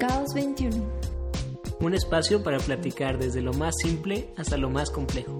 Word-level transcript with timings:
Caos 0.00 0.28
21. 0.34 0.82
Un 1.80 1.92
espacio 1.92 2.42
para 2.42 2.56
platicar 2.58 3.18
desde 3.18 3.42
lo 3.42 3.52
más 3.52 3.74
simple 3.82 4.32
hasta 4.38 4.56
lo 4.56 4.70
más 4.70 4.88
complejo. 4.88 5.38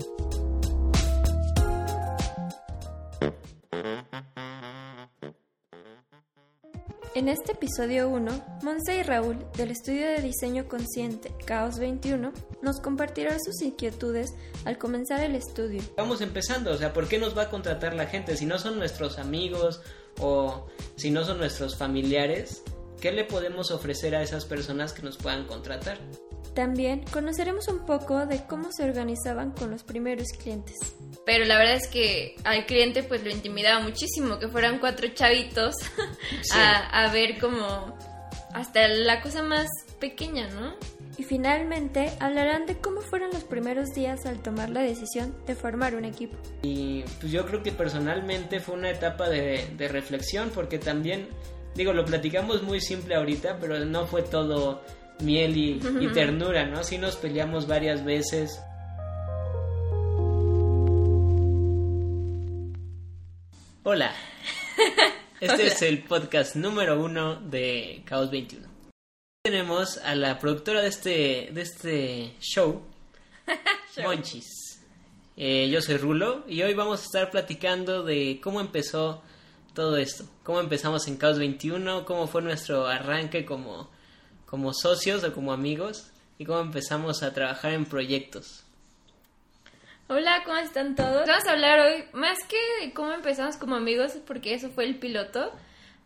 En 7.15 7.28
este 7.28 7.53
episodio 7.53 8.10
1, 8.10 8.60
Monse 8.62 8.99
y 8.99 9.03
Raúl, 9.03 9.38
del 9.56 9.71
estudio 9.71 10.06
de 10.06 10.21
diseño 10.21 10.69
consciente 10.69 11.33
Caos 11.47 11.79
21, 11.79 12.31
nos 12.61 12.81
compartirán 12.81 13.38
sus 13.42 13.63
inquietudes 13.63 14.29
al 14.67 14.77
comenzar 14.77 15.21
el 15.21 15.37
estudio. 15.37 15.81
Vamos 15.97 16.20
empezando, 16.20 16.70
o 16.70 16.77
sea, 16.77 16.92
¿por 16.92 17.09
qué 17.09 17.19
nos 17.19 17.37
va 17.37 17.45
a 17.45 17.48
contratar 17.48 17.95
la 17.95 18.06
gente? 18.06 18.37
Si 18.37 18.45
no 18.45 18.59
son 18.59 18.79
nuestros 18.79 19.19
amigos 19.19 19.80
o 20.20 20.66
si 20.97 21.11
no 21.11 21.24
son 21.24 21.38
nuestros 21.38 21.79
familiares, 21.79 22.62
¿qué 23.01 23.13
le 23.13 23.25
podemos 23.25 23.71
ofrecer 23.71 24.15
a 24.15 24.23
esas 24.23 24.45
personas 24.45 24.93
que 24.93 25.03
nos 25.03 25.17
puedan 25.17 25.47
contratar? 25.47 25.99
También 26.55 27.05
conoceremos 27.13 27.69
un 27.69 27.87
poco 27.87 28.27
de 28.27 28.45
cómo 28.47 28.71
se 28.73 28.85
organizaban 28.85 29.53
con 29.53 29.71
los 29.71 29.85
primeros 29.85 30.29
clientes. 30.39 30.77
Pero 31.25 31.45
la 31.45 31.59
verdad 31.59 31.77
es 31.77 31.89
que 31.89 32.35
al 32.45 32.67
cliente 32.67 33.03
pues 33.03 33.23
lo 33.23 33.31
intimidaba 33.31 33.81
muchísimo 33.81 34.39
que 34.39 34.49
fueran 34.49 34.79
cuatro 34.81 35.09
chavitos 35.15 35.75
Sí. 36.43 36.59
a, 36.59 37.05
a 37.05 37.13
ver 37.13 37.39
como 37.39 37.97
hasta 38.53 38.89
la 38.89 39.21
cosa 39.21 39.43
más 39.43 39.69
pequeña, 40.01 40.48
¿no? 40.48 40.75
Y 41.19 41.23
finalmente 41.23 42.11
hablarán 42.19 42.67
de 42.67 42.79
cómo 42.79 43.01
fueron 43.03 43.31
los 43.31 43.45
primeros 43.45 43.91
días 43.91 44.25
al 44.27 44.41
tomar 44.41 44.71
la 44.71 44.81
decisión 44.81 45.35
de 45.47 45.55
formar 45.55 45.95
un 45.95 46.05
equipo. 46.07 46.37
Y 46.62 47.03
pues 47.21 47.31
yo 47.31 47.47
creo 47.47 47.62
que 47.62 47.73
personalmente 47.73 48.59
fue 48.59 48.75
una 48.75 48.91
etapa 48.91 49.29
de, 49.29 49.69
de 49.77 49.89
reflexión 49.89 50.51
porque 50.53 50.79
también, 50.79 51.29
digo, 51.74 51.92
lo 51.92 52.05
platicamos 52.05 52.62
muy 52.62 52.80
simple 52.80 53.15
ahorita, 53.15 53.59
pero 53.60 53.78
no 53.84 54.06
fue 54.06 54.23
todo 54.23 54.83
miel 55.20 55.56
y, 55.56 55.81
y 56.00 56.08
ternura, 56.12 56.67
¿no? 56.67 56.83
Sí 56.83 56.98
nos 56.98 57.17
peleamos 57.17 57.67
varias 57.67 58.05
veces. 58.05 58.61
Hola, 63.83 64.14
este 65.41 65.67
es 65.67 65.83
el 65.83 66.05
podcast 66.05 66.55
número 66.55 67.03
uno 67.03 67.36
de 67.36 68.02
Caos 68.05 68.30
21. 68.30 68.69
Tenemos 69.42 69.97
a 69.98 70.14
la 70.14 70.39
productora 70.39 70.83
de 70.83 70.89
este, 70.89 71.48
de 71.52 71.62
este 71.62 72.34
show, 72.41 72.83
Monchis. 74.02 74.83
Eh, 75.36 75.70
yo 75.70 75.80
soy 75.80 75.97
Rulo 75.97 76.45
y 76.47 76.61
hoy 76.61 76.75
vamos 76.75 77.00
a 77.00 77.05
estar 77.05 77.30
platicando 77.30 78.02
de 78.02 78.39
cómo 78.42 78.61
empezó 78.61 79.23
todo 79.75 79.97
esto, 79.97 80.25
cómo 80.43 80.61
empezamos 80.61 81.07
en 81.09 81.17
Caos 81.17 81.39
21, 81.39 82.05
cómo 82.05 82.27
fue 82.27 82.43
nuestro 82.43 82.87
arranque 82.87 83.45
como, 83.45 83.91
como 84.47 84.73
socios 84.75 85.23
o 85.25 85.33
como 85.33 85.53
amigos 85.53 86.11
y 86.39 86.45
cómo 86.45 86.61
empezamos 86.61 87.23
a 87.23 87.33
trabajar 87.33 87.73
en 87.73 87.85
proyectos. 87.85 88.65
Hola, 90.09 90.43
¿cómo 90.45 90.59
están 90.59 90.97
todos? 90.97 91.25
Vamos 91.27 91.47
a 91.47 91.53
hablar 91.53 91.79
hoy, 91.79 92.05
más 92.13 92.37
que 92.48 92.93
cómo 92.95 93.13
empezamos 93.13 93.57
como 93.57 93.77
amigos, 93.77 94.19
porque 94.27 94.55
eso 94.55 94.71
fue 94.71 94.85
el 94.85 94.98
piloto, 94.98 95.53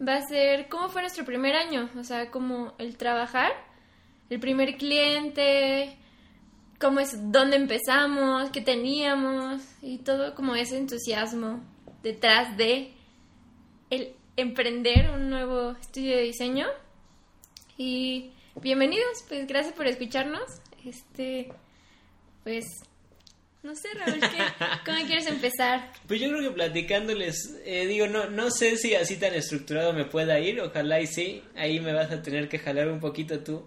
va 0.06 0.16
a 0.16 0.22
ser 0.22 0.68
cómo 0.68 0.90
fue 0.90 1.00
nuestro 1.00 1.24
primer 1.24 1.54
año, 1.54 1.88
o 1.98 2.04
sea, 2.04 2.30
como 2.30 2.74
el 2.78 2.98
trabajar, 2.98 3.52
el 4.28 4.40
primer 4.40 4.76
cliente, 4.76 5.96
cómo 6.78 7.00
es, 7.00 7.16
dónde 7.32 7.56
empezamos, 7.56 8.50
qué 8.50 8.60
teníamos 8.60 9.62
y 9.80 9.98
todo 9.98 10.34
como 10.34 10.54
ese 10.54 10.76
entusiasmo 10.76 11.64
detrás 12.02 12.58
de 12.58 12.92
el 13.94 14.12
emprender 14.36 15.10
un 15.10 15.30
nuevo 15.30 15.72
estudio 15.80 16.16
de 16.16 16.22
diseño. 16.22 16.66
Y 17.78 18.30
bienvenidos, 18.60 19.24
pues 19.28 19.46
gracias 19.46 19.74
por 19.74 19.86
escucharnos. 19.86 20.42
Este, 20.84 21.48
pues, 22.42 22.64
no 23.62 23.74
sé, 23.74 23.88
Raúl, 23.94 24.20
¿qué- 24.20 24.26
¿cómo 24.86 24.98
quieres 25.06 25.26
empezar? 25.26 25.90
Pues 26.06 26.20
yo 26.20 26.28
creo 26.28 26.42
que 26.42 26.50
platicándoles, 26.54 27.60
eh, 27.64 27.86
digo, 27.86 28.06
no, 28.06 28.28
no 28.30 28.50
sé 28.50 28.76
si 28.76 28.94
así 28.94 29.16
tan 29.16 29.34
estructurado 29.34 29.92
me 29.92 30.04
pueda 30.04 30.38
ir, 30.40 30.60
ojalá 30.60 31.00
y 31.00 31.06
sí, 31.06 31.42
ahí 31.56 31.80
me 31.80 31.92
vas 31.92 32.10
a 32.10 32.22
tener 32.22 32.48
que 32.48 32.58
jalar 32.58 32.88
un 32.88 33.00
poquito 33.00 33.40
tú. 33.40 33.64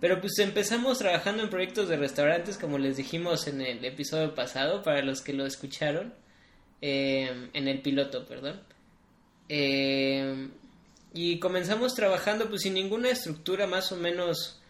Pero 0.00 0.20
pues 0.20 0.38
empezamos 0.38 0.98
trabajando 0.98 1.42
en 1.42 1.50
proyectos 1.50 1.88
de 1.88 1.96
restaurantes, 1.96 2.56
como 2.56 2.78
les 2.78 2.96
dijimos 2.96 3.46
en 3.46 3.60
el 3.60 3.84
episodio 3.84 4.34
pasado, 4.34 4.82
para 4.82 5.02
los 5.02 5.20
que 5.20 5.34
lo 5.34 5.44
escucharon, 5.46 6.14
eh, 6.80 7.48
en 7.52 7.68
el 7.68 7.82
piloto, 7.82 8.26
perdón. 8.26 8.62
Eh, 9.52 10.48
y 11.12 11.40
comenzamos 11.40 11.96
trabajando 11.96 12.48
pues 12.48 12.62
sin 12.62 12.74
ninguna 12.74 13.10
estructura 13.10 13.66
más 13.66 13.90
o 13.90 13.96
menos, 13.96 14.60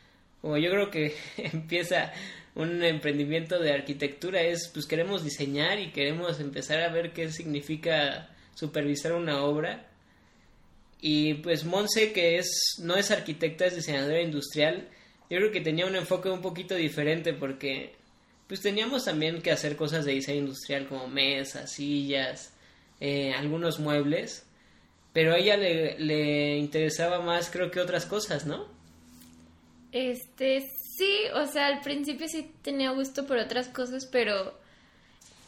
como 0.41 0.56
yo 0.56 0.70
creo 0.70 0.91
que 0.91 1.14
empieza 1.36 2.12
un 2.54 2.82
emprendimiento 2.82 3.58
de 3.58 3.74
arquitectura, 3.74 4.41
es 4.41 4.70
pues 4.72 4.86
queremos 4.86 5.22
diseñar 5.22 5.78
y 5.78 5.92
queremos 5.92 6.41
empezar 6.41 6.80
a 6.80 6.91
ver 6.91 7.12
qué 7.12 7.30
significa 7.30 8.30
supervisar 8.54 9.12
una 9.12 9.44
obra. 9.44 9.86
Y 11.02 11.34
pues 11.34 11.64
Monse, 11.64 12.12
que 12.12 12.38
es 12.38 12.76
no 12.82 12.97
es 12.97 13.10
arquitecta, 13.10 13.66
es 13.66 13.76
diseñadora 13.76 14.22
industrial, 14.22 14.88
yo 15.28 15.36
creo 15.36 15.52
que 15.52 15.60
tenía 15.60 15.86
un 15.86 15.97
enfoque 15.97 16.30
un 16.30 16.41
poquito 16.41 16.74
diferente 16.74 17.34
porque 17.34 17.92
pues 18.48 18.62
teníamos 18.62 19.04
también 19.04 19.42
que 19.42 19.50
hacer 19.50 19.76
cosas 19.76 20.06
de 20.06 20.12
diseño 20.12 20.41
industrial 20.41 20.88
como 20.88 21.06
mesas, 21.06 21.70
sillas, 21.70 22.54
eh, 22.98 23.34
algunos 23.34 23.78
muebles, 23.78 24.47
pero 25.12 25.32
a 25.32 25.38
ella 25.38 25.56
le, 25.56 25.98
le 25.98 26.56
interesaba 26.56 27.21
más 27.21 27.50
creo 27.50 27.71
que 27.71 27.81
otras 27.81 28.06
cosas, 28.06 28.47
¿no? 28.47 28.66
Este, 29.93 30.71
sí, 30.97 31.12
o 31.34 31.47
sea, 31.47 31.66
al 31.66 31.81
principio 31.81 32.28
sí 32.28 32.50
tenía 32.62 32.91
gusto 32.91 33.26
por 33.26 33.38
otras 33.38 33.69
cosas, 33.69 34.06
pero 34.06 34.54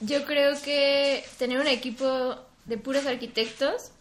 yo 0.00 0.25
creo 0.25 0.61
que 0.62 1.25
tener 1.39 1.61
un 1.61 1.69
equipo 1.69 2.37
de 2.65 2.77
puros 2.77 3.06
arquitectos 3.06 3.93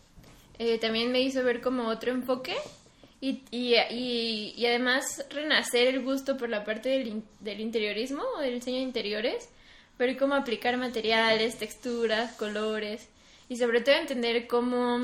eh, 0.57 0.77
también 0.79 1.11
me 1.11 1.21
hizo 1.21 1.43
ver 1.43 1.61
como 1.61 1.87
otro 1.87 2.11
enfoque 2.11 2.55
y, 3.19 3.43
y, 3.51 3.75
y, 4.55 4.65
además 4.65 5.25
renacer 5.29 5.87
el 5.87 6.03
gusto 6.03 6.37
por 6.37 6.49
la 6.49 6.63
parte 6.63 6.89
del, 6.89 7.23
del 7.39 7.59
interiorismo 7.59 8.23
o 8.37 8.41
del 8.41 8.55
diseño 8.55 8.77
de 8.77 8.83
interiores, 8.83 9.49
ver 9.99 10.17
cómo 10.17 10.33
aplicar 10.33 10.77
materiales, 10.77 11.57
texturas, 11.57 12.33
colores 12.33 13.07
y 13.47 13.57
sobre 13.57 13.81
todo 13.81 13.95
entender 13.95 14.47
cómo 14.47 15.01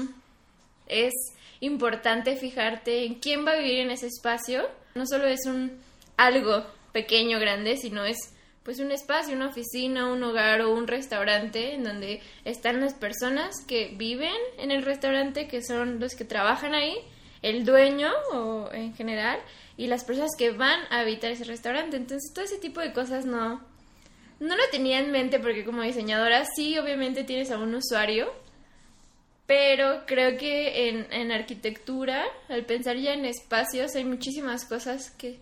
es 0.89 1.13
importante 1.59 2.35
fijarte 2.35 3.05
en 3.05 3.15
quién 3.15 3.45
va 3.45 3.51
a 3.51 3.57
vivir 3.57 3.79
en 3.79 3.91
ese 3.91 4.07
espacio. 4.07 4.67
No 4.95 5.05
solo 5.05 5.27
es 5.27 5.45
un 5.45 5.79
algo 6.17 6.65
pequeño, 6.91 7.39
grande, 7.39 7.77
sino 7.77 8.05
es 8.05 8.17
pues 8.63 8.79
un 8.79 8.91
espacio, 8.91 9.33
una 9.33 9.47
oficina, 9.47 10.11
un 10.11 10.21
hogar 10.23 10.61
o 10.61 10.73
un 10.73 10.87
restaurante 10.87 11.73
en 11.73 11.85
donde 11.85 12.21
están 12.43 12.81
las 12.81 12.93
personas 12.93 13.55
que 13.65 13.93
viven 13.95 14.35
en 14.57 14.71
el 14.71 14.83
restaurante, 14.83 15.47
que 15.47 15.63
son 15.63 16.01
los 16.01 16.15
que 16.15 16.25
trabajan 16.25 16.73
ahí, 16.73 16.97
el 17.41 17.63
dueño 17.63 18.11
o 18.33 18.69
en 18.73 18.93
general, 18.93 19.39
y 19.77 19.87
las 19.87 20.03
personas 20.03 20.31
que 20.37 20.51
van 20.51 20.81
a 20.89 20.99
habitar 20.99 21.31
ese 21.31 21.45
restaurante. 21.45 21.95
Entonces 21.95 22.33
todo 22.33 22.43
ese 22.43 22.57
tipo 22.57 22.81
de 22.81 22.91
cosas 22.91 23.25
no, 23.25 23.61
no 24.41 24.57
lo 24.57 24.63
tenía 24.69 24.99
en 24.99 25.11
mente 25.11 25.39
porque 25.39 25.63
como 25.63 25.83
diseñadora 25.83 26.43
sí 26.55 26.77
obviamente 26.77 27.23
tienes 27.23 27.51
a 27.51 27.59
un 27.59 27.73
usuario, 27.73 28.33
pero 29.47 30.05
creo 30.05 30.37
que 30.37 30.89
en, 30.89 31.07
en 31.11 31.31
arquitectura, 31.31 32.25
al 32.49 32.65
pensar 32.65 32.97
ya 32.97 33.13
en 33.13 33.25
espacios, 33.25 33.95
hay 33.95 34.03
muchísimas 34.03 34.65
cosas 34.65 35.09
que, 35.11 35.39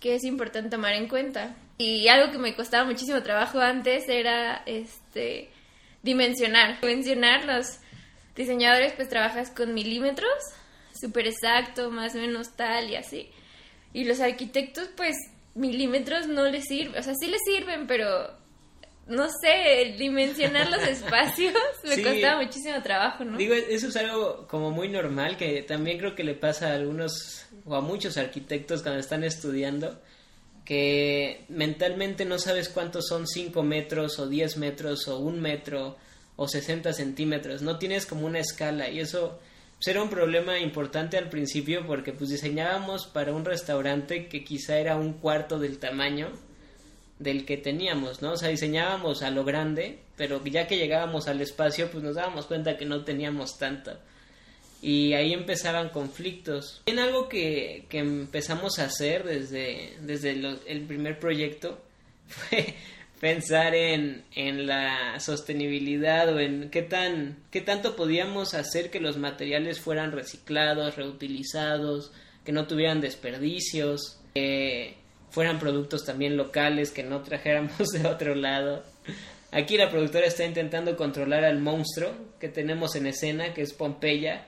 que 0.00 0.16
es 0.16 0.24
importante 0.24 0.70
tomar 0.70 0.92
en 0.94 1.08
cuenta. 1.08 1.54
Y 1.78 2.08
algo 2.08 2.32
que 2.32 2.38
me 2.38 2.54
costaba 2.54 2.84
muchísimo 2.84 3.22
trabajo 3.22 3.60
antes 3.60 4.08
era 4.08 4.62
este 4.66 5.50
dimensionar. 6.02 6.80
Dimensionar 6.80 7.44
los 7.44 7.78
diseñadores 8.34 8.92
pues 8.94 9.08
trabajas 9.08 9.50
con 9.50 9.72
milímetros, 9.72 10.34
súper 10.92 11.28
exacto, 11.28 11.92
más 11.92 12.14
o 12.16 12.18
menos 12.18 12.56
tal 12.56 12.90
y 12.90 12.96
así. 12.96 13.30
Y 13.92 14.04
los 14.04 14.20
arquitectos 14.20 14.88
pues 14.96 15.16
milímetros 15.54 16.26
no 16.26 16.46
les 16.46 16.64
sirven, 16.64 16.98
o 16.98 17.02
sea, 17.04 17.14
sí 17.14 17.28
les 17.28 17.40
sirven, 17.44 17.86
pero 17.86 18.36
no 19.06 19.28
sé, 19.28 19.94
dimensionar 19.98 20.70
los 20.70 20.82
espacios 20.88 21.54
me 21.84 21.96
Sí. 21.96 22.02
costaba 22.02 22.42
muchísimo 22.42 22.82
trabajo, 22.82 23.24
¿no? 23.24 23.36
Digo, 23.36 23.54
eso 23.54 23.88
es 23.88 23.96
algo 23.96 24.46
como 24.48 24.70
muy 24.70 24.88
normal 24.88 25.36
que 25.36 25.62
también 25.62 25.98
creo 25.98 26.14
que 26.14 26.24
le 26.24 26.34
pasa 26.34 26.68
a 26.70 26.74
algunos 26.74 27.46
o 27.66 27.74
a 27.74 27.80
muchos 27.80 28.16
arquitectos 28.16 28.82
cuando 28.82 29.00
están 29.00 29.24
estudiando 29.24 30.00
que 30.64 31.44
mentalmente 31.48 32.24
no 32.24 32.38
sabes 32.38 32.68
cuántos 32.68 33.06
son 33.08 33.26
5 33.26 33.62
metros 33.62 34.18
o 34.18 34.26
10 34.28 34.56
metros 34.56 35.06
o 35.08 35.18
un 35.18 35.40
metro 35.40 35.96
o 36.36 36.48
60 36.48 36.92
centímetros, 36.92 37.62
no 37.62 37.78
tienes 37.78 38.06
como 38.06 38.26
una 38.26 38.38
escala 38.40 38.88
y 38.88 38.98
eso 39.00 39.38
pues, 39.76 39.88
era 39.88 40.02
un 40.02 40.08
problema 40.08 40.58
importante 40.58 41.18
al 41.18 41.28
principio 41.28 41.86
porque 41.86 42.12
pues 42.12 42.30
diseñábamos 42.30 43.06
para 43.06 43.32
un 43.32 43.44
restaurante 43.44 44.26
que 44.28 44.42
quizá 44.42 44.78
era 44.78 44.96
un 44.96 45.12
cuarto 45.14 45.58
del 45.58 45.78
tamaño 45.78 46.32
del 47.24 47.44
que 47.44 47.56
teníamos, 47.56 48.22
¿no? 48.22 48.32
O 48.32 48.36
sea, 48.36 48.50
diseñábamos 48.50 49.22
a 49.22 49.30
lo 49.30 49.44
grande, 49.44 49.98
pero 50.16 50.44
ya 50.44 50.68
que 50.68 50.76
llegábamos 50.76 51.26
al 51.26 51.40
espacio, 51.40 51.90
pues 51.90 52.04
nos 52.04 52.14
dábamos 52.14 52.46
cuenta 52.46 52.76
que 52.76 52.84
no 52.84 53.04
teníamos 53.04 53.58
tanto. 53.58 53.98
y 54.80 55.14
ahí 55.14 55.32
empezaban 55.32 55.88
conflictos. 55.88 56.82
En 56.86 56.98
algo 56.98 57.28
que, 57.28 57.86
que 57.88 57.98
empezamos 57.98 58.78
a 58.78 58.84
hacer 58.84 59.24
desde, 59.24 59.96
desde 60.00 60.30
el 60.66 60.82
primer 60.86 61.18
proyecto 61.18 61.82
fue 62.28 62.74
pensar 63.20 63.74
en, 63.74 64.22
en 64.34 64.66
la 64.66 65.18
sostenibilidad 65.18 66.28
o 66.28 66.38
en 66.38 66.68
qué 66.68 66.82
tan 66.82 67.38
qué 67.50 67.62
tanto 67.62 67.96
podíamos 67.96 68.52
hacer 68.52 68.90
que 68.90 69.00
los 69.00 69.16
materiales 69.16 69.80
fueran 69.80 70.12
reciclados, 70.12 70.96
reutilizados, 70.96 72.12
que 72.44 72.52
no 72.52 72.66
tuvieran 72.66 73.00
desperdicios, 73.00 74.20
que 74.34 74.96
fueran 75.34 75.58
productos 75.58 76.04
también 76.04 76.36
locales, 76.36 76.92
que 76.92 77.02
no 77.02 77.22
trajéramos 77.22 77.88
de 77.92 78.06
otro 78.06 78.34
lado. 78.34 78.84
Aquí 79.50 79.76
la 79.76 79.90
productora 79.90 80.26
está 80.26 80.44
intentando 80.44 80.96
controlar 80.96 81.44
al 81.44 81.60
monstruo 81.60 82.12
que 82.40 82.48
tenemos 82.48 82.94
en 82.96 83.06
escena, 83.06 83.52
que 83.52 83.62
es 83.62 83.72
Pompeya, 83.72 84.46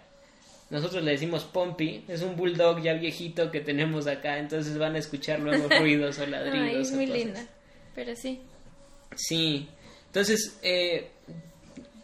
nosotros 0.68 1.04
le 1.04 1.12
decimos 1.12 1.44
Pompi, 1.44 2.04
es 2.08 2.22
un 2.22 2.34
bulldog 2.34 2.82
ya 2.82 2.94
viejito 2.94 3.50
que 3.52 3.60
tenemos 3.60 4.08
acá, 4.08 4.38
entonces 4.38 4.76
van 4.76 4.96
a 4.96 4.98
escuchar 4.98 5.38
luego 5.38 5.68
ruidos 5.80 6.18
o 6.18 6.26
ladridos. 6.26 6.68
Ay, 6.68 6.80
es 6.80 6.92
muy 6.92 7.06
linda, 7.06 7.46
pero 7.94 8.16
sí. 8.16 8.40
Sí, 9.14 9.68
entonces 10.06 10.58
eh, 10.62 11.10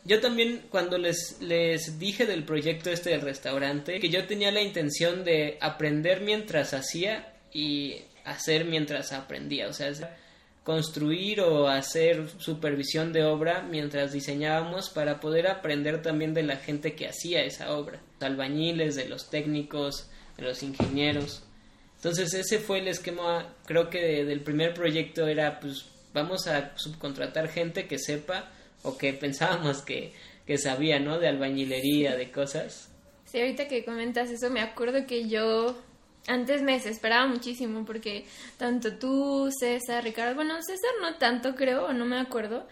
yo 0.05 0.21
también 0.21 0.67
cuando 0.71 0.97
les, 0.97 1.41
les 1.41 1.99
dije 1.99 2.25
del 2.25 2.45
proyecto 2.45 2.91
este 2.91 3.11
del 3.11 3.23
restaurante, 3.23 3.99
que 3.99 4.09
yo 4.09 4.27
tenía 4.27 4.53
la 4.53 4.63
intención 4.63 5.25
de 5.25 5.59
aprender 5.61 6.21
mientras 6.21 6.73
hacía 6.73 7.35
y 7.53 8.03
hacer 8.25 8.65
mientras 8.65 9.13
aprendía, 9.13 9.69
o 9.69 9.73
sea, 9.73 9.93
construir 10.65 11.41
o 11.41 11.69
hacer 11.69 12.29
supervisión 12.39 13.13
de 13.13 13.25
obra 13.25 13.63
mientras 13.63 14.13
diseñábamos 14.13 14.91
para 14.91 15.19
poder 15.19 15.49
aprender 15.49 16.03
también 16.03 16.35
de 16.35 16.45
la 16.45 16.57
gente 16.57 16.95
que 16.95 17.09
hacía 17.09 17.43
esa 17.43 17.75
obra, 17.75 18.01
albañiles, 18.21 18.95
de 18.95 19.09
los 19.09 19.29
técnicos, 19.29 20.09
de 20.37 20.45
los 20.45 20.63
ingenieros. 20.63 21.43
Entonces 21.97 22.35
ese 22.35 22.59
fue 22.59 22.79
el 22.79 22.89
esquema, 22.89 23.55
creo 23.67 23.91
que 23.91 24.25
del 24.25 24.41
primer 24.41 24.75
proyecto 24.75 25.27
era 25.27 25.59
pues 25.61 25.87
vamos 26.13 26.47
a 26.47 26.77
subcontratar 26.77 27.49
gente 27.49 27.87
que 27.87 27.99
sepa 27.99 28.51
o 28.83 28.97
que 28.97 29.13
pensábamos 29.21 29.83
que, 29.83 30.13
que 30.47 30.59
sabía, 30.59 31.01
¿no? 31.01 31.19
De 31.19 31.29
albañilería, 31.29 32.17
de 32.17 32.31
cosas. 32.31 32.89
Sí, 33.25 33.41
ahorita 33.41 33.67
que 33.67 33.85
comentas 33.85 34.31
eso 34.31 34.51
me 34.51 34.61
acuerdo 34.61 35.07
que 35.07 35.29
yo 35.29 35.77
antes 36.27 36.63
me 36.63 36.73
desesperaba 36.73 37.27
muchísimo 37.27 37.85
porque 37.85 38.25
tanto 38.57 38.95
tú, 38.95 39.51
César, 39.59 40.05
Ricardo, 40.05 40.35
bueno, 40.35 40.55
César 40.63 40.91
no 41.01 41.17
tanto 41.17 41.55
creo, 41.55 41.93
no 41.93 42.05
me 42.05 42.19
acuerdo, 42.19 42.67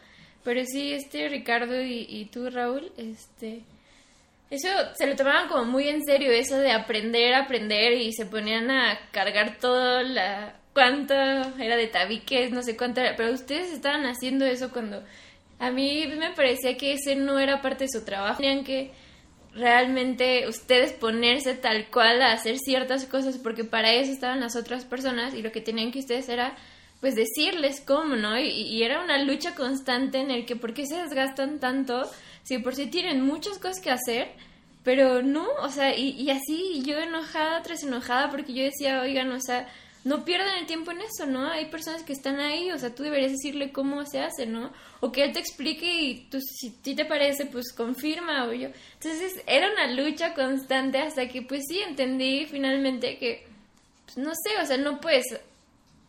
pero 0.45 0.65
sí, 0.65 0.93
este 0.93 1.29
Ricardo 1.29 1.81
y, 1.81 2.07
y 2.09 2.27
tú, 2.27 2.49
Raúl, 2.51 2.93
este, 2.97 3.63
eso 4.51 4.69
se 4.95 5.07
lo 5.07 5.17
tomaban 5.17 5.49
como 5.49 5.65
muy 5.65 5.89
en 5.89 6.05
serio, 6.05 6.31
eso 6.33 6.57
de 6.59 6.73
aprender, 6.73 7.35
aprender, 7.35 7.93
y 7.95 8.13
se 8.13 8.27
ponían 8.27 8.71
a 8.71 8.99
cargar 9.13 9.59
todo 9.59 10.03
la, 10.03 10.55
cuánto 10.73 11.15
era 11.15 11.77
de 11.77 11.87
tabiques, 11.87 12.51
no 12.51 12.63
sé 12.63 12.77
cuánto 12.77 13.01
era, 13.01 13.17
pero 13.17 13.33
ustedes 13.33 13.73
estaban 13.73 14.07
haciendo 14.07 14.45
eso 14.45 14.71
cuando 14.73 15.03
a 15.59 15.71
mí 15.71 16.07
me 16.19 16.31
parecía 16.31 16.77
que 16.77 16.95
ese 16.95 17.17
no 17.17 17.39
era 17.39 17.61
parte 17.63 17.85
de 17.85 17.91
su 17.91 18.05
trabajo, 18.05 18.39
tenían 18.39 18.65
que 18.65 18.93
realmente 19.55 20.49
ustedes 20.49 20.93
ponerse 20.93 21.55
tal 21.55 21.87
cual 21.91 22.23
a 22.23 22.33
hacer 22.33 22.59
ciertas 22.59 23.05
cosas 23.07 23.39
porque 23.39 23.65
para 23.65 23.93
eso 23.93 24.13
estaban 24.13 24.41
las 24.41 24.57
otras 24.57 24.85
personas 24.85 25.35
y 25.35 25.43
lo 25.43 25.53
que 25.53 25.61
tenían 25.61 25.91
que 25.91 25.99
ustedes 25.99 26.29
era 26.29 26.57
pues 27.01 27.15
decirles 27.15 27.81
cómo, 27.81 28.15
¿no? 28.15 28.39
Y, 28.39 28.83
era 28.83 29.03
una 29.03 29.23
lucha 29.25 29.55
constante 29.55 30.19
en 30.19 30.31
el 30.31 30.45
que 30.45 30.55
por 30.55 30.75
qué 30.75 30.87
se 30.87 30.97
desgastan 30.97 31.59
tanto 31.59 32.09
si 32.43 32.59
por 32.59 32.75
sí 32.75 32.87
tienen 32.89 33.23
muchas 33.23 33.59
cosas 33.59 33.81
que 33.81 33.91
hacer, 33.91 34.29
pero 34.85 35.23
no, 35.23 35.47
o 35.63 35.71
sea, 35.71 35.97
y, 35.97 36.11
y 36.11 36.31
así 36.31 36.83
yo 36.85 36.99
enojada 36.99 37.63
tras 37.63 37.83
enojada 37.83 38.31
porque 38.31 38.53
yo 38.53 38.65
decía, 38.65 39.01
oigan, 39.01 39.33
o 39.33 39.41
sea, 39.41 39.67
no 40.03 40.25
pierdan 40.25 40.59
el 40.59 40.67
tiempo 40.67 40.93
en 40.93 41.03
eso, 41.03 41.27
¿no? 41.27 41.47
Hay 41.47 41.67
personas 41.67 42.03
que 42.05 42.15
están 42.15 42.41
ahí, 42.41 42.71
o 42.71 42.79
sea, 42.79 42.95
tú 42.95 43.03
deberías 43.03 43.33
decirle 43.33 43.71
cómo 43.71 44.05
se 44.07 44.21
hace, 44.21 44.47
¿no? 44.47 44.73
O 45.01 45.13
que 45.13 45.25
él 45.25 45.33
te 45.33 45.41
explique 45.41 46.01
y 46.03 46.27
tú, 46.31 46.41
si 46.41 46.71
ti 46.71 46.95
te 46.95 47.05
parece, 47.05 47.47
pues 47.47 47.73
confirma 47.73 48.47
o 48.47 48.53
yo. 48.53 48.69
Entonces 48.95 49.43
era 49.47 49.71
una 49.71 49.93
lucha 49.93 50.33
constante 50.35 50.99
hasta 50.99 51.29
que 51.29 51.43
pues 51.43 51.65
sí 51.69 51.81
entendí 51.81 52.47
finalmente 52.47 53.19
que, 53.19 53.47
pues 54.07 54.17
no 54.17 54.33
sé, 54.35 54.61
o 54.63 54.67
sea, 54.67 54.79
no 54.79 55.01
puedes, 55.01 55.27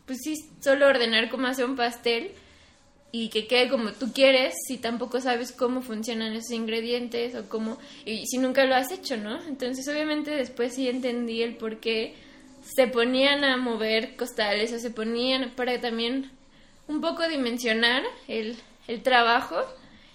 pues 0.05 0.19
sí, 0.23 0.35
solo 0.61 0.87
ordenar 0.87 1.29
cómo 1.29 1.47
hacer 1.47 1.65
un 1.65 1.75
pastel 1.75 2.31
y 3.11 3.27
que 3.27 3.45
quede 3.45 3.67
como 3.67 3.91
tú 3.91 4.13
quieres 4.13 4.53
si 4.67 4.77
tampoco 4.77 5.19
sabes 5.19 5.51
cómo 5.51 5.81
funcionan 5.81 6.31
esos 6.31 6.51
ingredientes 6.51 7.35
o 7.35 7.49
cómo, 7.49 7.77
y 8.05 8.25
si 8.25 8.37
nunca 8.37 8.63
lo 8.65 8.75
has 8.75 8.89
hecho, 8.89 9.17
¿no? 9.17 9.43
Entonces 9.47 9.85
obviamente 9.89 10.31
después 10.31 10.75
sí 10.75 10.87
entendí 10.87 11.41
el 11.43 11.57
por 11.57 11.81
qué 11.81 12.15
se 12.75 12.87
ponían 12.87 13.43
a 13.43 13.57
mover 13.57 14.15
costales 14.15 14.71
o 14.73 14.79
se 14.79 14.91
ponían 14.91 15.51
para 15.55 15.79
también 15.81 16.31
un 16.87 17.01
poco 17.01 17.27
dimensionar 17.27 18.03
el, 18.27 18.57
el 18.87 19.03
trabajo 19.03 19.57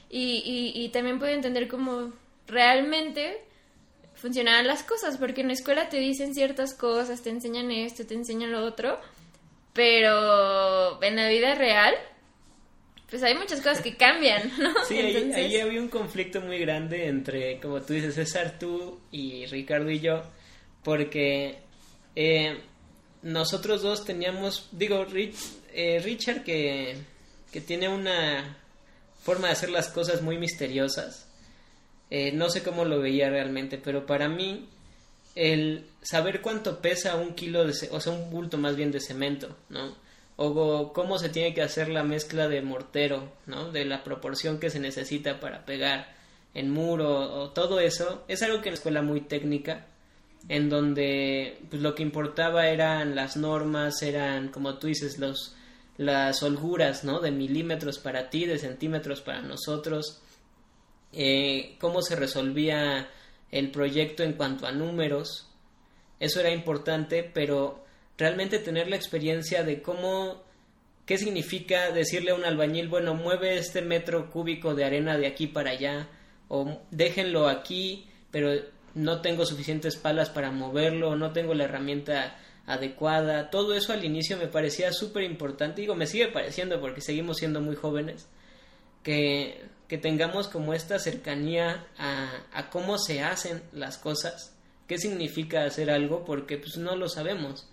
y, 0.09 0.73
y, 0.75 0.89
también 0.91 1.19
puede 1.19 1.35
entender 1.35 1.69
cómo 1.69 2.13
realmente 2.47 3.41
funcionaban 4.15 4.67
las 4.67 4.85
cosas, 4.85 5.19
porque 5.19 5.41
en 5.41 5.49
la 5.49 5.53
escuela 5.55 5.89
te 5.89 5.99
dicen 5.99 6.33
ciertas 6.33 6.75
cosas, 6.75 7.23
te 7.23 7.31
enseñan 7.31 7.71
esto, 7.71 8.07
te 8.07 8.15
enseñan 8.15 8.53
lo 8.53 8.65
otro, 8.65 8.99
pero 9.75 11.03
en 11.03 11.17
la 11.17 11.29
vida 11.29 11.57
real, 11.57 11.95
pues 13.11 13.23
hay 13.25 13.35
muchas 13.35 13.61
cosas 13.61 13.83
que 13.83 13.97
cambian, 13.97 14.51
¿no? 14.59 14.73
Sí, 14.89 14.97
ahí, 14.97 15.33
ahí, 15.35 15.61
había 15.61 15.81
un 15.81 15.89
conflicto 15.89 16.41
muy 16.41 16.59
grande 16.59 17.09
entre, 17.09 17.59
como 17.61 17.83
tú 17.83 17.93
dices, 17.93 18.15
César, 18.15 18.59
tú 18.59 19.01
y 19.11 19.45
Ricardo 19.47 19.91
y 19.91 19.99
yo, 19.99 20.23
porque 20.85 21.66
eh, 22.17 22.59
nosotros 23.23 23.83
dos 23.83 24.05
teníamos, 24.05 24.69
digo, 24.73 25.07
eh, 25.73 26.01
Richard 26.03 26.43
que, 26.45 26.97
que, 27.53 27.61
tiene 27.61 27.89
una 27.89 28.57
forma 29.23 29.49
de 29.49 29.53
hacer 29.53 29.71
las 29.71 29.89
cosas 29.89 30.23
muy 30.23 30.39
misteriosas. 30.39 31.29
Eh, 32.11 32.33
no 32.33 32.49
sé 32.49 32.63
cómo 32.63 32.85
lo 32.85 33.01
veía 33.01 33.29
realmente, 33.29 33.79
pero 33.79 34.07
para 34.07 34.29
mí 34.29 34.69
el 35.35 35.85
saber 36.03 36.41
cuánto 36.41 36.81
pesa 36.81 37.17
un 37.17 37.35
kilo 37.35 37.67
de, 37.67 37.73
o 37.91 38.01
sea, 38.01 38.13
un 38.13 38.31
bulto 38.31 38.57
más 38.59 38.77
bien 38.77 38.93
de 38.93 39.01
cemento, 39.01 39.57
¿no? 39.69 39.95
O 40.37 40.93
cómo 40.93 41.19
se 41.19 41.29
tiene 41.29 41.53
que 41.53 41.63
hacer 41.63 41.89
la 41.89 42.05
mezcla 42.05 42.49
de 42.49 42.63
mortero, 42.63 43.33
¿no? 43.47 43.71
De 43.73 43.85
la 43.85 44.05
proporción 44.05 44.59
que 44.59 44.71
se 44.71 44.81
necesita 44.81 45.41
para 45.41 45.67
pegar 45.67 46.15
en 46.55 46.71
muro 46.71 47.43
o 47.43 47.51
todo 47.51 47.81
eso, 47.81 48.25
es 48.29 48.43
algo 48.43 48.63
que 48.63 48.69
en 48.69 48.75
la 48.75 48.79
escuela 48.79 49.03
muy 49.03 49.21
técnica 49.21 49.87
en 50.49 50.69
donde 50.69 51.59
pues, 51.71 51.83
lo 51.83 51.95
que 51.95 52.03
importaba 52.03 52.69
eran 52.69 53.15
las 53.15 53.37
normas, 53.37 54.03
eran, 54.03 54.49
como 54.49 54.79
tú 54.79 54.87
dices, 54.87 55.19
los, 55.19 55.55
las 55.97 56.43
holguras, 56.43 57.05
¿no? 57.05 57.21
De 57.21 57.31
milímetros 57.31 57.99
para 57.99 58.31
ti, 58.31 58.47
de 58.47 58.59
centímetros 58.59 59.23
para 59.23 59.43
nosotros, 59.43 60.23
eh, 61.13 61.77
cómo 61.81 62.03
se 62.03 62.17
resolvía 62.17 63.09
el 63.51 63.71
proyecto 63.71 64.23
en 64.23 64.35
cuanto 64.35 64.67
a 64.67 64.73
números, 64.73 65.49
eso 66.21 66.41
era 66.41 66.51
importante, 66.51 67.23
pero 67.23 67.85
realmente 68.19 68.59
tener 68.59 68.89
la 68.89 68.97
experiencia 68.97 69.63
de 69.63 69.83
cómo, 69.83 70.43
qué 71.05 71.19
significa 71.19 71.91
decirle 71.91 72.31
a 72.31 72.35
un 72.35 72.45
albañil, 72.45 72.89
bueno, 72.89 73.15
mueve 73.15 73.57
este 73.57 73.83
metro 73.83 74.31
cúbico 74.31 74.75
de 74.75 74.85
arena 74.85 75.19
de 75.19 75.27
aquí 75.27 75.47
para 75.47 75.71
allá, 75.71 76.09
o 76.49 76.81
déjenlo 76.91 77.49
aquí, 77.49 78.07
pero 78.31 78.53
no 78.97 79.21
tengo 79.21 79.45
suficientes 79.45 79.97
palas 79.97 80.31
para 80.31 80.51
moverlo, 80.51 81.17
no 81.17 81.33
tengo 81.33 81.53
la 81.53 81.65
herramienta 81.65 82.39
adecuada. 82.65 83.51
Todo 83.51 83.75
eso 83.75 83.93
al 83.93 84.05
inicio 84.05 84.39
me 84.39 84.49
parecía 84.49 84.91
súper 84.93 85.23
importante. 85.25 85.83
Digo, 85.83 85.95
me 85.95 86.07
sigue 86.07 86.29
pareciendo 86.29 86.81
porque 86.81 87.03
seguimos 87.03 87.37
siendo 87.37 87.61
muy 87.61 87.77
jóvenes. 87.77 88.27
Que, 89.03 89.63
que 89.87 89.99
tengamos 89.99 90.49
como 90.49 90.73
esta 90.73 90.99
cercanía 90.99 91.87
a, 91.99 92.43
a, 92.53 92.71
cómo 92.71 92.99
se 92.99 93.21
hacen 93.21 93.63
las 93.73 93.99
cosas. 93.99 94.57
¿Qué 94.89 94.97
significa 94.97 95.65
hacer 95.65 95.91
algo? 95.91 96.25
Porque 96.25 96.57
pues 96.57 96.79
no 96.79 96.97
lo 96.97 97.09
sabemos. 97.09 97.69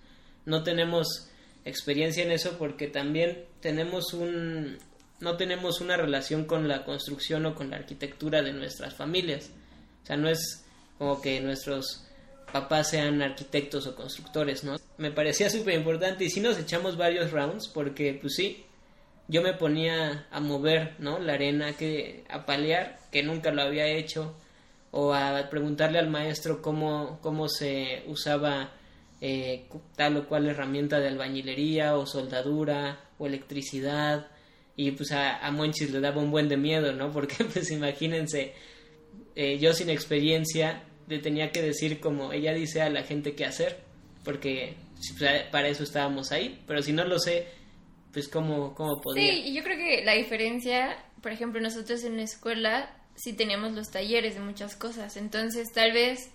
No 0.45 0.63
tenemos 0.63 1.29
experiencia 1.63 2.21
en 2.21 2.33
eso 2.33 2.57
porque 2.59 2.87
también 2.87 3.45
tenemos 3.61 4.13
un 4.13 4.77
no 5.21 5.37
tenemos 5.37 5.79
una 5.79 5.95
relación 5.95 6.43
con 6.43 6.67
la 6.67 6.83
construcción 6.83 7.45
o 7.45 7.55
con 7.55 7.69
la 7.69 7.77
arquitectura 7.77 8.41
de 8.41 8.51
nuestras 8.51 8.93
familias. 8.93 9.51
O 10.03 10.05
sea, 10.05 10.17
no 10.17 10.27
es 10.27 10.62
como 10.97 11.21
que 11.21 11.39
nuestros 11.41 12.05
papás 12.51 12.91
sean 12.91 13.21
arquitectos 13.21 13.87
o 13.87 13.95
constructores, 13.95 14.63
¿no? 14.63 14.75
Me 14.97 15.11
parecía 15.11 15.49
súper 15.49 15.73
importante 15.73 16.23
y 16.23 16.29
sí 16.29 16.39
nos 16.39 16.57
echamos 16.57 16.97
varios 16.97 17.31
rounds 17.31 17.67
porque, 17.67 18.17
pues 18.21 18.35
sí, 18.35 18.63
yo 19.27 19.41
me 19.41 19.53
ponía 19.53 20.27
a 20.31 20.39
mover, 20.39 20.95
¿no? 20.99 21.19
La 21.19 21.33
arena, 21.33 21.73
que, 21.73 22.23
a 22.29 22.45
palear, 22.45 22.99
que 23.11 23.23
nunca 23.23 23.51
lo 23.51 23.63
había 23.63 23.87
hecho, 23.87 24.35
o 24.91 25.13
a 25.13 25.49
preguntarle 25.49 25.97
al 25.97 26.09
maestro 26.09 26.61
cómo, 26.61 27.19
cómo 27.21 27.49
se 27.49 28.03
usaba 28.07 28.71
eh, 29.21 29.65
tal 29.95 30.17
o 30.17 30.27
cual 30.27 30.47
herramienta 30.47 30.99
de 30.99 31.07
albañilería 31.07 31.97
o 31.97 32.05
soldadura 32.05 32.99
o 33.17 33.25
electricidad 33.25 34.27
y 34.75 34.91
pues 34.91 35.11
a, 35.11 35.37
a 35.45 35.51
Monchis 35.51 35.91
le 35.91 35.99
daba 35.99 36.21
un 36.21 36.29
buen 36.29 36.49
de 36.49 36.57
miedo, 36.57 36.93
¿no? 36.93 37.11
Porque 37.13 37.43
pues 37.45 37.71
imagínense, 37.71 38.53
eh, 39.35 39.57
yo 39.59 39.73
sin 39.73 39.89
experiencia 39.89 40.83
le 41.07 41.19
tenía 41.19 41.51
que 41.51 41.61
decir 41.61 41.99
como 41.99 42.31
ella 42.31 42.53
dice 42.53 42.81
a 42.81 42.89
la 42.89 43.03
gente 43.03 43.35
qué 43.35 43.45
hacer, 43.45 43.79
porque 44.23 44.75
para 45.51 45.67
eso 45.67 45.83
estábamos 45.83 46.31
ahí, 46.31 46.61
pero 46.65 46.81
si 46.81 46.93
no 46.93 47.03
lo 47.03 47.19
sé, 47.19 47.47
pues 48.11 48.27
cómo, 48.27 48.73
cómo 48.73 49.01
podía. 49.01 49.33
Sí, 49.33 49.43
y 49.45 49.53
yo 49.53 49.63
creo 49.63 49.77
que 49.77 50.05
la 50.05 50.13
diferencia, 50.13 50.97
por 51.21 51.31
ejemplo, 51.31 51.59
nosotros 51.59 52.03
en 52.03 52.17
la 52.17 52.23
escuela 52.23 52.95
sí 53.15 53.33
teníamos 53.33 53.73
los 53.73 53.91
talleres 53.91 54.35
de 54.35 54.41
muchas 54.41 54.75
cosas, 54.75 55.17
entonces 55.17 55.71
tal 55.73 55.91
vez 55.91 56.31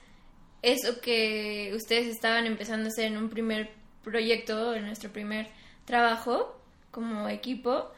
eso 0.63 1.01
que 1.01 1.73
ustedes 1.75 2.09
estaban 2.09 2.47
empezando 2.47 2.87
a 2.87 2.89
hacer 2.89 3.07
en 3.07 3.17
un 3.17 3.31
primer 3.31 3.71
proyecto, 4.03 4.75
en 4.75 4.87
nuestro 4.87 5.11
primer 5.13 5.49
trabajo 5.85 6.61
como 6.91 7.29
equipo, 7.29 7.93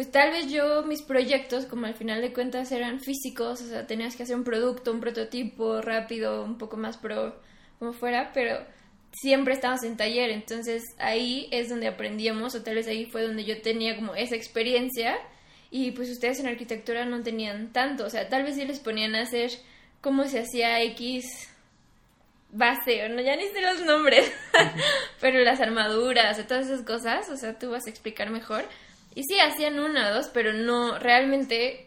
pues 0.00 0.12
tal 0.12 0.30
vez 0.30 0.50
yo 0.50 0.82
mis 0.84 1.02
proyectos, 1.02 1.66
como 1.66 1.84
al 1.84 1.92
final 1.92 2.22
de 2.22 2.32
cuentas 2.32 2.72
eran 2.72 3.00
físicos, 3.00 3.60
o 3.60 3.68
sea, 3.68 3.86
tenías 3.86 4.16
que 4.16 4.22
hacer 4.22 4.34
un 4.34 4.44
producto, 4.44 4.92
un 4.92 5.00
prototipo 5.00 5.82
rápido, 5.82 6.42
un 6.42 6.56
poco 6.56 6.78
más 6.78 6.96
pro, 6.96 7.38
como 7.78 7.92
fuera, 7.92 8.30
pero 8.32 8.64
siempre 9.12 9.52
estábamos 9.52 9.84
en 9.84 9.98
taller, 9.98 10.30
entonces 10.30 10.82
ahí 10.96 11.48
es 11.50 11.68
donde 11.68 11.86
aprendíamos, 11.86 12.54
o 12.54 12.62
tal 12.62 12.76
vez 12.76 12.88
ahí 12.88 13.04
fue 13.04 13.24
donde 13.24 13.44
yo 13.44 13.60
tenía 13.60 13.94
como 13.94 14.14
esa 14.14 14.36
experiencia, 14.36 15.18
y 15.70 15.90
pues 15.90 16.08
ustedes 16.08 16.40
en 16.40 16.46
arquitectura 16.46 17.04
no 17.04 17.22
tenían 17.22 17.70
tanto, 17.70 18.06
o 18.06 18.08
sea, 18.08 18.26
tal 18.30 18.44
vez 18.44 18.54
sí 18.54 18.64
les 18.64 18.80
ponían 18.80 19.14
a 19.14 19.24
hacer 19.24 19.50
cómo 20.00 20.24
se 20.24 20.38
hacía 20.38 20.82
X 20.82 21.26
base, 22.52 23.04
o 23.04 23.10
no, 23.10 23.20
ya 23.20 23.36
ni 23.36 23.48
sé 23.48 23.60
los 23.60 23.84
nombres, 23.84 24.32
pero 25.20 25.40
las 25.40 25.60
armaduras, 25.60 26.38
o 26.38 26.44
todas 26.44 26.70
esas 26.70 26.86
cosas, 26.86 27.28
o 27.28 27.36
sea, 27.36 27.58
tú 27.58 27.68
vas 27.68 27.86
a 27.86 27.90
explicar 27.90 28.30
mejor. 28.30 28.64
Y 29.14 29.24
sí, 29.24 29.38
hacían 29.40 29.80
una 29.80 30.10
o 30.10 30.14
dos, 30.14 30.28
pero 30.28 30.52
no, 30.52 30.98
realmente 30.98 31.86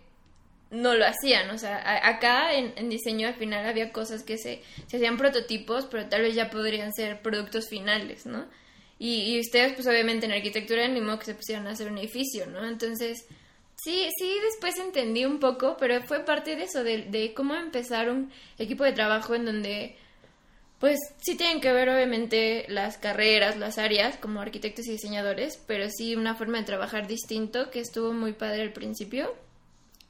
no 0.72 0.96
lo 0.96 1.06
hacían. 1.06 1.50
O 1.52 1.58
sea, 1.58 2.08
acá 2.08 2.54
en, 2.54 2.90
diseño 2.90 3.28
al 3.28 3.36
final 3.36 3.66
había 3.66 3.92
cosas 3.92 4.24
que 4.24 4.38
se, 4.38 4.62
se 4.88 4.98
hacían 4.98 5.18
prototipos, 5.18 5.88
pero 5.90 6.10
tal 6.10 6.24
vez 6.24 6.36
ya 6.36 6.50
podrían 6.50 6.92
ser 6.94 7.22
productos 7.22 7.70
finales, 7.70 8.26
¿no? 8.26 8.46
Y, 9.00 9.38
ustedes, 9.40 9.74
pues 9.74 9.86
obviamente 9.88 10.26
en 10.28 10.32
arquitectura, 10.32 10.88
ni 10.88 11.02
modo 11.02 11.20
que 11.20 11.26
se 11.26 11.36
pusieran 11.36 11.68
a 11.68 11.72
hacer 11.72 11.92
un 11.92 11.98
edificio, 11.98 12.46
¿no? 12.48 12.66
Entonces, 12.66 13.26
sí, 13.76 14.08
sí, 14.18 14.36
después 14.44 14.78
entendí 14.78 15.26
un 15.26 15.40
poco, 15.40 15.76
pero 15.78 16.02
fue 16.04 16.24
parte 16.24 16.56
de 16.56 16.64
eso, 16.64 16.84
de, 16.84 17.04
de 17.04 17.34
cómo 17.34 17.56
empezar 17.56 18.10
un 18.10 18.32
equipo 18.58 18.86
de 18.86 18.94
trabajo 18.94 19.36
en 19.36 19.46
donde 19.46 19.98
pues 20.84 21.00
sí 21.22 21.38
tienen 21.38 21.62
que 21.62 21.72
ver 21.72 21.88
obviamente 21.88 22.66
las 22.68 22.98
carreras, 22.98 23.56
las 23.56 23.78
áreas 23.78 24.18
como 24.18 24.42
arquitectos 24.42 24.86
y 24.86 24.92
diseñadores, 24.92 25.58
pero 25.66 25.90
sí 25.90 26.14
una 26.18 26.36
forma 26.36 26.58
de 26.58 26.66
trabajar 26.66 27.08
distinto 27.08 27.72
que 27.72 27.80
estuvo 27.80 28.12
muy 28.12 28.34
padre 28.34 28.64
al 28.64 28.74
principio. 28.74 29.34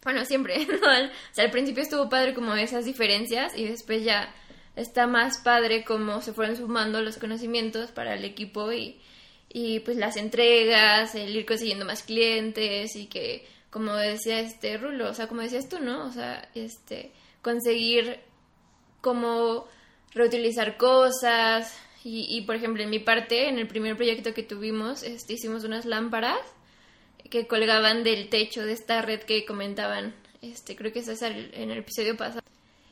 Bueno, 0.03 0.25
siempre, 0.25 0.65
¿no? 0.65 0.77
O 0.77 1.10
sea, 1.32 1.46
al 1.46 1.51
principio 1.51 1.84
estuvo 1.84 2.10
padre 2.10 2.34
como 2.34 2.56
esas 2.56 2.86
diferencias 2.86 3.56
y 3.56 3.65
después 3.65 4.03
ya 4.03 4.34
está 4.75 5.06
más 5.06 5.38
padre 5.38 5.84
como 5.84 6.24
se 6.24 6.34
fueron 6.34 6.56
sumando 6.56 7.03
los 7.03 7.18
conocimientos 7.18 7.92
para 7.92 8.15
el 8.15 8.25
equipo 8.25 8.74
y, 8.74 9.00
y 9.50 9.82
pues 9.82 9.96
las 9.98 10.18
entregas, 10.18 11.13
el 11.13 11.36
ir 11.36 11.46
consiguiendo 11.46 11.86
más 11.86 12.01
clientes 12.01 12.96
y 12.96 13.06
que 13.06 13.46
como 13.70 13.94
decía 13.94 14.39
este 14.39 14.80
Rulo, 14.80 15.12
o 15.12 15.13
sea, 15.13 15.27
como 15.27 15.42
decías 15.42 15.70
tú, 15.70 15.77
¿no? 15.77 16.08
O 16.08 16.12
sea, 16.12 16.50
este 16.56 17.12
conseguir 17.44 18.22
como 19.01 19.68
reutilizar 20.13 20.77
cosas. 20.77 21.77
Y, 22.05 22.41
por 22.41 22.55
ejemplo, 22.55 22.84
en 22.84 22.89
mi 22.89 23.00
parte, 23.00 23.48
en 23.48 23.60
el 23.60 23.67
primer 23.67 23.96
proyecto 23.96 24.34
que 24.34 24.43
tuvimos, 24.43 25.03
este, 25.03 25.34
hicimos 25.34 25.63
unas 25.63 25.86
lámparas 25.86 26.41
que 27.29 27.48
colgaban 27.48 28.03
del 28.03 28.27
techo 28.27 28.65
de 28.65 28.74
esta 28.74 29.01
red 29.01 29.22
que 29.22 29.46
comentaban, 29.46 30.13
este, 30.41 30.75
creo 30.75 30.91
que 30.91 31.00
es 31.00 31.22
en 31.22 31.72
el 31.72 31.77
episodio 31.77 32.17
pasado. 32.17 32.43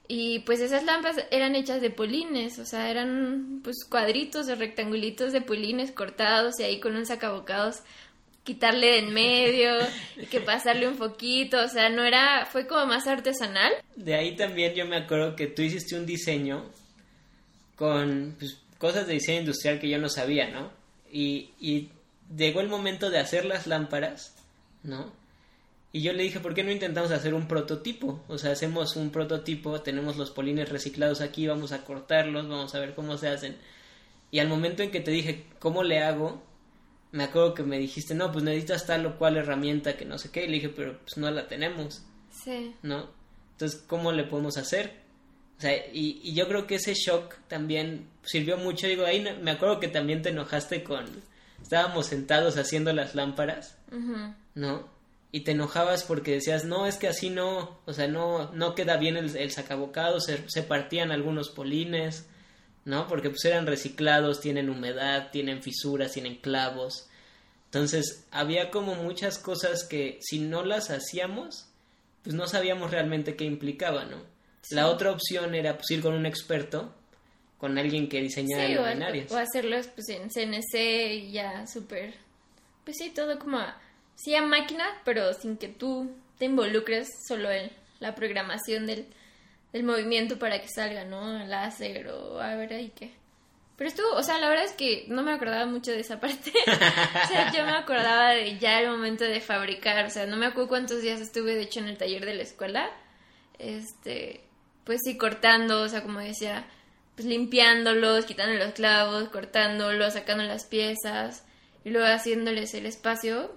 Y 0.08 0.40
pues 0.40 0.62
esas 0.62 0.84
lámparas 0.84 1.26
eran 1.30 1.56
hechas 1.56 1.82
de 1.82 1.90
polines, 1.90 2.58
o 2.60 2.66
sea, 2.66 2.90
eran 2.90 3.62
pues 3.64 3.86
cuadritos 3.90 4.48
o 4.48 4.56
rectangulitos 4.56 5.32
de 5.32 5.42
polines 5.42 5.92
cortados 5.92 6.60
y 6.60 6.64
ahí 6.64 6.80
con 6.80 6.96
un 6.96 7.06
sacabocados 7.06 7.84
quitarle 8.44 8.88
de 8.88 9.00
en 9.00 9.14
medio 9.14 9.72
y 10.18 10.26
que 10.26 10.42
pasarle 10.42 10.88
un 10.88 10.98
poquito, 10.98 11.64
o 11.64 11.68
sea, 11.68 11.90
no 11.90 12.04
era, 12.04 12.46
fue 12.46 12.68
como 12.68 12.86
más 12.88 13.08
artesanal. 13.08 13.72
De 13.96 14.16
ahí 14.16 14.36
también 14.36 14.74
yo 14.74 14.86
me 14.86 14.98
acuerdo 14.98 15.36
que 15.36 15.48
tú 15.48 15.62
hiciste 15.62 15.96
un 15.96 16.06
diseño 16.06 16.66
con 17.82 18.36
pues, 18.38 18.60
cosas 18.78 19.08
de 19.08 19.14
diseño 19.14 19.40
industrial 19.40 19.80
que 19.80 19.90
yo 19.90 19.98
no 19.98 20.08
sabía, 20.08 20.52
¿no? 20.52 20.70
Y, 21.12 21.50
y 21.60 21.90
llegó 22.38 22.62
el 22.62 22.68
momento 22.68 23.10
de 23.10 23.18
hacer 23.18 23.44
las 23.44 23.66
lámparas, 23.66 24.36
¿no? 24.84 25.12
Y 25.92 26.04
yo 26.04 26.14
le 26.14 26.22
dije, 26.22 26.40
¿por 26.40 26.54
qué 26.54 26.64
no 26.64 26.70
intentamos 26.70 27.10
hacer 27.10 27.34
un 27.34 27.48
prototipo? 27.48 28.24
O 28.28 28.38
sea, 28.38 28.52
hacemos 28.52 28.96
un 28.98 29.10
prototipo, 29.10 29.82
tenemos 29.82 30.16
los 30.16 30.30
polines 30.30 30.70
reciclados 30.70 31.22
aquí, 31.22 31.48
vamos 31.48 31.72
a 31.72 31.84
cortarlos, 31.84 32.48
vamos 32.48 32.76
a 32.76 32.80
ver 32.80 32.94
cómo 32.94 33.18
se 33.18 33.30
hacen. 33.30 33.58
Y 34.30 34.38
al 34.38 34.48
momento 34.48 34.84
en 34.84 34.92
que 34.92 35.00
te 35.00 35.10
dije, 35.10 35.46
¿cómo 35.58 35.82
le 35.82 36.04
hago? 36.04 36.44
Me 37.12 37.24
acuerdo 37.24 37.56
que 37.56 37.64
me 37.64 37.80
dijiste, 37.80 38.14
no, 38.14 38.32
pues 38.32 38.44
necesitas 38.44 38.86
tal 38.86 39.08
o 39.08 39.18
cual 39.18 39.38
herramienta 39.38 39.98
que 39.98 40.06
no 40.06 40.20
sé 40.20 40.30
qué. 40.30 40.44
Y 40.46 40.50
le 40.50 40.54
dije, 40.54 40.70
pero 40.70 41.00
pues 41.00 41.18
no 41.18 41.32
la 41.32 41.48
tenemos. 41.48 42.04
Sí. 42.30 42.76
¿No? 42.84 43.10
Entonces, 43.54 43.84
¿cómo 43.88 44.12
le 44.12 44.26
podemos 44.26 44.58
hacer? 44.58 45.01
O 45.62 45.64
sea, 45.64 45.76
y, 45.94 46.34
yo 46.34 46.48
creo 46.48 46.66
que 46.66 46.76
ese 46.76 46.96
shock 46.96 47.36
también 47.48 48.08
sirvió 48.24 48.58
mucho. 48.58 48.88
Digo, 48.88 49.06
ahí 49.06 49.24
me 49.44 49.52
acuerdo 49.52 49.80
que 49.80 49.90
también 49.90 50.24
te 50.24 50.30
enojaste 50.30 50.84
con... 50.84 51.06
Estábamos 51.62 52.08
sentados 52.08 52.58
haciendo 52.58 52.92
las 52.94 53.14
lámparas, 53.14 53.78
¿no? 54.56 54.90
Y 55.32 55.42
te 55.42 55.52
enojabas 55.52 56.04
porque 56.04 56.32
decías, 56.32 56.66
no, 56.66 56.88
es 56.88 56.98
que 56.98 57.08
así 57.08 57.30
no, 57.30 57.80
o 57.86 57.94
sea, 57.94 58.08
no, 58.08 58.52
no 58.54 58.74
queda 58.74 58.98
bien 58.98 59.18
el, 59.18 59.38
el 59.38 59.52
sacabocado, 59.52 60.20
se, 60.20 60.50
se 60.50 60.64
partían 60.64 61.12
algunos 61.12 61.50
polines, 61.50 62.26
¿no? 62.84 63.08
Porque 63.08 63.30
pues 63.30 63.46
eran 63.46 63.68
reciclados, 63.68 64.42
tienen 64.42 64.68
humedad, 64.68 65.30
tienen 65.30 65.62
fisuras, 65.62 66.14
tienen 66.14 66.38
clavos. 66.38 67.08
Entonces, 67.66 68.26
había 68.32 68.72
como 68.72 68.96
muchas 68.96 69.38
cosas 69.38 69.84
que 69.84 70.18
si 70.22 70.40
no 70.40 70.66
las 70.66 70.90
hacíamos, 70.90 71.68
pues 72.24 72.36
no 72.36 72.48
sabíamos 72.48 72.90
realmente 72.90 73.36
qué 73.36 73.46
implicaba, 73.46 74.06
¿no? 74.06 74.32
La 74.70 74.88
otra 74.88 75.12
opción 75.12 75.56
era 75.56 75.76
pues, 75.76 75.90
ir 75.92 76.02
con 76.02 76.14
un 76.14 76.26
experto, 76.26 76.94
con 77.58 77.78
alguien 77.78 78.08
que 78.08 78.22
diseñara 78.22 78.68
sí, 78.68 79.26
o, 79.30 79.38
hacerlos 79.38 79.88
pues, 79.88 80.10
en 80.10 80.30
CNC 80.30 81.32
ya 81.32 81.66
súper... 81.68 82.14
Pues 82.84 82.98
sí, 82.98 83.10
todo 83.10 83.38
como... 83.38 83.58
A, 83.58 83.80
sí 84.16 84.36
a 84.36 84.42
máquina, 84.42 84.86
pero 85.04 85.34
sin 85.34 85.58
que 85.58 85.68
tú 85.68 86.12
te 86.38 86.46
involucres 86.46 87.08
solo 87.28 87.52
en 87.52 87.72
la 88.00 88.16
programación 88.16 88.86
del, 88.88 89.06
del 89.74 89.84
movimiento 89.84 90.40
para 90.40 90.62
que 90.62 90.68
salga, 90.68 91.04
¿no? 91.06 91.42
El 91.42 91.50
láser 91.50 92.08
o 92.08 92.40
a 92.40 92.56
ver 92.56 92.74
ahí 92.74 92.92
qué. 92.96 93.12
Pero 93.78 93.90
estuvo, 93.90 94.14
o 94.14 94.22
sea, 94.22 94.38
la 94.38 94.48
verdad 94.48 94.66
es 94.66 94.74
que 94.74 95.06
no 95.08 95.24
me 95.24 95.32
acordaba 95.32 95.66
mucho 95.66 95.92
de 95.92 96.02
esa 96.02 96.20
parte. 96.22 96.52
o 96.52 97.28
sea, 97.28 97.52
yo 97.52 97.66
me 97.66 97.72
acordaba 97.72 98.30
de 98.30 98.60
ya 98.60 98.80
el 98.80 98.90
momento 98.90 99.24
de 99.24 99.42
fabricar. 99.42 100.06
O 100.06 100.10
sea, 100.10 100.28
no 100.28 100.38
me 100.38 100.46
acuerdo 100.46 100.70
cuántos 100.70 101.02
días 101.02 101.20
estuve, 101.20 101.56
de 101.56 101.64
hecho, 101.64 101.80
en 101.80 101.88
el 101.88 101.98
taller 101.98 102.26
de 102.26 102.36
la 102.36 102.44
escuela. 102.44 102.92
Este, 103.58 104.42
pues 104.84 105.00
sí, 105.04 105.18
cortando, 105.18 105.82
o 105.82 105.90
sea, 105.90 106.04
como 106.04 106.20
decía, 106.20 106.66
pues 107.16 107.28
limpiándolos, 107.28 108.26
quitando 108.26 108.54
los 108.64 108.74
clavos, 108.74 109.30
cortándolos, 109.30 110.14
sacando 110.14 110.44
las 110.44 110.66
piezas 110.66 111.44
y 111.84 111.90
luego 111.90 112.08
haciéndoles 112.08 112.74
el 112.74 112.86
espacio 112.86 113.52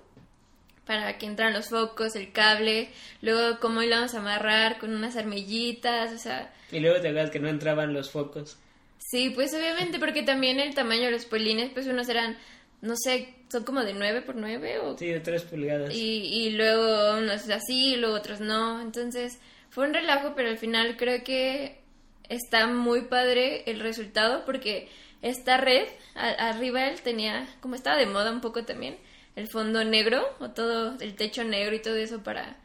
para 0.86 1.16
que 1.16 1.26
entran 1.26 1.54
los 1.54 1.70
focos, 1.70 2.14
el 2.14 2.32
cable, 2.32 2.90
luego 3.22 3.58
cómo 3.58 3.82
íbamos 3.82 4.14
a 4.14 4.18
amarrar 4.18 4.78
con 4.78 4.94
unas 4.94 5.16
armillitas, 5.16 6.12
o 6.12 6.18
sea... 6.18 6.52
Y 6.70 6.80
luego 6.80 7.00
te 7.00 7.08
acuerdas 7.08 7.30
que 7.30 7.40
no 7.40 7.48
entraban 7.48 7.94
los 7.94 8.10
focos. 8.10 8.58
Sí, 8.98 9.30
pues 9.30 9.54
obviamente 9.54 9.98
porque 9.98 10.22
también 10.22 10.60
el 10.60 10.74
tamaño 10.74 11.04
de 11.04 11.12
los 11.12 11.24
polines, 11.24 11.70
pues 11.72 11.86
unos 11.86 12.08
eran, 12.08 12.36
no 12.82 12.94
sé, 12.96 13.34
son 13.50 13.64
como 13.64 13.82
de 13.82 13.94
9 13.94 14.22
por 14.22 14.36
9 14.36 14.78
o... 14.80 14.98
Sí, 14.98 15.06
de 15.06 15.20
3 15.20 15.42
pulgadas. 15.44 15.94
Y, 15.94 16.46
y 16.46 16.50
luego 16.50 17.18
unos 17.18 17.48
así, 17.48 17.94
y 17.94 17.96
luego 17.96 18.16
otros 18.16 18.40
no, 18.40 18.80
entonces 18.82 19.38
fue 19.74 19.88
un 19.88 19.94
relajo, 19.94 20.34
pero 20.36 20.50
al 20.50 20.56
final 20.56 20.96
creo 20.96 21.24
que 21.24 21.80
está 22.28 22.68
muy 22.68 23.02
padre 23.06 23.64
el 23.68 23.80
resultado 23.80 24.44
porque 24.44 24.88
esta 25.20 25.56
red, 25.56 25.88
arriba 26.14 26.86
él 26.86 27.02
tenía, 27.02 27.48
como 27.60 27.74
estaba 27.74 27.96
de 27.96 28.06
moda 28.06 28.30
un 28.30 28.40
poco 28.40 28.64
también, 28.64 28.96
el 29.34 29.48
fondo 29.48 29.82
negro 29.82 30.24
o 30.38 30.50
todo 30.50 30.96
el 31.00 31.16
techo 31.16 31.42
negro 31.42 31.74
y 31.74 31.82
todo 31.82 31.96
eso 31.96 32.22
para 32.22 32.56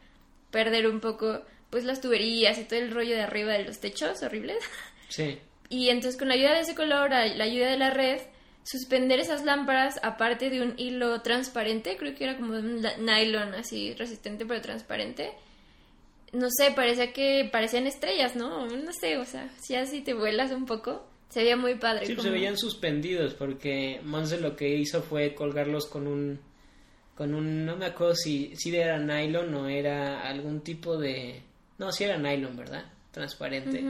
perder 0.52 0.86
un 0.86 1.00
poco 1.00 1.42
pues 1.68 1.82
las 1.82 2.00
tuberías 2.00 2.58
y 2.58 2.64
todo 2.64 2.78
el 2.78 2.92
rollo 2.92 3.16
de 3.16 3.22
arriba 3.22 3.54
de 3.54 3.64
los 3.64 3.80
techos 3.80 4.22
horribles. 4.22 4.58
Sí. 5.08 5.40
Y 5.68 5.88
entonces 5.88 6.16
con 6.16 6.28
la 6.28 6.34
ayuda 6.34 6.54
de 6.54 6.60
ese 6.60 6.76
color, 6.76 7.10
la 7.10 7.42
ayuda 7.42 7.66
de 7.66 7.76
la 7.76 7.90
red, 7.90 8.20
suspender 8.62 9.18
esas 9.18 9.44
lámparas 9.44 9.98
aparte 10.04 10.50
de 10.50 10.62
un 10.62 10.74
hilo 10.76 11.20
transparente, 11.22 11.96
creo 11.96 12.14
que 12.14 12.22
era 12.22 12.36
como 12.36 12.52
un 12.52 12.80
nylon 13.00 13.54
así 13.54 13.92
resistente 13.94 14.46
pero 14.46 14.60
transparente 14.60 15.32
no 16.32 16.48
sé, 16.50 16.72
parecía 16.74 17.12
que 17.12 17.48
parecían 17.50 17.86
estrellas, 17.86 18.36
¿no? 18.36 18.66
No 18.66 18.92
sé, 18.92 19.18
o 19.18 19.24
sea, 19.24 19.50
si 19.60 19.74
así 19.74 20.00
te 20.00 20.14
vuelas 20.14 20.52
un 20.52 20.66
poco, 20.66 21.06
se 21.28 21.40
veía 21.40 21.56
muy 21.56 21.76
padre. 21.76 22.06
Sí, 22.06 22.16
se 22.16 22.30
veían 22.30 22.56
suspendidos 22.56 23.34
porque 23.34 24.00
Monse 24.04 24.40
lo 24.40 24.56
que 24.56 24.76
hizo 24.76 25.02
fue 25.02 25.34
colgarlos 25.34 25.86
con 25.86 26.06
un, 26.06 26.40
con 27.14 27.34
un, 27.34 27.64
no 27.64 27.76
me 27.76 27.86
acuerdo 27.86 28.14
si, 28.14 28.54
si 28.56 28.74
era 28.74 28.98
nylon 28.98 29.54
o 29.54 29.68
era 29.68 30.22
algún 30.28 30.60
tipo 30.60 30.96
de, 30.96 31.42
no, 31.78 31.92
si 31.92 32.04
era 32.04 32.18
nylon, 32.18 32.56
¿verdad? 32.56 32.84
transparente. 33.10 33.82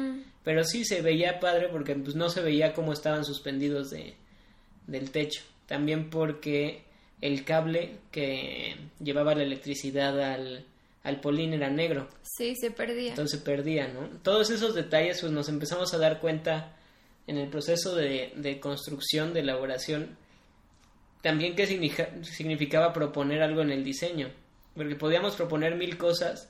Pero 0.43 0.65
sí 0.65 0.85
se 0.85 1.03
veía 1.03 1.41
padre 1.41 1.69
porque 1.71 1.95
pues 1.95 2.15
no 2.15 2.29
se 2.29 2.41
veía 2.41 2.73
cómo 2.73 2.93
estaban 2.93 3.25
suspendidos 3.25 3.91
de, 3.91 4.15
del 4.87 5.11
techo. 5.11 5.43
También 5.67 6.11
porque 6.11 6.85
el 7.21 7.45
cable 7.45 7.99
que 8.11 8.77
llevaba 8.99 9.35
la 9.35 9.43
electricidad 9.43 10.19
al, 10.21 10.65
al 11.03 11.21
polín 11.21 11.55
era 11.55 11.71
negro. 11.71 12.09
Sí, 12.23 12.55
se 12.57 12.71
perdía. 12.71 13.11
Entonces 13.11 13.39
se 13.39 13.45
perdía, 13.45 13.89
¿no? 13.89 14.09
Todos 14.23 14.51
esos 14.51 14.75
detalles 14.75 15.21
pues 15.21 15.33
nos 15.33 15.49
empezamos 15.49 15.93
a 15.95 15.99
dar 15.99 16.21
cuenta 16.21 16.77
en 17.27 17.39
el 17.39 17.49
proceso 17.49 17.95
de, 17.95 18.33
de 18.37 18.61
construcción, 18.61 19.33
de 19.33 19.41
elaboración, 19.41 20.17
también 21.23 21.55
qué 21.55 21.67
significaba 21.67 22.93
proponer 22.93 23.43
algo 23.43 23.63
en 23.63 23.71
el 23.71 23.85
diseño. 23.85 24.31
Porque 24.75 24.97
podíamos 24.97 25.37
proponer 25.37 25.77
mil 25.77 25.99
cosas, 25.99 26.49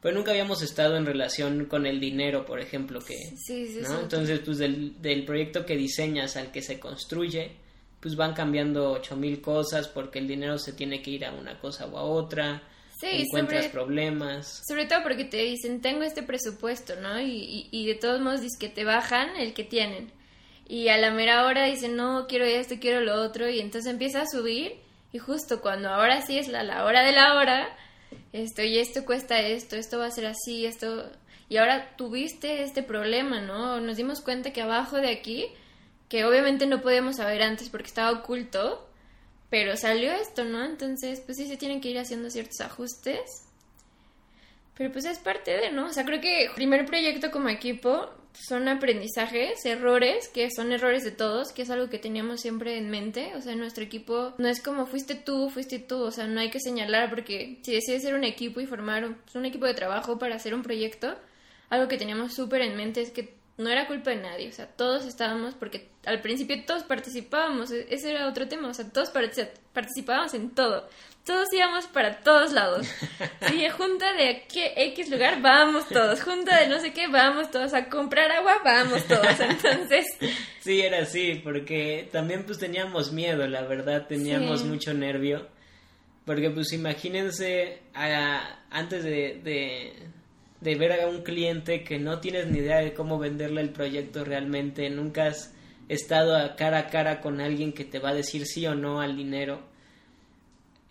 pero 0.00 0.14
nunca 0.14 0.30
habíamos 0.30 0.62
estado 0.62 0.96
en 0.96 1.06
relación 1.06 1.66
con 1.66 1.86
el 1.86 1.98
dinero, 1.98 2.44
por 2.46 2.60
ejemplo, 2.60 3.00
que, 3.00 3.16
sí, 3.36 3.66
sí, 3.66 3.80
¿no? 3.82 4.00
Entonces, 4.00 4.40
pues 4.44 4.58
del, 4.58 5.00
del 5.00 5.24
proyecto 5.24 5.66
que 5.66 5.76
diseñas 5.76 6.36
al 6.36 6.52
que 6.52 6.62
se 6.62 6.78
construye, 6.78 7.52
pues 8.00 8.16
van 8.16 8.34
cambiando 8.34 8.92
ocho 8.92 9.16
mil 9.16 9.40
cosas 9.40 9.88
porque 9.88 10.18
el 10.18 10.28
dinero 10.28 10.58
se 10.58 10.72
tiene 10.72 11.02
que 11.02 11.10
ir 11.10 11.24
a 11.24 11.32
una 11.32 11.58
cosa 11.58 11.86
o 11.86 11.98
a 11.98 12.02
otra 12.02 12.62
Sí, 13.00 13.06
encuentras 13.22 13.64
sobre, 13.64 13.72
problemas. 13.72 14.62
sobre 14.68 14.84
todo 14.84 15.02
porque 15.02 15.24
te 15.24 15.38
dicen, 15.38 15.80
tengo 15.80 16.02
este 16.02 16.22
presupuesto, 16.22 16.96
¿no? 16.96 17.18
Y, 17.18 17.30
y, 17.30 17.68
y 17.70 17.86
de 17.86 17.94
todos 17.94 18.20
modos 18.20 18.42
dices 18.42 18.58
que 18.58 18.68
te 18.68 18.84
bajan 18.84 19.36
el 19.36 19.54
que 19.54 19.64
tienen. 19.64 20.12
Y 20.68 20.88
a 20.88 20.98
la 20.98 21.10
mera 21.10 21.46
hora 21.46 21.64
dicen, 21.64 21.96
no, 21.96 22.26
quiero 22.28 22.44
esto, 22.44 22.76
quiero 22.80 23.00
lo 23.00 23.20
otro. 23.22 23.48
Y 23.48 23.58
entonces 23.58 23.90
empieza 23.90 24.22
a 24.22 24.26
subir. 24.26 24.74
Y 25.12 25.18
justo 25.18 25.60
cuando 25.60 25.88
ahora 25.88 26.22
sí 26.22 26.38
es 26.38 26.46
la, 26.46 26.62
la 26.62 26.84
hora 26.84 27.02
de 27.02 27.12
la 27.12 27.34
hora, 27.34 27.76
esto 28.32 28.62
y 28.62 28.78
esto 28.78 29.04
cuesta 29.04 29.40
esto, 29.40 29.76
esto 29.76 29.98
va 29.98 30.06
a 30.06 30.10
ser 30.10 30.26
así, 30.26 30.66
esto... 30.66 31.10
Y 31.48 31.56
ahora 31.56 31.96
tuviste 31.96 32.62
este 32.62 32.84
problema, 32.84 33.40
¿no? 33.40 33.80
Nos 33.80 33.96
dimos 33.96 34.20
cuenta 34.20 34.52
que 34.52 34.62
abajo 34.62 34.98
de 34.98 35.10
aquí, 35.10 35.46
que 36.08 36.24
obviamente 36.24 36.66
no 36.66 36.80
podíamos 36.80 37.16
saber 37.16 37.42
antes 37.42 37.70
porque 37.70 37.88
estaba 37.88 38.12
oculto, 38.12 38.88
pero 39.50 39.76
salió 39.76 40.12
esto, 40.12 40.44
¿no? 40.44 40.64
Entonces, 40.64 41.20
pues 41.20 41.36
sí 41.36 41.46
se 41.46 41.56
tienen 41.56 41.80
que 41.80 41.90
ir 41.90 41.98
haciendo 41.98 42.30
ciertos 42.30 42.60
ajustes. 42.60 43.46
Pero 44.76 44.92
pues 44.92 45.04
es 45.04 45.18
parte 45.18 45.50
de, 45.50 45.72
¿no? 45.72 45.86
O 45.86 45.92
sea, 45.92 46.04
creo 46.06 46.20
que 46.20 46.48
primer 46.54 46.86
proyecto 46.86 47.30
como 47.30 47.48
equipo 47.48 48.08
son 48.32 48.68
aprendizajes, 48.68 49.64
errores, 49.66 50.28
que 50.28 50.50
son 50.50 50.72
errores 50.72 51.02
de 51.04 51.10
todos, 51.10 51.52
que 51.52 51.62
es 51.62 51.70
algo 51.70 51.90
que 51.90 51.98
teníamos 51.98 52.40
siempre 52.40 52.78
en 52.78 52.88
mente. 52.88 53.32
O 53.36 53.42
sea, 53.42 53.56
nuestro 53.56 53.82
equipo 53.82 54.34
no 54.38 54.48
es 54.48 54.62
como 54.62 54.86
fuiste 54.86 55.16
tú, 55.16 55.50
fuiste 55.50 55.80
tú. 55.80 56.02
O 56.04 56.12
sea, 56.12 56.28
no 56.28 56.40
hay 56.40 56.50
que 56.50 56.60
señalar 56.60 57.10
porque 57.10 57.58
si 57.62 57.72
decides 57.74 58.02
ser 58.02 58.14
un 58.14 58.24
equipo 58.24 58.60
y 58.60 58.66
formar 58.66 59.04
un, 59.04 59.18
un 59.34 59.44
equipo 59.44 59.66
de 59.66 59.74
trabajo 59.74 60.18
para 60.18 60.36
hacer 60.36 60.54
un 60.54 60.62
proyecto, 60.62 61.16
algo 61.70 61.88
que 61.88 61.98
teníamos 61.98 62.34
súper 62.34 62.62
en 62.62 62.76
mente 62.76 63.02
es 63.02 63.10
que 63.10 63.39
no 63.60 63.70
era 63.70 63.86
culpa 63.86 64.10
de 64.10 64.16
nadie, 64.16 64.48
o 64.48 64.52
sea, 64.52 64.66
todos 64.66 65.06
estábamos, 65.06 65.54
porque 65.54 65.88
al 66.06 66.20
principio 66.20 66.56
todos 66.66 66.82
participábamos, 66.82 67.70
e-, 67.70 67.86
ese 67.90 68.10
era 68.10 68.26
otro 68.28 68.48
tema, 68.48 68.68
o 68.68 68.74
sea, 68.74 68.88
todos 68.90 69.10
participábamos 69.72 70.34
en 70.34 70.50
todo, 70.50 70.88
todos 71.24 71.52
íbamos 71.52 71.86
para 71.86 72.20
todos 72.20 72.52
lados. 72.52 72.86
Sí, 73.48 73.68
junta 73.70 74.12
de 74.14 74.44
qué 74.52 74.74
X 74.76 75.10
lugar, 75.10 75.40
vamos 75.42 75.88
todos, 75.88 76.22
junta 76.22 76.60
de 76.60 76.68
no 76.68 76.78
sé 76.80 76.92
qué, 76.92 77.08
vamos 77.08 77.50
todos, 77.50 77.72
a 77.74 77.88
comprar 77.88 78.30
agua, 78.30 78.60
vamos 78.64 79.02
todos, 79.04 79.40
entonces... 79.40 80.06
Sí, 80.60 80.80
era 80.80 81.02
así, 81.02 81.40
porque 81.42 82.08
también 82.12 82.44
pues 82.44 82.58
teníamos 82.58 83.12
miedo, 83.12 83.46
la 83.48 83.62
verdad, 83.62 84.06
teníamos 84.06 84.60
Sí. 84.60 84.66
mucho 84.66 84.94
nervio, 84.94 85.48
porque 86.24 86.50
pues 86.50 86.72
imagínense 86.72 87.80
a- 87.94 88.60
antes 88.70 89.02
de, 89.02 89.40
de, 89.42 89.94
de 90.60 90.74
ver 90.74 90.92
a 91.00 91.06
un 91.08 91.22
cliente 91.22 91.82
que 91.84 91.98
no 91.98 92.20
tienes 92.20 92.46
ni 92.48 92.58
idea 92.58 92.78
de 92.80 92.92
cómo 92.92 93.18
venderle 93.18 93.60
el 93.62 93.70
proyecto 93.70 94.24
realmente, 94.24 94.88
nunca 94.90 95.26
has 95.26 95.54
estado 95.88 96.36
a 96.36 96.54
cara 96.56 96.78
a 96.78 96.86
cara 96.88 97.20
con 97.20 97.40
alguien 97.40 97.72
que 97.72 97.84
te 97.84 97.98
va 97.98 98.10
a 98.10 98.14
decir 98.14 98.46
sí 98.46 98.66
o 98.66 98.74
no 98.74 99.00
al 99.00 99.16
dinero. 99.16 99.62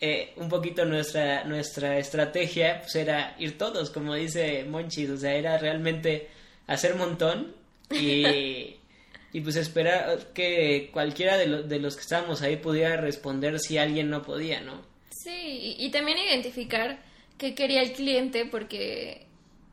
Eh, 0.02 0.32
un 0.36 0.48
poquito 0.48 0.86
nuestra, 0.86 1.44
nuestra 1.44 1.98
estrategia 1.98 2.80
pues 2.80 2.96
era 2.96 3.36
ir 3.38 3.58
todos, 3.58 3.90
como 3.90 4.14
dice 4.14 4.64
Monchis, 4.64 5.10
o 5.10 5.16
sea, 5.18 5.34
era 5.34 5.58
realmente 5.58 6.28
hacer 6.66 6.94
montón 6.94 7.54
y, 7.90 8.76
y 9.32 9.40
pues 9.42 9.56
esperar 9.56 10.32
que 10.32 10.88
cualquiera 10.92 11.36
de, 11.36 11.46
lo- 11.48 11.62
de 11.62 11.78
los 11.80 11.96
que 11.96 12.00
estábamos 12.02 12.40
ahí 12.40 12.56
pudiera 12.56 12.96
responder 12.96 13.58
si 13.60 13.76
alguien 13.76 14.08
no 14.08 14.22
podía, 14.22 14.62
¿no? 14.62 14.80
Sí, 15.10 15.76
y, 15.78 15.84
y 15.84 15.90
también 15.90 16.16
identificar 16.16 16.98
qué 17.36 17.54
quería 17.54 17.82
el 17.82 17.92
cliente, 17.92 18.46
porque 18.46 19.26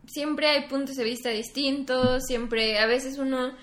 siempre 0.07 0.47
hay 0.47 0.67
puntos 0.67 0.95
de 0.95 1.03
vista 1.03 1.29
distintos, 1.29 2.23
siempre, 2.25 2.79
a 2.79 2.87
veces 2.87 3.17
uno, 3.17 3.53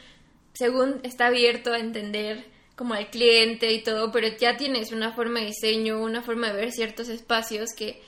según 0.52 1.00
está 1.02 1.26
abierto 1.26 1.72
a 1.72 1.78
entender 1.78 2.44
como 2.76 2.94
al 2.94 3.11
cliente 3.11 3.72
y 3.72 3.83
todo, 3.83 4.12
pero 4.12 4.28
ya 4.28 4.57
tienes 4.57 4.92
una 4.92 5.12
forma 5.12 5.40
de 5.40 5.46
diseño, 5.46 6.00
una 6.02 6.22
forma 6.22 6.48
de 6.48 6.61
ver 6.61 6.72
ciertos 6.72 7.09
espacios 7.09 7.70
que, 7.76 8.00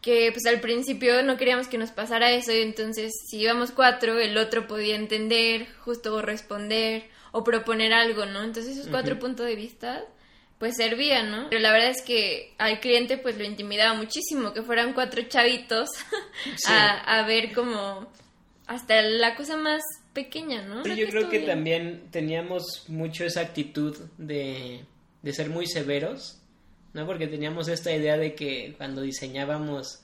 que 0.00 0.30
pues 0.32 0.46
al 0.46 0.60
principio 0.60 1.22
no 1.22 1.36
queríamos 1.36 1.68
que 1.68 1.78
nos 1.78 1.90
pasara 1.90 2.32
eso, 2.32 2.52
y 2.52 2.60
entonces 2.62 3.12
si 3.28 3.38
íbamos 3.38 3.72
cuatro, 3.72 4.18
el 4.18 4.36
otro 4.38 4.66
podía 4.66 4.96
entender, 4.96 5.66
justo 5.84 6.14
o 6.14 6.22
responder 6.22 7.08
o 7.32 7.44
proponer 7.44 7.92
algo, 7.92 8.24
¿no? 8.24 8.42
Entonces 8.42 8.76
esos 8.76 8.88
cuatro 8.88 9.18
puntos 9.18 9.46
de 9.46 9.56
vista 9.56 10.04
pues 10.58 10.76
servían, 10.76 11.30
¿no? 11.30 11.46
Pero 11.50 11.60
la 11.62 11.72
verdad 11.72 11.90
es 11.90 12.02
que 12.02 12.52
al 12.58 12.80
cliente 12.80 13.16
pues 13.18 13.38
lo 13.38 13.44
intimidaba 13.44 13.94
muchísimo 13.94 14.52
que 14.52 14.62
fueran 14.62 14.92
cuatro 14.92 15.22
chavitos 15.28 15.88
Sí. 16.56 16.66
a, 16.72 17.20
a 17.20 17.26
ver 17.26 17.52
como 17.52 18.10
hasta 18.66 19.00
la 19.02 19.34
cosa 19.34 19.56
más 19.56 19.80
pequeña, 20.12 20.62
¿no? 20.62 20.82
Sí, 20.84 20.90
yo 20.90 21.06
creo 21.08 21.20
estuvo 21.22 21.30
que 21.30 21.38
bien. 21.38 21.50
también 21.50 22.02
teníamos 22.10 22.84
mucho 22.88 23.24
esa 23.24 23.40
actitud 23.40 23.96
de, 24.18 24.84
de 25.22 25.32
ser 25.32 25.48
muy 25.48 25.66
severos, 25.66 26.38
¿no? 26.92 27.06
Porque 27.06 27.28
teníamos 27.28 27.68
esta 27.68 27.94
idea 27.94 28.16
de 28.18 28.34
que 28.34 28.74
cuando 28.76 29.00
diseñábamos 29.02 30.00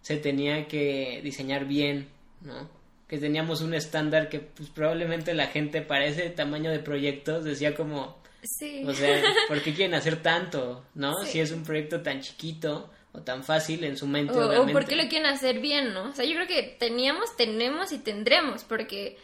se 0.00 0.16
tenía 0.16 0.66
que 0.68 1.20
diseñar 1.22 1.66
bien, 1.66 2.08
¿no? 2.40 2.68
Que 3.08 3.18
teníamos 3.18 3.60
un 3.62 3.74
estándar 3.74 4.28
que 4.28 4.40
pues, 4.40 4.68
probablemente 4.70 5.34
la 5.34 5.46
gente 5.48 5.82
para 5.82 6.06
ese 6.06 6.28
tamaño 6.30 6.70
de 6.70 6.78
proyectos 6.80 7.44
decía 7.44 7.74
como, 7.74 8.16
Sí. 8.42 8.82
o 8.86 8.92
sea, 8.94 9.22
¿por 9.48 9.62
qué 9.62 9.74
quieren 9.74 9.94
hacer 9.94 10.22
tanto, 10.22 10.84
no? 10.94 11.12
Sí. 11.24 11.32
Si 11.32 11.40
es 11.40 11.50
un 11.52 11.64
proyecto 11.64 12.02
tan 12.02 12.20
chiquito 12.20 12.90
o 13.12 13.20
tan 13.22 13.42
fácil 13.42 13.82
en 13.84 13.96
su 13.96 14.06
mente, 14.06 14.32
O, 14.34 14.40
o 14.42 14.46
obviamente. 14.48 14.72
por 14.72 14.84
qué 14.86 14.96
lo 14.96 15.08
quieren 15.08 15.26
hacer 15.26 15.60
bien, 15.60 15.92
¿no? 15.94 16.10
O 16.10 16.12
sea, 16.14 16.24
yo 16.24 16.34
creo 16.34 16.46
que 16.46 16.76
teníamos, 16.78 17.36
tenemos 17.36 17.90
y 17.92 17.98
tendremos, 17.98 18.64
porque, 18.64 19.16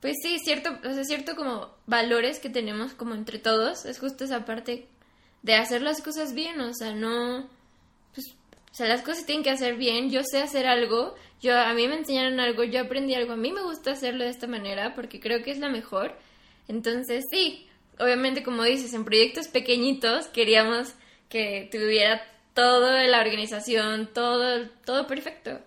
pues 0.00 0.14
sí, 0.22 0.38
cierto, 0.38 0.78
o 0.88 0.92
sea, 0.92 1.04
cierto 1.04 1.34
como 1.34 1.74
valores 1.86 2.38
que 2.38 2.50
tenemos 2.50 2.92
como 2.94 3.14
entre 3.14 3.38
todos, 3.38 3.86
es 3.86 3.98
justo 3.98 4.24
esa 4.24 4.44
parte 4.44 4.86
de 5.42 5.54
hacer 5.56 5.82
las 5.82 6.00
cosas 6.02 6.34
bien, 6.34 6.60
o 6.60 6.72
sea, 6.74 6.92
no, 6.94 7.48
pues, 8.14 8.26
o 8.70 8.74
sea, 8.74 8.86
las 8.88 9.02
cosas 9.02 9.20
se 9.20 9.26
tienen 9.26 9.44
que 9.44 9.50
hacer 9.50 9.76
bien, 9.76 10.10
yo 10.10 10.22
sé 10.22 10.40
hacer 10.42 10.66
algo, 10.66 11.14
yo, 11.40 11.58
a 11.58 11.72
mí 11.74 11.86
me 11.88 11.96
enseñaron 11.96 12.40
algo, 12.40 12.64
yo 12.64 12.80
aprendí 12.80 13.14
algo, 13.14 13.32
a 13.32 13.36
mí 13.36 13.52
me 13.52 13.62
gusta 13.62 13.92
hacerlo 13.92 14.24
de 14.24 14.30
esta 14.30 14.46
manera 14.46 14.94
porque 14.94 15.20
creo 15.20 15.42
que 15.42 15.50
es 15.50 15.58
la 15.58 15.68
mejor, 15.68 16.16
entonces 16.68 17.24
sí, 17.30 17.66
obviamente 17.98 18.42
como 18.42 18.62
dices, 18.64 18.92
en 18.94 19.04
proyectos 19.04 19.48
pequeñitos 19.48 20.26
queríamos 20.28 20.92
que 21.28 21.68
tuviera 21.70 22.22
toda 22.54 23.02
la 23.04 23.20
organización, 23.20 24.08
todo, 24.12 24.68
todo 24.84 25.06
perfecto. 25.06 25.60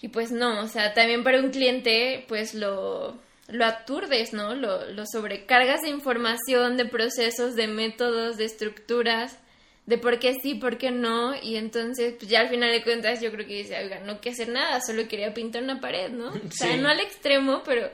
Y 0.00 0.08
pues 0.08 0.32
no, 0.32 0.60
o 0.62 0.68
sea, 0.68 0.94
también 0.94 1.22
para 1.22 1.38
un 1.40 1.50
cliente, 1.50 2.24
pues 2.28 2.54
lo, 2.54 3.16
lo 3.48 3.64
aturdes, 3.64 4.32
¿no? 4.32 4.54
Lo, 4.54 4.90
lo 4.90 5.04
sobrecargas 5.06 5.82
de 5.82 5.90
información, 5.90 6.76
de 6.76 6.86
procesos, 6.86 7.54
de 7.54 7.68
métodos, 7.68 8.36
de 8.36 8.44
estructuras, 8.46 9.38
de 9.86 9.98
por 9.98 10.18
qué 10.18 10.34
sí, 10.42 10.54
por 10.56 10.76
qué 10.76 10.90
no, 10.90 11.34
y 11.40 11.56
entonces, 11.56 12.14
pues 12.18 12.28
ya 12.28 12.40
al 12.40 12.48
final 12.48 12.70
de 12.72 12.82
cuentas 12.82 13.20
yo 13.20 13.30
creo 13.30 13.46
que 13.46 13.54
dice, 13.54 13.78
oiga, 13.82 14.00
no 14.00 14.20
quiero 14.20 14.34
hacer 14.34 14.48
nada, 14.48 14.80
solo 14.80 15.06
quería 15.08 15.32
pintar 15.34 15.62
una 15.62 15.80
pared, 15.80 16.10
¿no? 16.10 16.28
O 16.30 16.50
sea, 16.50 16.72
Sí. 16.74 16.78
no 16.80 16.88
al 16.88 17.00
extremo, 17.00 17.62
pero, 17.64 17.88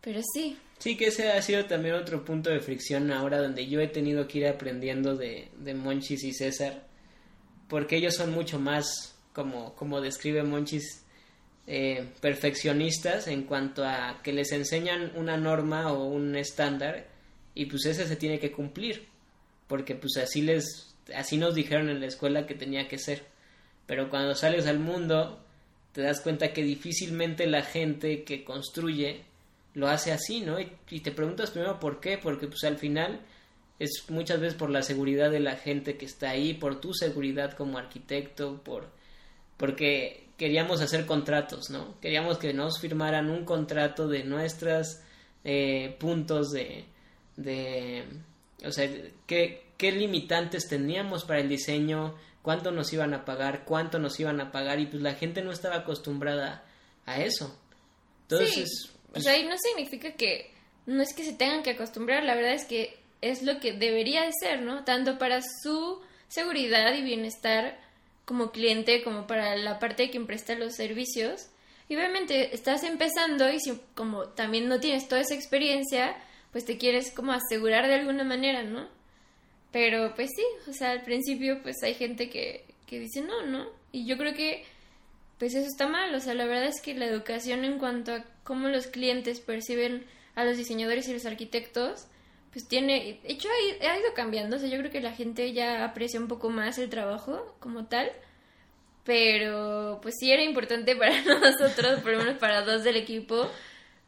pero 0.00 0.20
sí. 0.34 0.56
Sí, 0.78 0.96
que 0.96 1.06
ese 1.06 1.32
ha 1.32 1.40
sido 1.42 1.64
también 1.64 1.94
otro 1.94 2.24
punto 2.24 2.50
de 2.50 2.60
fricción 2.60 3.10
ahora 3.10 3.40
donde 3.40 3.66
yo 3.66 3.80
he 3.80 3.88
tenido 3.88 4.28
que 4.28 4.38
ir 4.38 4.46
aprendiendo 4.46 5.16
de, 5.16 5.48
de 5.58 5.74
Monchis 5.74 6.22
y 6.22 6.32
César, 6.32 6.86
porque 7.68 7.96
ellos 7.96 8.14
son 8.14 8.30
mucho 8.30 8.58
más, 8.58 9.16
como, 9.32 9.74
como 9.74 10.00
describe 10.00 10.42
Monchis, 10.42 11.02
eh, 11.66 12.06
perfeccionistas 12.20 13.26
en 13.26 13.42
cuanto 13.42 13.84
a 13.84 14.20
que 14.22 14.32
les 14.32 14.52
enseñan 14.52 15.10
una 15.16 15.36
norma 15.36 15.92
o 15.92 16.04
un 16.04 16.36
estándar 16.36 17.08
y 17.54 17.66
pues 17.66 17.86
ese 17.86 18.06
se 18.06 18.14
tiene 18.14 18.38
que 18.38 18.52
cumplir, 18.52 19.08
porque 19.66 19.96
pues 19.96 20.16
así 20.18 20.42
les, 20.42 20.94
así 21.14 21.38
nos 21.38 21.56
dijeron 21.56 21.88
en 21.88 21.98
la 21.98 22.06
escuela 22.06 22.46
que 22.46 22.54
tenía 22.54 22.86
que 22.86 22.98
ser, 22.98 23.24
pero 23.86 24.10
cuando 24.10 24.34
sales 24.36 24.66
al 24.66 24.78
mundo 24.78 25.40
te 25.92 26.02
das 26.02 26.20
cuenta 26.20 26.52
que 26.52 26.62
difícilmente 26.62 27.46
la 27.46 27.62
gente 27.62 28.22
que 28.22 28.44
construye 28.44 29.24
lo 29.76 29.88
hace 29.88 30.10
así, 30.10 30.40
¿no? 30.40 30.58
Y, 30.58 30.72
y 30.90 31.00
te 31.00 31.12
preguntas 31.12 31.50
primero 31.50 31.78
por 31.78 32.00
qué, 32.00 32.18
porque 32.18 32.48
pues 32.48 32.64
al 32.64 32.78
final 32.78 33.20
es 33.78 34.06
muchas 34.08 34.40
veces 34.40 34.56
por 34.56 34.70
la 34.70 34.82
seguridad 34.82 35.30
de 35.30 35.38
la 35.38 35.56
gente 35.56 35.98
que 35.98 36.06
está 36.06 36.30
ahí, 36.30 36.54
por 36.54 36.80
tu 36.80 36.94
seguridad 36.94 37.52
como 37.52 37.76
arquitecto, 37.76 38.62
por 38.64 38.88
porque 39.58 40.28
queríamos 40.38 40.80
hacer 40.80 41.04
contratos, 41.04 41.70
¿no? 41.70 42.00
Queríamos 42.00 42.38
que 42.38 42.54
nos 42.54 42.80
firmaran 42.80 43.30
un 43.30 43.44
contrato 43.44 44.08
de 44.08 44.24
nuestros 44.24 45.00
eh, 45.44 45.94
puntos 45.98 46.52
de, 46.52 46.86
de, 47.36 48.04
o 48.64 48.72
sea, 48.72 48.90
qué, 49.26 49.66
qué 49.76 49.92
limitantes 49.92 50.68
teníamos 50.68 51.24
para 51.24 51.40
el 51.40 51.48
diseño, 51.50 52.14
cuánto 52.40 52.70
nos 52.70 52.92
iban 52.94 53.12
a 53.12 53.26
pagar, 53.26 53.64
cuánto 53.64 53.98
nos 53.98 54.18
iban 54.20 54.40
a 54.40 54.52
pagar 54.52 54.80
y 54.80 54.86
pues 54.86 55.02
la 55.02 55.14
gente 55.14 55.42
no 55.42 55.52
estaba 55.52 55.76
acostumbrada 55.76 56.64
a 57.04 57.20
eso. 57.20 57.58
Entonces, 58.22 58.90
o 59.16 59.20
sea, 59.20 59.32
ahí 59.32 59.44
no 59.44 59.56
significa 59.58 60.12
que 60.12 60.50
no 60.86 61.02
es 61.02 61.14
que 61.14 61.24
se 61.24 61.32
tengan 61.32 61.62
que 61.62 61.70
acostumbrar, 61.70 62.22
la 62.22 62.34
verdad 62.34 62.52
es 62.52 62.64
que 62.64 62.96
es 63.20 63.42
lo 63.42 63.58
que 63.60 63.72
debería 63.72 64.22
de 64.22 64.32
ser, 64.38 64.62
¿no? 64.62 64.84
Tanto 64.84 65.18
para 65.18 65.40
su 65.62 66.00
seguridad 66.28 66.94
y 66.94 67.02
bienestar 67.02 67.78
como 68.24 68.50
cliente 68.50 69.02
como 69.02 69.26
para 69.26 69.56
la 69.56 69.78
parte 69.78 70.04
de 70.04 70.10
quien 70.10 70.26
presta 70.26 70.54
los 70.54 70.74
servicios. 70.74 71.48
Y 71.88 71.96
obviamente 71.96 72.54
estás 72.54 72.82
empezando 72.82 73.48
y 73.48 73.60
si 73.60 73.80
como 73.94 74.28
también 74.28 74.68
no 74.68 74.80
tienes 74.80 75.08
toda 75.08 75.20
esa 75.20 75.34
experiencia, 75.34 76.16
pues 76.52 76.64
te 76.64 76.78
quieres 76.78 77.12
como 77.12 77.32
asegurar 77.32 77.86
de 77.86 77.94
alguna 77.94 78.24
manera, 78.24 78.64
¿no? 78.64 78.88
Pero 79.72 80.14
pues 80.14 80.30
sí, 80.34 80.44
o 80.68 80.72
sea, 80.72 80.90
al 80.90 81.02
principio 81.02 81.62
pues 81.62 81.76
hay 81.82 81.94
gente 81.94 82.28
que, 82.28 82.64
que 82.86 82.98
dice 82.98 83.22
no, 83.22 83.46
¿no? 83.46 83.66
Y 83.92 84.06
yo 84.06 84.16
creo 84.18 84.34
que 84.34 84.64
pues 85.38 85.54
eso 85.54 85.66
está 85.66 85.86
mal, 85.86 86.14
o 86.14 86.20
sea, 86.20 86.34
la 86.34 86.46
verdad 86.46 86.66
es 86.66 86.80
que 86.80 86.94
la 86.94 87.06
educación 87.06 87.64
en 87.64 87.78
cuanto 87.78 88.14
a 88.14 88.24
cómo 88.42 88.68
los 88.68 88.86
clientes 88.86 89.40
perciben 89.40 90.06
a 90.34 90.44
los 90.44 90.56
diseñadores 90.56 91.08
y 91.08 91.12
los 91.12 91.26
arquitectos, 91.26 92.06
pues 92.52 92.66
tiene, 92.66 93.20
de 93.22 93.32
hecho 93.32 93.48
ha, 93.50 93.98
ido 93.98 94.14
cambiando, 94.14 94.56
o 94.56 94.58
sea, 94.58 94.68
yo 94.68 94.78
creo 94.78 94.90
que 94.90 95.02
la 95.02 95.12
gente 95.12 95.52
ya 95.52 95.84
aprecia 95.84 96.18
un 96.18 96.28
poco 96.28 96.48
más 96.48 96.78
el 96.78 96.88
trabajo 96.88 97.54
como 97.60 97.86
tal, 97.86 98.10
pero 99.04 99.98
pues 100.02 100.14
sí 100.18 100.32
era 100.32 100.42
importante 100.42 100.96
para 100.96 101.20
nosotros, 101.22 102.00
por 102.00 102.12
lo 102.12 102.18
menos 102.18 102.38
para 102.38 102.62
dos 102.62 102.82
del 102.82 102.96
equipo, 102.96 103.50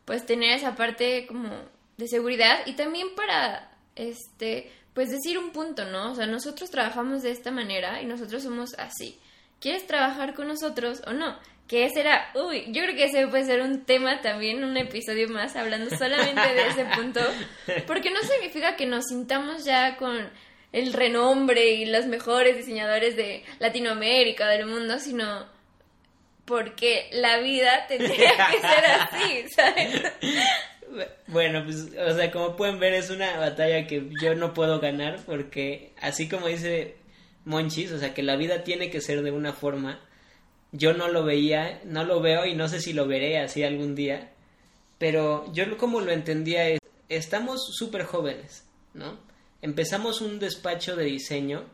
pues 0.07 0.25
tener 0.25 0.57
esa 0.57 0.77
parte 0.77 1.27
como 1.27 1.51
de 1.99 2.09
seguridad 2.09 2.61
y 2.65 2.73
también 2.73 3.09
para, 3.15 3.71
este, 3.97 4.73
pues 4.95 5.11
decir 5.11 5.39
un 5.39 5.51
punto, 5.51 5.85
¿no? 5.85 6.13
O 6.13 6.15
sea, 6.15 6.27
nosotros 6.27 6.71
trabajamos 6.71 7.23
de 7.23 7.33
esta 7.33 7.51
manera 7.51 8.01
y 8.01 8.07
nosotros 8.07 8.43
somos 8.43 8.73
así. 8.79 9.19
¿Quieres 9.61 9.87
trabajar 9.87 10.35
con 10.35 10.49
nosotros 10.49 11.03
o 11.07 11.13
no? 11.13 11.39
Que 11.67 11.85
ese 11.85 12.01
era, 12.01 12.31
uy, 12.35 12.65
yo 12.69 12.83
creo 12.83 12.95
que 12.95 13.05
ese 13.05 13.27
puede 13.27 13.45
ser 13.45 13.61
un 13.61 13.85
tema 13.85 14.21
también, 14.23 14.65
un 14.65 14.77
episodio 14.77 15.29
más, 15.29 15.57
hablando 15.57 15.95
solamente 15.97 16.55
de 16.55 16.69
ese 16.69 16.85
punto, 16.97 17.21
porque 17.87 18.11
no 18.11 18.21
significa 18.23 18.77
que 18.77 18.87
nos 18.87 19.07
sintamos 19.07 19.65
ya 19.65 19.97
con 19.97 20.31
el 20.73 20.93
renombre 20.93 21.75
y 21.75 21.87
los 21.87 22.07
mejores 22.07 22.57
diseñadores 22.57 23.17
de 23.17 23.45
Latinoamérica, 23.59 24.49
del 24.49 24.67
mundo, 24.67 24.99
sino 24.99 25.47
porque 26.45 27.09
la 27.13 27.39
vida 27.39 27.87
tendría 27.87 28.33
que 28.51 28.61
ser 28.61 28.87
así, 28.87 29.49
¿sabes? 29.55 30.03
Bueno, 31.27 31.63
pues, 31.65 31.89
o 31.99 32.17
sea, 32.17 32.31
como 32.31 32.57
pueden 32.57 32.79
ver, 32.79 32.95
es 32.95 33.11
una 33.11 33.37
batalla 33.37 33.87
que 33.87 34.09
yo 34.23 34.35
no 34.35 34.55
puedo 34.55 34.81
ganar 34.81 35.19
porque, 35.27 35.93
así 36.01 36.29
como 36.29 36.47
dice 36.47 36.97
Monchis, 37.49 37.93
o 37.93 37.99
sea, 37.99 38.13
que 38.15 38.23
la 38.23 38.37
vida 38.37 38.63
tiene 38.63 38.91
que 38.91 39.01
ser 39.01 39.23
de 39.23 39.31
una 39.31 39.53
forma, 39.53 40.01
yo 40.71 40.93
no 40.93 41.09
lo 41.09 41.25
veía, 41.25 41.81
no 41.85 42.05
lo 42.05 42.21
veo 42.21 42.45
y 42.45 42.55
no 42.55 42.69
sé 42.69 42.81
si 42.81 42.93
lo 42.93 43.07
veré 43.09 43.39
así 43.39 43.65
algún 43.65 43.95
día, 43.95 44.33
pero 44.99 45.51
yo 45.53 45.77
como 45.79 46.01
lo 46.01 46.13
entendía 46.13 46.69
es, 46.69 46.79
estamos 47.09 47.75
súper 47.75 48.05
jóvenes, 48.05 48.65
¿no? 48.93 49.19
Empezamos 49.63 50.21
un 50.21 50.39
despacho 50.39 50.95
de 50.95 51.07
diseño, 51.07 51.65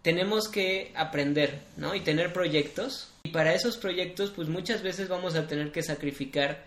tenemos 0.00 0.48
que 0.48 0.90
aprender, 0.96 1.60
¿no? 1.76 1.94
Y 1.94 2.00
tener 2.00 2.32
proyectos, 2.32 3.12
y 3.24 3.28
para 3.28 3.54
esos 3.54 3.76
proyectos, 3.76 4.30
pues 4.30 4.48
muchas 4.48 4.82
veces 4.82 5.08
vamos 5.08 5.34
a 5.34 5.46
tener 5.46 5.70
que 5.70 5.82
sacrificar 5.82 6.64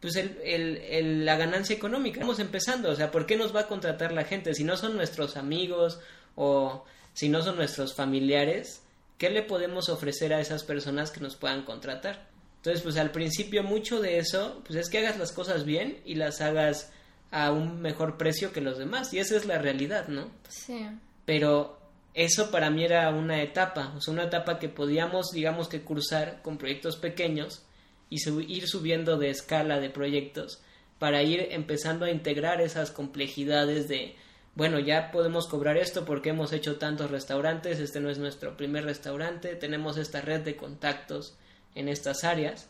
pues 0.00 0.16
el, 0.16 0.38
el, 0.44 0.76
el, 0.78 1.24
la 1.26 1.36
ganancia 1.36 1.76
económica. 1.76 2.20
Estamos 2.20 2.38
empezando, 2.38 2.90
o 2.90 2.94
sea, 2.94 3.10
¿por 3.10 3.26
qué 3.26 3.36
nos 3.36 3.54
va 3.54 3.60
a 3.60 3.66
contratar 3.66 4.12
la 4.12 4.24
gente? 4.24 4.54
Si 4.54 4.64
no 4.64 4.76
son 4.76 4.96
nuestros 4.96 5.36
amigos 5.36 6.00
o 6.36 6.84
si 7.20 7.28
no 7.28 7.42
son 7.42 7.56
nuestros 7.56 7.94
familiares, 7.94 8.82
¿qué 9.18 9.28
le 9.28 9.42
podemos 9.42 9.90
ofrecer 9.90 10.32
a 10.32 10.40
esas 10.40 10.64
personas 10.64 11.10
que 11.10 11.20
nos 11.20 11.36
puedan 11.36 11.66
contratar? 11.66 12.30
Entonces, 12.56 12.82
pues 12.82 12.96
al 12.96 13.10
principio 13.10 13.62
mucho 13.62 14.00
de 14.00 14.16
eso, 14.16 14.62
pues 14.66 14.78
es 14.78 14.88
que 14.88 15.00
hagas 15.00 15.18
las 15.18 15.30
cosas 15.30 15.66
bien 15.66 16.00
y 16.06 16.14
las 16.14 16.40
hagas 16.40 16.90
a 17.30 17.52
un 17.52 17.82
mejor 17.82 18.16
precio 18.16 18.54
que 18.54 18.62
los 18.62 18.78
demás. 18.78 19.12
Y 19.12 19.18
esa 19.18 19.36
es 19.36 19.44
la 19.44 19.58
realidad, 19.58 20.08
¿no? 20.08 20.30
Sí. 20.48 20.86
Pero 21.26 21.78
eso 22.14 22.50
para 22.50 22.70
mí 22.70 22.86
era 22.86 23.10
una 23.10 23.42
etapa, 23.42 23.92
o 23.94 24.00
sea, 24.00 24.14
una 24.14 24.24
etapa 24.24 24.58
que 24.58 24.70
podíamos, 24.70 25.30
digamos 25.30 25.68
que 25.68 25.82
cursar 25.82 26.40
con 26.40 26.56
proyectos 26.56 26.96
pequeños 26.96 27.66
y 28.08 28.20
sub 28.20 28.40
ir 28.40 28.66
subiendo 28.66 29.18
de 29.18 29.28
escala 29.28 29.78
de 29.78 29.90
proyectos 29.90 30.62
para 30.98 31.22
ir 31.22 31.48
empezando 31.50 32.06
a 32.06 32.10
integrar 32.10 32.62
esas 32.62 32.90
complejidades 32.90 33.88
de 33.88 34.16
bueno, 34.54 34.78
ya 34.78 35.10
podemos 35.10 35.46
cobrar 35.46 35.76
esto 35.76 36.04
porque 36.04 36.30
hemos 36.30 36.52
hecho 36.52 36.76
tantos 36.76 37.10
restaurantes, 37.10 37.78
este 37.78 38.00
no 38.00 38.10
es 38.10 38.18
nuestro 38.18 38.56
primer 38.56 38.84
restaurante, 38.84 39.54
tenemos 39.54 39.96
esta 39.96 40.20
red 40.20 40.40
de 40.40 40.56
contactos 40.56 41.36
en 41.74 41.88
estas 41.88 42.24
áreas 42.24 42.68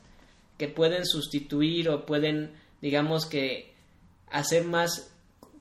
que 0.59 0.69
pueden 0.69 1.07
sustituir 1.07 1.89
o 1.89 2.05
pueden, 2.05 2.53
digamos 2.83 3.27
que, 3.27 3.73
hacer 4.31 4.65
más 4.65 5.11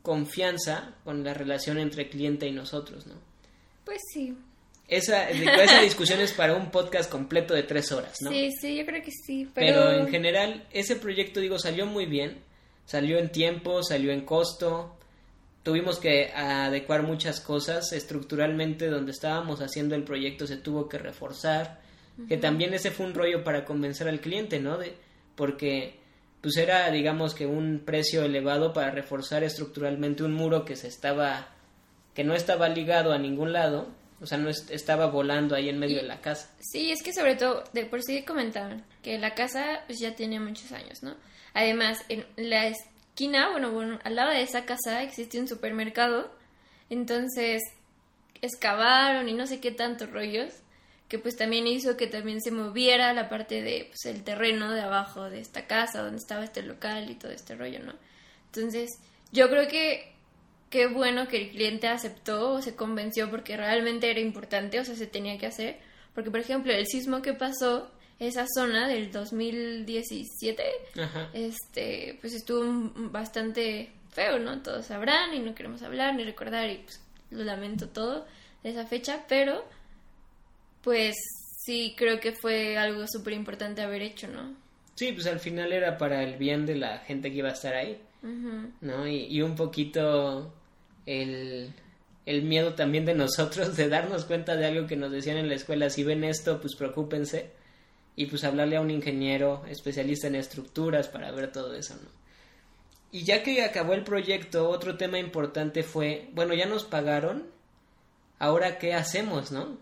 confianza 0.02 0.96
con 1.04 1.24
la 1.24 1.34
relación 1.34 1.80
entre 1.80 2.10
cliente 2.10 2.48
y 2.48 2.52
nosotros, 2.52 3.08
¿no? 3.08 3.16
Pues 3.86 4.00
sí. 4.14 4.36
Esa, 4.88 5.30
esa 5.30 5.82
discusión 5.82 6.20
es 6.20 6.34
para 6.34 6.56
un 6.56 6.70
podcast 6.70 7.10
completo 7.10 7.54
de 7.54 7.64
tres 7.64 7.92
horas, 7.92 8.18
¿no? 8.22 8.32
Sí, 8.32 8.52
sí, 8.60 8.76
yo 8.76 8.86
creo 8.86 9.02
que 9.02 9.12
sí. 9.12 9.48
Pero... 9.54 9.86
Pero, 9.86 10.02
en 10.02 10.08
general, 10.10 10.68
ese 10.72 10.96
proyecto, 10.96 11.40
digo, 11.40 11.58
salió 11.58 11.86
muy 11.86 12.06
bien. 12.06 12.44
Salió 12.86 13.20
en 13.20 13.32
tiempo, 13.32 13.84
salió 13.84 14.12
en 14.12 14.26
costo. 14.26 14.99
Tuvimos 15.70 16.00
que 16.00 16.32
adecuar 16.34 17.04
muchas 17.04 17.40
cosas. 17.40 17.94
Estructuralmente, 17.94 18.88
donde 18.88 19.12
estábamos 19.12 19.62
haciendo 19.62 19.94
el 19.94 20.04
proyecto, 20.04 20.48
se 20.48 20.58
tuvo 20.58 20.90
que 20.90 20.98
reforzar. 20.98 21.80
Uh 22.18 22.24
-huh. 22.24 22.28
Que 22.28 22.38
también 22.38 22.74
ese 22.74 22.90
fue 22.90 23.06
un 23.06 23.14
rollo 23.14 23.44
para 23.44 23.66
convencer 23.66 24.08
al 24.08 24.20
cliente, 24.20 24.60
¿no? 24.60 24.80
De, 24.80 24.96
porque, 25.36 26.00
pues 26.42 26.58
era, 26.58 26.90
digamos 26.90 27.36
que 27.36 27.46
un 27.46 27.84
precio 27.86 28.24
elevado 28.24 28.74
para 28.74 28.90
reforzar 28.90 29.44
estructuralmente 29.44 30.24
un 30.24 30.34
muro 30.34 30.66
que 30.66 30.76
se 30.76 30.88
estaba. 30.88 31.50
que 32.16 32.24
no 32.24 32.34
estaba 32.34 32.68
ligado 32.68 33.14
a 33.14 33.20
ningún 33.20 33.54
lado 33.54 34.00
o 34.22 34.26
sea, 34.26 34.38
no 34.38 34.50
est 34.50 34.70
estaba 34.72 35.06
volando 35.08 35.56
ahí 35.56 35.70
en 35.70 35.80
medio 35.80 35.98
y, 35.98 36.02
de 36.02 36.08
la 36.08 36.20
casa. 36.20 36.50
Sí, 36.60 36.92
es 36.92 37.02
que 37.04 37.14
sobre 37.14 37.36
todo, 37.36 37.64
de 37.74 37.86
por 37.86 38.02
sí 38.02 38.24
comentaban 38.24 38.84
que 39.02 39.18
la 39.18 39.34
casa 39.34 39.84
pues, 39.86 40.00
ya 40.00 40.16
tiene 40.16 40.40
muchos 40.40 40.72
años, 40.72 41.04
¿no? 41.04 41.16
Además, 41.54 42.04
en 42.10 42.26
la 42.36 42.68
esquina, 43.20 43.50
bueno, 43.52 44.00
al 44.02 44.16
lado 44.16 44.32
de 44.32 44.42
esa 44.42 44.64
casa 44.66 45.04
existe 45.04 45.42
un 45.42 45.48
supermercado. 45.50 46.32
Entonces, 46.90 47.62
excavaron 48.42 49.28
y 49.28 49.34
no 49.34 49.46
sé 49.46 49.60
qué 49.60 49.72
tantos 49.72 50.10
rollos. 50.10 50.54
Que 51.10 51.20
pues 51.20 51.36
también 51.36 51.68
hizo 51.68 51.98
que 51.98 52.08
también 52.08 52.40
se 52.40 52.52
moviera 52.52 53.14
la 53.14 53.30
parte 53.30 53.62
de 53.62 53.90
pues, 53.90 54.06
el 54.06 54.24
terreno 54.24 54.72
de 54.72 54.82
abajo 54.82 55.30
de 55.30 55.42
esta 55.42 55.66
casa, 55.68 56.04
donde 56.04 56.20
estaba 56.20 56.46
este 56.46 56.62
local 56.62 57.10
y 57.10 57.16
todo 57.16 57.32
este 57.32 57.56
rollo, 57.56 57.80
¿no? 57.80 57.94
Entonces, 58.46 58.90
yo 59.32 59.50
creo 59.50 59.68
que 59.68 60.14
qué 60.70 60.88
bueno 60.88 61.28
que 61.28 61.38
el 61.38 61.50
cliente 61.50 61.88
aceptó 61.88 62.54
o 62.54 62.62
se 62.62 62.76
convenció 62.76 63.30
porque 63.30 63.58
realmente 63.58 64.10
era 64.12 64.20
importante, 64.20 64.80
o 64.80 64.86
sea, 64.86 64.96
se 64.96 65.08
tenía 65.08 65.38
que 65.38 65.48
hacer. 65.48 65.80
Porque, 66.14 66.32
por 66.32 66.40
ejemplo, 66.40 66.72
el 66.72 66.86
sismo 66.86 67.22
que 67.22 67.34
pasó, 67.34 67.92
esa 68.20 68.46
zona 68.54 68.88
del 68.88 69.12
2017, 69.12 70.64
Ajá. 71.02 71.30
este, 71.34 72.18
pues 72.20 72.34
estuvo 72.34 72.92
bastante 73.12 73.92
feo, 74.12 74.40
¿no? 74.40 74.62
Todos 74.62 74.88
sabrán 74.88 75.34
y 75.34 75.40
no 75.40 75.56
queremos 75.56 75.82
hablar 75.84 76.16
ni 76.16 76.24
recordar 76.24 76.70
y 76.70 76.80
pues 76.80 77.02
lo 77.32 77.44
lamento 77.44 77.88
todo 77.90 78.26
de 78.64 78.72
esa 78.72 78.86
fecha, 78.86 79.24
pero 79.30 79.64
pues 80.84 81.16
sí 81.64 81.94
creo 81.98 82.20
que 82.20 82.34
fue 82.34 82.78
algo 82.78 83.06
súper 83.08 83.34
importante 83.34 83.82
haber 83.82 84.02
hecho, 84.02 84.28
¿no? 84.28 84.54
Sí, 84.96 85.14
pues 85.14 85.28
al 85.28 85.40
final 85.40 85.72
era 85.72 85.98
para 85.98 86.24
el 86.24 86.36
bien 86.38 86.66
de 86.66 86.76
la 86.76 86.98
gente 87.00 87.32
que 87.32 87.38
iba 87.38 87.50
a 87.50 87.54
estar 87.54 87.74
ahí, 87.74 88.02
uh 88.22 88.28
-huh. 88.28 88.72
¿no? 88.82 89.08
Y, 89.08 89.28
y 89.28 89.42
un 89.42 89.56
poquito 89.56 90.54
el, 91.06 91.72
el, 92.26 92.42
miedo 92.42 92.74
también 92.74 93.06
de 93.06 93.16
nosotros 93.16 93.78
de 93.78 93.88
darnos 93.88 94.26
cuenta 94.26 94.58
de 94.58 94.66
algo 94.66 94.88
que 94.88 94.98
nos 94.98 95.12
decían 95.12 95.38
en 95.38 95.48
la 95.48 95.56
escuela, 95.56 95.90
si 95.90 96.04
ven 96.04 96.26
esto, 96.26 96.60
pues 96.60 96.76
preocúpense 96.76 97.52
y 98.16 98.26
pues 98.26 98.44
hablarle 98.44 98.78
a 98.78 98.82
un 98.82 98.92
ingeniero 98.92 99.64
especialista 99.70 100.28
en 100.28 100.36
estructuras 100.36 101.08
para 101.08 101.32
ver 101.32 101.52
todo 101.52 101.74
eso, 101.74 101.96
¿no? 101.96 102.20
Y 103.12 103.24
ya 103.24 103.42
que 103.42 103.64
acabó 103.64 103.94
el 103.94 104.04
proyecto, 104.04 104.70
otro 104.70 104.98
tema 104.98 105.18
importante 105.18 105.82
fue, 105.82 106.30
bueno, 106.34 106.54
ya 106.54 106.68
nos 106.68 106.84
pagaron, 106.84 107.48
ahora 108.38 108.78
qué 108.78 108.94
hacemos, 108.94 109.52
¿no? 109.52 109.80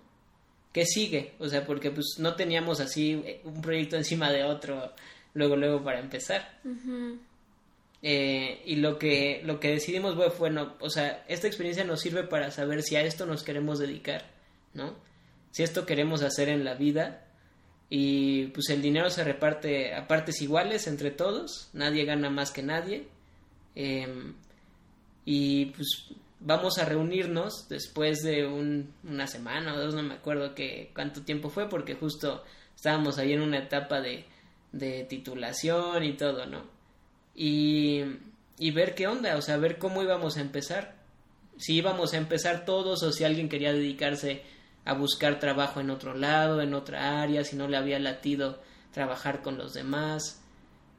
¿Qué 0.72 0.86
sigue? 0.86 1.34
O 1.40 1.50
sea, 1.50 1.66
porque 1.66 1.92
pues 1.92 2.16
no 2.20 2.36
teníamos 2.36 2.80
así 2.80 3.22
un 3.44 3.62
proyecto 3.62 3.98
encima 3.98 4.32
de 4.32 4.44
otro 4.44 4.94
luego, 5.34 5.56
luego 5.56 5.84
para 5.84 6.00
empezar. 6.00 6.60
Uh 6.64 6.70
-huh. 6.70 7.20
Eh, 8.02 8.62
y 8.66 8.76
lo 8.76 9.00
que, 9.00 9.42
lo 9.44 9.60
que 9.60 9.70
decidimos 9.70 10.16
fue, 10.16 10.30
bueno, 10.38 10.76
o 10.80 10.90
sea, 10.90 11.26
esta 11.28 11.48
experiencia 11.48 11.84
nos 11.84 12.00
sirve 12.00 12.24
para 12.24 12.52
saber 12.52 12.84
si 12.84 12.96
a 12.96 13.02
esto 13.02 13.26
nos 13.26 13.44
queremos 13.44 13.80
dedicar, 13.80 14.26
¿no? 14.74 14.96
Si 15.52 15.64
esto 15.64 15.86
queremos 15.86 16.22
hacer 16.22 16.50
en 16.50 16.64
la 16.64 16.76
vida 16.76 17.27
y 17.90 18.48
pues 18.48 18.70
el 18.70 18.82
dinero 18.82 19.10
se 19.10 19.24
reparte 19.24 19.94
a 19.94 20.08
partes 20.08 20.42
iguales 20.42 20.88
entre 20.88 21.12
todos, 21.12 21.70
nadie 21.74 22.06
gana 22.06 22.30
más 22.30 22.52
que 22.52 22.64
nadie. 22.64 23.08
Em, 23.76 24.34
y 25.24 25.68
pues 25.68 26.10
vamos 26.40 26.78
a 26.78 26.86
reunirnos 26.86 27.68
después 27.70 28.24
de 28.24 28.46
una 28.46 29.28
semana 29.28 29.74
o 29.74 29.78
dos, 29.78 29.96
no 29.96 30.04
me 30.04 30.16
acuerdo 30.16 30.54
que, 30.54 30.92
cuánto 30.94 31.22
tiempo 31.22 31.50
fue, 31.50 31.70
porque 31.70 31.96
justo 31.96 32.44
estábamos 32.76 33.18
ahí 33.18 33.34
en 33.34 33.42
una 33.42 33.60
etapa 33.60 34.02
de, 34.02 34.26
de 34.72 35.04
titulación 35.06 36.04
y 36.04 36.14
todo, 36.14 36.46
¿no? 36.46 36.66
Y, 37.36 38.02
y 38.60 38.72
ver 38.72 38.96
qué 38.96 39.08
onda, 39.08 39.38
o 39.38 39.42
sea, 39.42 39.58
ver 39.58 39.78
cómo 39.78 40.04
íbamos 40.04 40.38
a 40.38 40.42
empezar. 40.42 40.96
Si 41.58 41.76
íbamos 41.76 42.14
a 42.14 42.18
empezar 42.18 42.66
todos 42.66 43.02
o 43.04 43.12
si 43.12 43.24
alguien 43.24 43.50
quería 43.50 43.74
dedicarse 43.74 44.44
a 44.88 44.94
buscar 44.94 45.38
trabajo 45.38 45.82
en 45.82 45.90
otro 45.90 46.14
lado, 46.14 46.62
en 46.62 46.74
otra 46.74 47.22
área, 47.22 47.44
si 47.44 47.58
no 47.58 47.68
le 47.68 47.76
había 47.76 48.00
latido 48.00 48.62
trabajar 48.92 49.42
con 49.42 49.58
los 49.58 49.74
demás. 49.74 50.42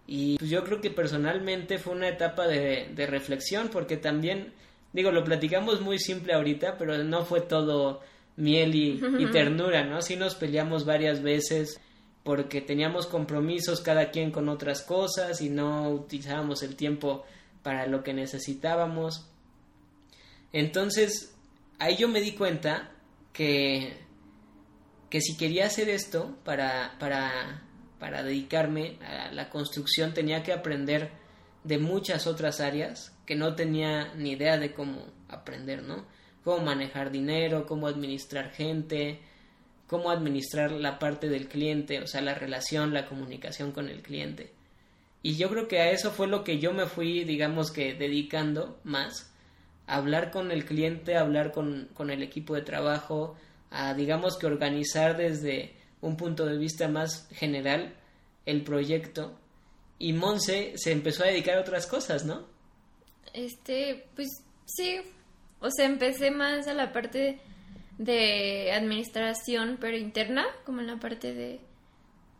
Y 0.07 0.37
pues 0.37 0.51
yo 0.51 0.63
creo 0.63 0.83
que 0.83 0.91
personalmente 0.91 1.79
fue 1.79 1.95
una 1.95 2.09
etapa 2.09 2.47
de, 2.47 2.91
de 2.95 3.07
reflexión 3.07 3.71
porque 3.73 3.97
también, 3.97 4.53
digo, 4.93 5.11
lo 5.11 5.25
platicamos 5.25 5.81
muy 5.81 5.99
simple 5.99 6.35
ahorita, 6.35 6.77
pero 6.77 7.03
no 7.03 7.25
fue 7.25 7.41
todo 7.41 8.03
miel 8.37 8.75
y, 8.75 9.01
y 9.19 9.27
ternura, 9.33 9.85
¿no? 9.85 10.03
Sí 10.03 10.17
nos 10.17 10.35
peleamos 10.35 10.85
varias 10.85 11.23
veces 11.23 11.81
porque 12.25 12.61
teníamos 12.61 13.07
compromisos 13.07 13.81
cada 13.81 14.11
quien 14.11 14.31
con 14.31 14.51
otras 14.51 14.83
cosas 14.83 15.41
y 15.41 15.49
no 15.49 15.89
utilizábamos 15.89 16.63
el 16.63 16.77
tiempo 16.77 17.25
para 17.63 17.87
lo 17.87 18.03
que 18.03 18.13
necesitábamos. 18.13 19.31
Entonces, 20.53 21.35
ahí 21.79 21.97
yo 21.97 22.07
me 22.07 22.21
di 22.21 22.33
cuenta 22.33 22.93
que, 23.39 23.97
que 25.11 25.21
si 25.21 25.37
quería 25.37 25.67
hacer 25.67 25.89
esto 25.89 26.37
para, 26.45 26.97
para, 26.99 27.63
para 28.01 28.25
dedicarme 28.25 28.99
a 29.01 29.31
la 29.31 29.49
construcción 29.49 30.13
tenía 30.13 30.43
que 30.43 30.53
aprender 30.53 31.13
de 31.63 31.79
muchas 31.79 32.27
otras 32.27 32.59
áreas 32.59 33.17
que 33.27 33.37
no 33.37 33.55
tenía 33.55 34.13
ni 34.17 34.33
idea 34.33 34.59
de 34.59 34.73
cómo 34.73 35.07
aprender, 35.29 35.85
¿no? 35.85 36.05
Cómo 36.43 36.65
manejar 36.65 37.13
dinero, 37.13 37.65
cómo 37.65 37.87
administrar 37.87 38.51
gente, 38.51 39.21
cómo 39.87 40.11
administrar 40.11 40.73
la 40.73 40.99
parte 40.99 41.29
del 41.29 41.47
cliente, 41.47 42.01
o 42.01 42.09
sea, 42.09 42.23
la 42.23 42.35
relación, 42.35 42.93
la 42.93 43.07
comunicación 43.07 43.71
con 43.71 43.89
el 43.89 44.03
cliente. 44.03 44.53
Y 45.23 45.37
yo 45.37 45.49
creo 45.49 45.69
que 45.69 45.79
a 45.79 45.93
eso 45.93 46.11
fue 46.11 46.27
lo 46.27 46.43
que 46.43 46.59
yo 46.59 46.73
me 46.73 46.87
fui, 46.87 47.23
digamos 47.23 47.71
que, 47.71 47.95
dedicando 47.95 48.81
más 48.83 49.28
hablar 49.89 50.31
con 50.31 50.53
el 50.53 50.65
cliente, 50.65 51.17
hablar 51.17 51.51
con, 51.51 51.89
con 51.95 52.11
el 52.11 52.23
equipo 52.23 52.55
de 52.55 52.63
trabajo, 52.63 53.37
a 53.71 53.95
digamos 53.95 54.37
que 54.37 54.47
organizar 54.47 55.17
desde 55.17 55.75
un 56.01 56.17
punto 56.17 56.47
de 56.47 56.59
vista 56.59 56.89
más 56.89 57.27
general 57.33 57.95
el 58.47 58.63
proyecto. 58.63 59.37
Y 59.99 60.13
Monse 60.13 60.75
se 60.77 60.93
empezó 60.93 61.25
a 61.25 61.29
dedicar 61.29 61.57
a 61.57 61.63
otras 61.63 61.87
cosas, 61.87 62.25
¿no? 62.25 62.47
Este, 63.33 64.07
pues 64.15 64.29
sí. 64.67 65.01
O 65.61 65.71
sea, 65.71 65.87
empecé 65.87 66.31
más 66.31 66.69
a 66.69 66.75
la 66.75 66.93
parte 66.93 67.41
de 67.97 68.71
administración, 68.73 69.79
pero 69.81 69.97
interna, 69.97 70.47
como 70.65 70.81
en 70.81 70.87
la 70.87 71.01
parte 71.01 71.35
de, 71.35 71.61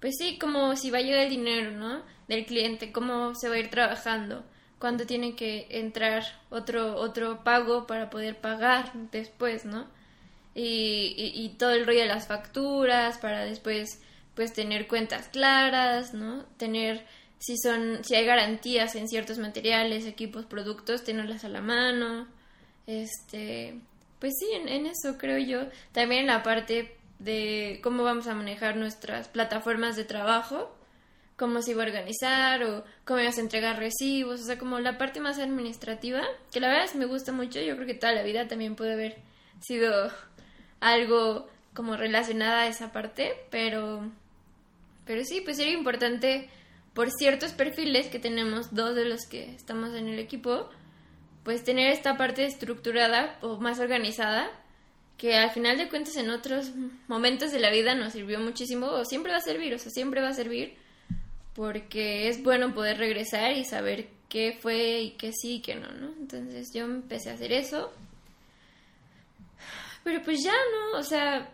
pues 0.01 0.15
sí, 0.19 0.39
como 0.39 0.77
si 0.77 0.91
va 0.91 0.99
a 0.99 1.03
llegar 1.03 1.25
el 1.25 1.31
dinero, 1.31 1.73
¿no? 1.73 2.05
Del 2.29 2.47
cliente, 2.47 2.93
cómo 2.93 3.35
se 3.35 3.49
va 3.49 3.57
a 3.57 3.59
ir 3.59 3.71
trabajando 3.71 4.45
cuando 4.79 5.07
tiene 5.07 5.35
que 5.35 5.67
entrar 5.71 6.25
otro, 6.51 6.97
otro 6.97 7.43
pago 7.43 7.87
para 7.87 8.11
poder 8.11 8.37
pagar 8.37 8.93
después, 9.11 9.65
¿no? 9.65 9.87
Y, 10.55 11.15
y, 11.17 11.51
todo 11.51 11.71
el 11.71 11.87
rollo 11.87 12.01
de 12.01 12.07
las 12.07 12.27
facturas 12.27 13.19
para 13.19 13.45
después 13.45 14.01
pues 14.35 14.53
tener 14.53 14.89
cuentas 14.89 15.29
claras, 15.29 16.15
¿no? 16.15 16.45
Tener 16.57 17.05
si 17.39 17.57
son 17.59 18.05
si 18.05 18.17
hay 18.17 18.25
garantías 18.25 18.97
en 18.97 19.09
ciertos 19.09 19.39
materiales, 19.39 20.05
equipos, 20.07 20.47
productos, 20.47 21.05
tenerlas 21.05 21.45
a 21.45 21.49
la 21.49 21.61
mano. 21.61 22.27
Este, 22.87 23.79
pues 24.19 24.33
sí, 24.39 24.47
en, 24.53 24.69
en 24.69 24.87
eso 24.87 25.17
creo 25.19 25.39
yo. 25.39 25.69
También 25.93 26.27
la 26.27 26.43
parte 26.43 26.97
de 27.21 27.81
cómo 27.83 28.03
vamos 28.03 28.27
a 28.27 28.35
manejar 28.35 28.77
nuestras 28.77 29.29
plataformas 29.29 29.97
de 29.97 30.05
trabajo 30.05 30.75
cómo 31.39 31.63
se 31.63 31.71
iba 31.71 31.85
a 31.85 31.87
organizar 31.87 32.65
o 32.65 32.85
cómo 33.05 33.21
ibas 33.21 33.39
a 33.39 33.43
entregar 33.43 33.79
recibos, 33.79 34.41
o 34.41 34.45
sea, 34.45 34.59
como 34.59 34.81
la 34.81 34.99
parte 34.99 35.21
más 35.21 35.39
administrativa, 35.39 36.23
que 36.53 36.59
la 36.59 36.69
verdad 36.69 36.85
es 36.85 36.97
me 36.97 37.07
gusta 37.07 37.31
mucho, 37.33 37.61
yo 37.61 37.77
creo 37.77 37.87
que 37.87 37.95
toda 37.95 38.13
la 38.13 38.25
vida 38.25 38.49
también 38.49 38.75
puede 38.75 38.95
haber 38.95 39.17
sido 39.61 40.11
algo 40.81 41.49
como 41.75 41.97
relacionada 41.97 42.63
a 42.63 42.67
esa 42.67 42.93
parte, 42.93 43.35
pero 43.51 44.11
pero 45.07 45.25
sí, 45.25 45.41
pues 45.41 45.59
era 45.59 45.71
importante 45.71 46.51
por 46.93 47.09
ciertos 47.11 47.53
perfiles 47.53 48.09
que 48.09 48.19
tenemos 48.19 48.75
dos 48.75 48.97
de 48.97 49.05
los 49.05 49.25
que 49.27 49.55
estamos 49.55 49.95
en 49.95 50.09
el 50.09 50.19
equipo, 50.19 50.69
pues 51.45 51.63
tener 51.63 51.93
esta 51.93 52.17
parte 52.17 52.45
estructurada 52.45 53.39
o 53.41 53.59
más 53.59 53.79
organizada 53.79 54.51
que 55.17 55.37
al 55.37 55.51
final 55.51 55.79
de 55.79 55.89
cuentas 55.89 56.17
en 56.17 56.31
otros 56.31 56.73
momentos 57.07 57.53
de 57.53 57.61
la 57.61 57.71
vida 57.71 57.95
nos 57.95 58.13
sirvió 58.13 58.41
muchísimo 58.41 58.89
o 58.89 59.05
siempre 59.05 59.33
va 59.33 59.39
a 59.39 59.41
servir, 59.41 59.73
o 59.73 59.79
sea, 59.79 59.91
siempre 59.91 60.21
va 60.21 60.29
a 60.29 60.35
servir 60.35 60.88
porque 61.59 62.29
es 62.29 62.41
bueno 62.45 62.73
poder 62.73 62.99
regresar 62.99 63.51
y 63.57 63.65
saber 63.65 64.07
qué 64.29 64.57
fue 64.61 65.01
y 65.01 65.11
qué 65.17 65.33
sí 65.33 65.57
y 65.57 65.61
qué 65.61 65.75
no, 65.75 65.91
¿no? 65.91 66.15
Entonces 66.21 66.73
yo 66.73 66.85
empecé 66.85 67.31
a 67.31 67.35
hacer 67.35 67.51
eso. 67.51 67.93
Pero 70.05 70.23
pues 70.23 70.45
ya, 70.45 70.53
¿no? 70.53 71.01
O 71.01 71.03
sea, 71.03 71.53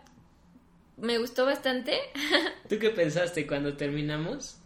me 0.98 1.16
gustó 1.16 1.46
bastante. 1.46 1.98
¿Tú 2.68 2.78
qué 2.78 2.90
pensaste 2.90 3.46
cuando 3.46 3.78
terminamos? 3.78 4.58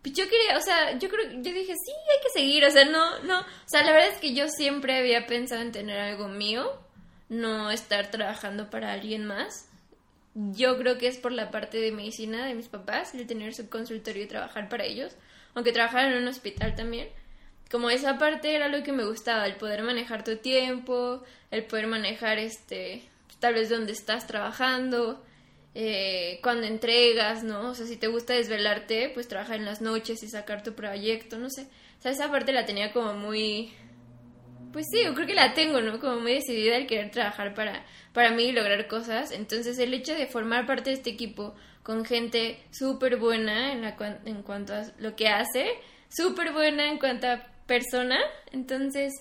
Pues 0.00 0.14
yo 0.14 0.24
quería, 0.24 0.56
o 0.56 0.62
sea, 0.62 0.98
yo 0.98 1.10
creo, 1.10 1.32
yo 1.32 1.52
dije, 1.52 1.74
sí, 1.74 1.92
hay 1.92 2.22
que 2.22 2.30
seguir, 2.32 2.64
o 2.64 2.70
sea, 2.70 2.86
no, 2.86 3.22
no, 3.24 3.40
o 3.40 3.68
sea, 3.68 3.84
la 3.84 3.92
verdad 3.92 4.08
es 4.08 4.20
que 4.20 4.32
yo 4.32 4.48
siempre 4.48 4.96
había 4.96 5.26
pensado 5.26 5.60
en 5.60 5.70
tener 5.70 6.00
algo 6.00 6.28
mío, 6.28 6.80
no 7.28 7.70
estar 7.70 8.10
trabajando 8.10 8.70
para 8.70 8.94
alguien 8.94 9.26
más 9.26 9.69
yo 10.34 10.78
creo 10.78 10.98
que 10.98 11.08
es 11.08 11.18
por 11.18 11.32
la 11.32 11.50
parte 11.50 11.78
de 11.78 11.92
medicina 11.92 12.46
de 12.46 12.54
mis 12.54 12.68
papás, 12.68 13.14
el 13.14 13.26
tener 13.26 13.54
su 13.54 13.68
consultorio 13.68 14.24
y 14.24 14.28
trabajar 14.28 14.68
para 14.68 14.84
ellos, 14.84 15.16
aunque 15.54 15.72
trabajar 15.72 16.10
en 16.10 16.22
un 16.22 16.28
hospital 16.28 16.74
también. 16.76 17.08
Como 17.70 17.90
esa 17.90 18.18
parte 18.18 18.54
era 18.54 18.68
lo 18.68 18.82
que 18.82 18.92
me 18.92 19.04
gustaba, 19.04 19.46
el 19.46 19.56
poder 19.56 19.82
manejar 19.82 20.24
tu 20.24 20.36
tiempo, 20.36 21.22
el 21.50 21.64
poder 21.64 21.86
manejar 21.86 22.38
este, 22.38 23.02
tal 23.38 23.54
vez 23.54 23.68
dónde 23.68 23.92
estás 23.92 24.26
trabajando, 24.26 25.24
eh, 25.74 26.40
cuando 26.42 26.66
entregas, 26.66 27.44
¿no? 27.44 27.70
O 27.70 27.74
sea, 27.74 27.86
si 27.86 27.96
te 27.96 28.08
gusta 28.08 28.34
desvelarte, 28.34 29.10
pues 29.14 29.28
trabajar 29.28 29.56
en 29.56 29.64
las 29.64 29.80
noches 29.80 30.22
y 30.22 30.28
sacar 30.28 30.62
tu 30.62 30.74
proyecto, 30.74 31.38
no 31.38 31.48
sé. 31.48 31.62
O 31.98 32.02
sea, 32.02 32.10
esa 32.12 32.30
parte 32.30 32.52
la 32.52 32.66
tenía 32.66 32.92
como 32.92 33.14
muy, 33.14 33.72
pues 34.72 34.86
sí, 34.90 35.04
yo 35.04 35.14
creo 35.14 35.26
que 35.26 35.34
la 35.34 35.54
tengo, 35.54 35.80
¿no? 35.80 35.98
Como 36.00 36.20
muy 36.20 36.34
decidida 36.34 36.76
el 36.76 36.86
querer 36.86 37.10
trabajar 37.10 37.54
para, 37.54 37.84
para 38.12 38.30
mí 38.30 38.44
y 38.44 38.52
lograr 38.52 38.86
cosas. 38.88 39.32
Entonces 39.32 39.78
el 39.78 39.94
hecho 39.94 40.14
de 40.14 40.26
formar 40.26 40.66
parte 40.66 40.90
de 40.90 40.96
este 40.96 41.10
equipo 41.10 41.54
con 41.82 42.04
gente 42.04 42.62
súper 42.70 43.16
buena 43.16 43.72
en, 43.72 43.82
la, 43.82 43.96
en 44.24 44.42
cuanto 44.42 44.74
a 44.74 44.84
lo 44.98 45.16
que 45.16 45.28
hace, 45.28 45.66
súper 46.08 46.52
buena 46.52 46.90
en 46.90 46.98
cuanto 46.98 47.26
a 47.26 47.46
persona, 47.66 48.18
entonces 48.52 49.12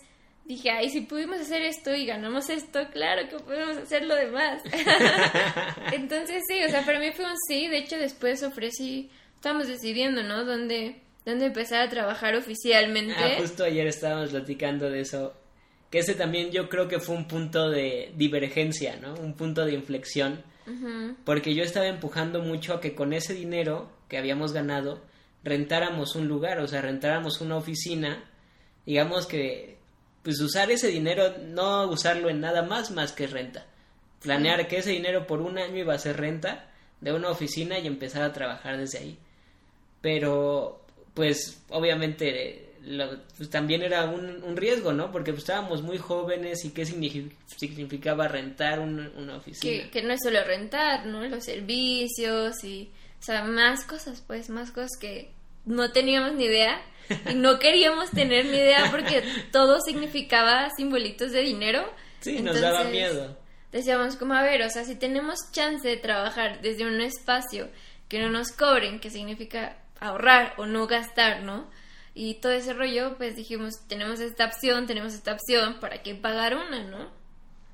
dije, 0.45 0.71
ay, 0.71 0.89
si 0.89 1.01
pudimos 1.01 1.39
hacer 1.39 1.61
esto 1.61 1.93
y 1.93 2.05
ganamos 2.05 2.49
esto, 2.49 2.87
claro 2.91 3.29
que 3.29 3.37
podemos 3.37 3.77
hacer 3.77 4.05
lo 4.05 4.15
demás. 4.15 4.63
entonces 5.93 6.43
sí, 6.47 6.63
o 6.63 6.69
sea, 6.69 6.83
para 6.83 6.99
mí 6.99 7.11
fue 7.11 7.25
un 7.25 7.37
sí, 7.47 7.67
de 7.67 7.77
hecho 7.77 7.97
después 7.97 8.41
ofrecí, 8.43 9.11
estamos 9.35 9.67
decidiendo, 9.67 10.23
¿no? 10.23 10.45
Dónde, 10.45 11.01
dónde 11.25 11.45
empezar 11.45 11.81
a 11.81 11.89
trabajar 11.89 12.35
oficialmente. 12.35 13.13
Ah, 13.15 13.35
justo 13.37 13.63
ayer 13.63 13.85
estábamos 13.85 14.31
platicando 14.31 14.89
de 14.89 15.01
eso 15.01 15.38
que 15.89 15.99
ese 15.99 16.15
también 16.15 16.51
yo 16.51 16.69
creo 16.69 16.87
que 16.87 16.99
fue 16.99 17.15
un 17.15 17.27
punto 17.27 17.69
de 17.69 18.11
divergencia, 18.15 18.97
¿no? 18.97 19.15
Un 19.15 19.33
punto 19.33 19.65
de 19.65 19.73
inflexión, 19.73 20.43
porque 21.25 21.55
yo 21.55 21.63
estaba 21.63 21.87
empujando 21.87 22.43
mucho 22.43 22.75
a 22.75 22.81
que 22.81 22.93
con 22.93 23.11
ese 23.11 23.33
dinero 23.33 23.89
que 24.07 24.19
habíamos 24.19 24.53
ganado 24.53 25.01
rentáramos 25.43 26.15
un 26.15 26.27
lugar, 26.27 26.59
o 26.59 26.67
sea, 26.67 26.81
rentáramos 26.81 27.41
una 27.41 27.55
oficina, 27.55 28.23
digamos 28.85 29.25
que, 29.25 29.77
pues 30.21 30.39
usar 30.41 30.69
ese 30.69 30.89
dinero, 30.89 31.33
no 31.43 31.89
usarlo 31.89 32.29
en 32.29 32.39
nada 32.39 32.61
más 32.61 32.91
más 32.91 33.13
que 33.13 33.25
renta, 33.25 33.65
planear 34.21 34.67
que 34.67 34.77
ese 34.77 34.91
dinero 34.91 35.25
por 35.25 35.41
un 35.41 35.57
año 35.57 35.77
iba 35.77 35.95
a 35.95 35.99
ser 35.99 36.17
renta 36.17 36.69
de 37.01 37.13
una 37.13 37.29
oficina 37.29 37.79
y 37.79 37.87
empezar 37.87 38.21
a 38.21 38.33
trabajar 38.33 38.77
desde 38.77 38.99
ahí. 38.99 39.17
Pero, 40.01 40.85
pues, 41.13 41.63
obviamente 41.69 42.68
pues, 43.37 43.49
también 43.49 43.81
era 43.81 44.05
un, 44.05 44.55
riesgo, 44.55 44.93
¿no? 44.93 45.11
Porque 45.11 45.31
pues, 45.31 45.43
estábamos 45.43 45.81
muy 45.81 45.97
jóvenes 45.97 46.63
y 46.65 46.71
qué 46.71 46.85
significaba 46.85 48.27
rentar 48.27 48.79
una 48.79 49.37
oficina. 49.37 49.89
Que, 49.91 50.01
no 50.01 50.13
es 50.13 50.19
solo 50.23 50.43
rentar, 50.43 51.05
¿no? 51.05 51.23
Los 51.25 51.45
servicios 51.45 52.63
y, 52.63 52.89
o 53.19 53.23
sea, 53.23 53.43
más 53.43 53.85
cosas, 53.85 54.23
pues, 54.25 54.49
más 54.49 54.71
cosas 54.71 54.91
que 54.99 55.31
no 55.65 55.91
teníamos 55.91 56.33
ni 56.33 56.45
idea 56.45 56.81
y 57.29 57.35
no 57.35 57.59
queríamos 57.59 58.09
tener 58.11 58.45
ni 58.45 58.57
idea 58.57 58.89
porque 58.91 59.23
todo 59.51 59.79
significaba 59.81 60.69
simbolitos 60.75 61.31
de 61.31 61.41
dinero. 61.41 61.91
Sí, 62.21 62.41
nos 62.41 62.59
daba 62.59 62.85
miedo. 62.85 63.37
Decíamos 63.71 64.15
como, 64.15 64.33
a 64.33 64.41
ver, 64.41 64.63
o 64.63 64.69
sea, 64.69 64.83
si 64.83 64.95
tenemos 64.95 65.51
chance 65.51 65.87
de 65.87 65.97
trabajar 65.97 66.61
desde 66.61 66.87
un 66.87 67.01
espacio 67.01 67.69
que 68.07 68.19
no 68.19 68.29
nos 68.29 68.51
cobren, 68.51 68.99
que 68.99 69.11
significa 69.11 69.77
ahorrar 69.99 70.53
o 70.57 70.65
no 70.65 70.87
gastar, 70.87 71.43
¿no? 71.43 71.69
Y 72.13 72.35
todo 72.35 72.51
ese 72.51 72.73
rollo, 72.73 73.17
pues 73.17 73.35
dijimos, 73.35 73.87
tenemos 73.87 74.19
esta 74.19 74.45
opción, 74.45 74.87
tenemos 74.87 75.13
esta 75.13 75.33
opción, 75.33 75.79
¿para 75.79 76.01
qué 76.01 76.15
pagar 76.15 76.55
una, 76.55 76.83
no? 76.83 77.09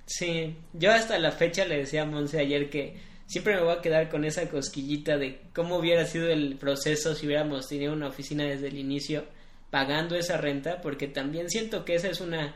Sí, 0.06 0.56
yo 0.74 0.92
hasta 0.92 1.18
la 1.18 1.32
fecha 1.32 1.66
le 1.66 1.78
decía 1.78 2.04
a 2.04 2.06
Monse 2.06 2.40
ayer 2.40 2.70
que 2.70 2.98
siempre 3.26 3.56
me 3.56 3.64
voy 3.64 3.76
a 3.76 3.82
quedar 3.82 4.10
con 4.10 4.24
esa 4.24 4.48
cosquillita 4.50 5.18
de 5.18 5.42
cómo 5.54 5.78
hubiera 5.78 6.06
sido 6.06 6.30
el 6.30 6.58
proceso 6.58 7.16
si 7.16 7.26
hubiéramos 7.26 7.68
tenido 7.68 7.94
una 7.94 8.08
oficina 8.08 8.44
desde 8.44 8.68
el 8.68 8.78
inicio 8.78 9.26
pagando 9.72 10.16
esa 10.16 10.38
renta, 10.38 10.82
porque 10.82 11.08
también 11.08 11.50
siento 11.50 11.84
que 11.86 11.96
esa 11.96 12.10
es 12.10 12.22
una 12.22 12.56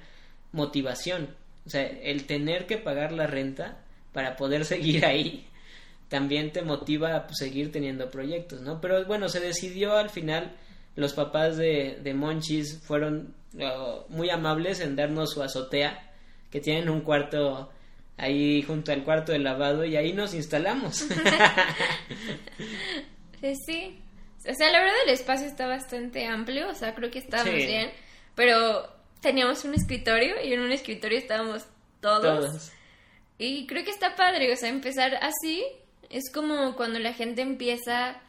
motivación. 0.51 1.35
O 1.65 1.69
sea, 1.69 1.83
el 1.83 2.25
tener 2.25 2.65
que 2.65 2.77
pagar 2.77 3.11
la 3.11 3.27
renta 3.27 3.83
para 4.13 4.35
poder 4.35 4.65
seguir 4.73 5.05
ahí 5.05 5.47
también 6.07 6.51
te 6.51 6.63
motiva 6.63 7.15
a 7.15 7.27
pues, 7.27 7.37
seguir 7.37 7.71
teniendo 7.71 8.09
proyectos, 8.09 8.61
¿no? 8.61 8.81
Pero 8.81 9.05
bueno, 9.05 9.29
se 9.29 9.39
decidió 9.39 9.95
al 9.95 10.09
final, 10.09 10.55
los 10.95 11.13
papás 11.13 11.57
de, 11.57 11.99
de 12.01 12.13
Monchis 12.13 12.79
fueron 12.81 13.33
uh, 13.53 14.03
muy 14.09 14.29
amables 14.29 14.79
en 14.79 14.95
darnos 14.95 15.31
su 15.31 15.41
azotea, 15.41 16.11
que 16.51 16.59
tienen 16.59 16.89
un 16.89 17.01
cuarto 17.01 17.71
ahí 18.17 18.61
junto 18.63 18.91
al 18.91 19.03
cuarto 19.03 19.31
de 19.31 19.39
lavado 19.39 19.85
y 19.85 19.95
ahí 19.95 20.13
nos 20.13 20.33
instalamos. 20.33 20.97
sí, 23.65 23.99
o 24.47 24.53
sea, 24.53 24.71
la 24.71 24.79
verdad 24.79 24.95
el 25.05 25.13
espacio 25.13 25.47
está 25.47 25.67
bastante 25.67 26.25
amplio, 26.25 26.69
o 26.69 26.75
sea, 26.75 26.95
creo 26.95 27.11
que 27.11 27.19
estábamos 27.19 27.55
bien, 27.55 27.91
pero 28.35 28.89
teníamos 29.21 29.63
un 29.65 29.73
escritorio 29.73 30.35
y 30.43 30.53
en 30.53 30.61
un 30.61 30.71
escritorio 30.71 31.17
estábamos 31.17 31.65
todos. 32.01 32.45
todos. 32.45 32.71
Y 33.37 33.67
creo 33.67 33.83
que 33.85 33.91
está 33.91 34.15
padre, 34.15 34.51
o 34.51 34.55
sea, 34.55 34.69
empezar 34.69 35.17
así 35.21 35.63
es 36.09 36.31
como 36.31 36.75
cuando 36.75 36.99
la 36.99 37.13
gente 37.13 37.41
empieza, 37.41 38.21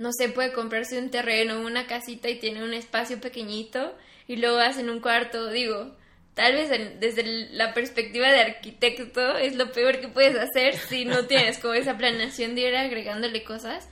no 0.00 0.14
sé, 0.14 0.30
puede 0.30 0.50
comprarse 0.52 0.98
un 0.98 1.10
terreno, 1.10 1.60
una 1.60 1.86
casita 1.86 2.30
y 2.30 2.38
tiene 2.38 2.64
un 2.64 2.72
espacio 2.72 3.20
pequeñito 3.20 3.94
y 4.26 4.36
luego 4.36 4.56
hacen 4.56 4.88
un 4.88 5.00
cuarto, 5.00 5.50
digo, 5.50 5.94
tal 6.32 6.54
vez 6.54 6.70
desde 6.98 7.50
la 7.52 7.74
perspectiva 7.74 8.32
de 8.32 8.40
arquitecto 8.40 9.36
es 9.36 9.56
lo 9.56 9.72
peor 9.72 10.00
que 10.00 10.08
puedes 10.08 10.38
hacer 10.38 10.74
si 10.88 11.04
no 11.04 11.26
tienes 11.26 11.58
como 11.58 11.74
esa 11.74 11.98
planeación 11.98 12.54
de 12.54 12.62
ir 12.62 12.76
agregándole 12.76 13.44
cosas. 13.44 13.90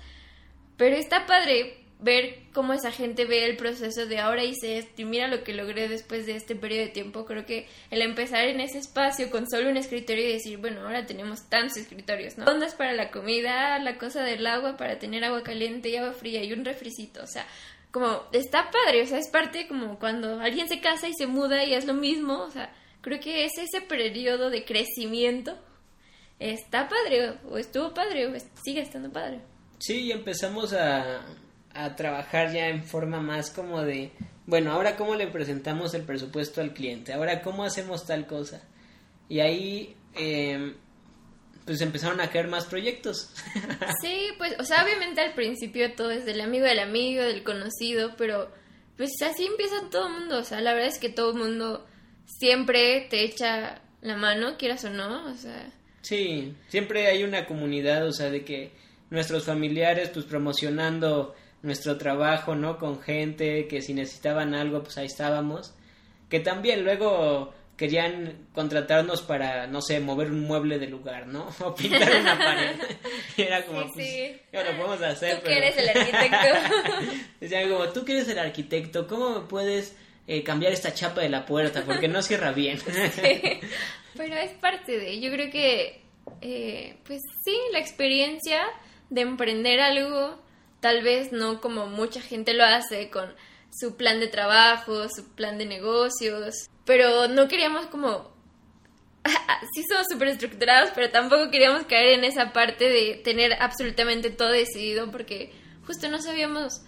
Pero 0.78 0.96
está 0.96 1.26
padre 1.26 1.77
ver 2.00 2.44
cómo 2.52 2.72
esa 2.74 2.92
gente 2.92 3.24
ve 3.24 3.44
el 3.44 3.56
proceso 3.56 4.06
de 4.06 4.18
ahora 4.18 4.44
hice 4.44 4.78
esto 4.78 5.02
y 5.02 5.04
mira 5.04 5.26
lo 5.26 5.42
que 5.42 5.52
logré 5.52 5.88
después 5.88 6.26
de 6.26 6.36
este 6.36 6.54
periodo 6.54 6.86
de 6.86 6.92
tiempo. 6.92 7.24
Creo 7.24 7.44
que 7.44 7.66
el 7.90 8.02
empezar 8.02 8.44
en 8.44 8.60
ese 8.60 8.78
espacio 8.78 9.30
con 9.30 9.48
solo 9.48 9.68
un 9.68 9.76
escritorio 9.76 10.24
y 10.24 10.32
decir, 10.32 10.58
bueno, 10.58 10.82
ahora 10.82 11.06
tenemos 11.06 11.48
tantos 11.48 11.76
escritorios, 11.76 12.38
¿no? 12.38 12.44
Ondas 12.44 12.74
para 12.74 12.92
la 12.92 13.10
comida, 13.10 13.78
la 13.80 13.98
cosa 13.98 14.22
del 14.22 14.46
agua 14.46 14.76
para 14.76 14.98
tener 14.98 15.24
agua 15.24 15.42
caliente 15.42 15.88
y 15.88 15.96
agua 15.96 16.12
fría 16.12 16.42
y 16.44 16.52
un 16.52 16.64
refricito, 16.64 17.22
o 17.22 17.26
sea, 17.26 17.46
como 17.90 18.22
está 18.32 18.70
padre, 18.70 19.02
o 19.02 19.06
sea, 19.06 19.18
es 19.18 19.28
parte 19.28 19.66
como 19.66 19.98
cuando 19.98 20.40
alguien 20.40 20.68
se 20.68 20.80
casa 20.80 21.08
y 21.08 21.14
se 21.14 21.26
muda 21.26 21.64
y 21.64 21.74
es 21.74 21.84
lo 21.84 21.94
mismo, 21.94 22.42
o 22.42 22.50
sea, 22.50 22.72
creo 23.00 23.18
que 23.18 23.44
es 23.44 23.52
ese 23.58 23.80
periodo 23.80 24.50
de 24.50 24.64
crecimiento. 24.64 25.58
Está 26.38 26.88
padre, 26.88 27.38
o 27.50 27.58
estuvo 27.58 27.92
padre, 27.92 28.28
o 28.28 28.40
sigue 28.62 28.82
estando 28.82 29.10
padre. 29.10 29.40
Sí, 29.80 30.12
empezamos 30.12 30.72
a, 30.72 31.20
a 31.74 31.96
trabajar 31.96 32.52
ya 32.52 32.68
en 32.68 32.82
forma 32.82 33.20
más 33.20 33.50
como 33.50 33.82
de, 33.82 34.12
bueno, 34.46 34.72
ahora 34.72 34.96
cómo 34.96 35.14
le 35.14 35.26
presentamos 35.26 35.94
el 35.94 36.02
presupuesto 36.02 36.60
al 36.60 36.72
cliente, 36.72 37.12
ahora 37.12 37.42
cómo 37.42 37.64
hacemos 37.64 38.06
tal 38.06 38.26
cosa. 38.26 38.62
Y 39.28 39.40
ahí, 39.40 39.96
eh, 40.14 40.74
pues 41.64 41.80
empezaron 41.82 42.20
a 42.20 42.30
caer 42.30 42.48
más 42.48 42.64
proyectos. 42.64 43.30
sí, 44.02 44.28
pues, 44.38 44.54
o 44.58 44.64
sea, 44.64 44.84
obviamente 44.84 45.20
al 45.20 45.34
principio 45.34 45.92
todo 45.92 46.10
es 46.10 46.24
del 46.24 46.40
amigo 46.40 46.64
del 46.64 46.78
amigo, 46.78 47.22
del 47.22 47.44
conocido, 47.44 48.16
pero 48.16 48.50
pues 48.96 49.10
así 49.22 49.46
empieza 49.46 49.76
todo 49.90 50.08
el 50.08 50.14
mundo, 50.14 50.38
o 50.38 50.44
sea, 50.44 50.60
la 50.60 50.72
verdad 50.72 50.88
es 50.88 50.98
que 50.98 51.08
todo 51.08 51.32
el 51.32 51.38
mundo 51.38 51.86
siempre 52.26 53.06
te 53.10 53.22
echa 53.22 53.80
la 54.00 54.16
mano, 54.16 54.56
quieras 54.58 54.84
o 54.84 54.90
no, 54.90 55.30
o 55.30 55.34
sea. 55.34 55.70
Sí, 56.02 56.54
siempre 56.68 57.06
hay 57.06 57.22
una 57.22 57.46
comunidad, 57.46 58.06
o 58.06 58.12
sea, 58.12 58.30
de 58.30 58.44
que 58.44 58.72
nuestros 59.10 59.44
familiares, 59.44 60.10
pues 60.10 60.24
promocionando 60.24 61.34
nuestro 61.62 61.98
trabajo, 61.98 62.54
¿no? 62.54 62.78
Con 62.78 63.00
gente 63.00 63.66
que 63.68 63.82
si 63.82 63.94
necesitaban 63.94 64.54
algo, 64.54 64.82
pues 64.82 64.98
ahí 64.98 65.06
estábamos. 65.06 65.74
Que 66.28 66.40
también 66.40 66.84
luego 66.84 67.52
querían 67.78 68.48
contratarnos 68.52 69.22
para, 69.22 69.68
no 69.68 69.80
sé, 69.80 70.00
mover 70.00 70.30
un 70.32 70.40
mueble 70.40 70.78
de 70.78 70.88
lugar, 70.88 71.28
¿no? 71.28 71.48
O 71.60 71.74
pintar 71.74 72.20
una 72.20 72.36
pared. 72.44 72.76
y 73.36 73.42
era 73.42 73.64
como, 73.64 73.90
pues, 73.92 74.06
sí. 74.06 74.36
ya 74.52 74.64
lo 74.64 74.76
podemos 74.76 75.00
hacer. 75.00 75.38
Tú 75.38 75.46
que 75.46 75.56
eres 75.56 75.76
el 75.78 75.88
arquitecto. 75.88 77.16
Decían 77.40 77.70
como, 77.70 77.88
tú 77.90 78.04
que 78.04 78.12
eres 78.12 78.28
el 78.28 78.38
arquitecto, 78.38 79.06
¿cómo 79.06 79.40
me 79.40 79.46
puedes 79.46 79.96
eh, 80.26 80.42
cambiar 80.42 80.72
esta 80.72 80.92
chapa 80.92 81.20
de 81.20 81.28
la 81.28 81.46
puerta? 81.46 81.84
Porque 81.84 82.08
no 82.08 82.20
cierra 82.20 82.52
bien. 82.52 82.78
sí. 82.78 83.60
Pero 84.16 84.34
es 84.34 84.50
parte 84.54 84.98
de, 84.98 85.20
yo 85.20 85.30
creo 85.30 85.48
que, 85.50 86.02
eh, 86.40 86.96
pues 87.06 87.22
sí, 87.44 87.56
la 87.72 87.78
experiencia 87.78 88.60
de 89.10 89.20
emprender 89.20 89.80
algo 89.80 90.42
tal 90.80 91.02
vez 91.02 91.32
no 91.32 91.60
como 91.60 91.86
mucha 91.86 92.20
gente 92.20 92.54
lo 92.54 92.64
hace 92.64 93.10
con 93.10 93.34
su 93.70 93.96
plan 93.96 94.20
de 94.20 94.28
trabajo, 94.28 95.08
su 95.08 95.24
plan 95.34 95.58
de 95.58 95.66
negocios, 95.66 96.54
pero 96.84 97.28
no 97.28 97.48
queríamos 97.48 97.86
como... 97.86 98.36
sí 99.74 99.84
somos 99.88 100.06
súper 100.10 100.28
estructurados, 100.28 100.90
pero 100.94 101.10
tampoco 101.10 101.50
queríamos 101.50 101.84
caer 101.84 102.18
en 102.18 102.24
esa 102.24 102.52
parte 102.52 102.88
de 102.88 103.20
tener 103.22 103.54
absolutamente 103.60 104.30
todo 104.30 104.50
decidido 104.50 105.10
porque 105.10 105.52
justo 105.86 106.08
no 106.08 106.22
sabíamos 106.22 106.82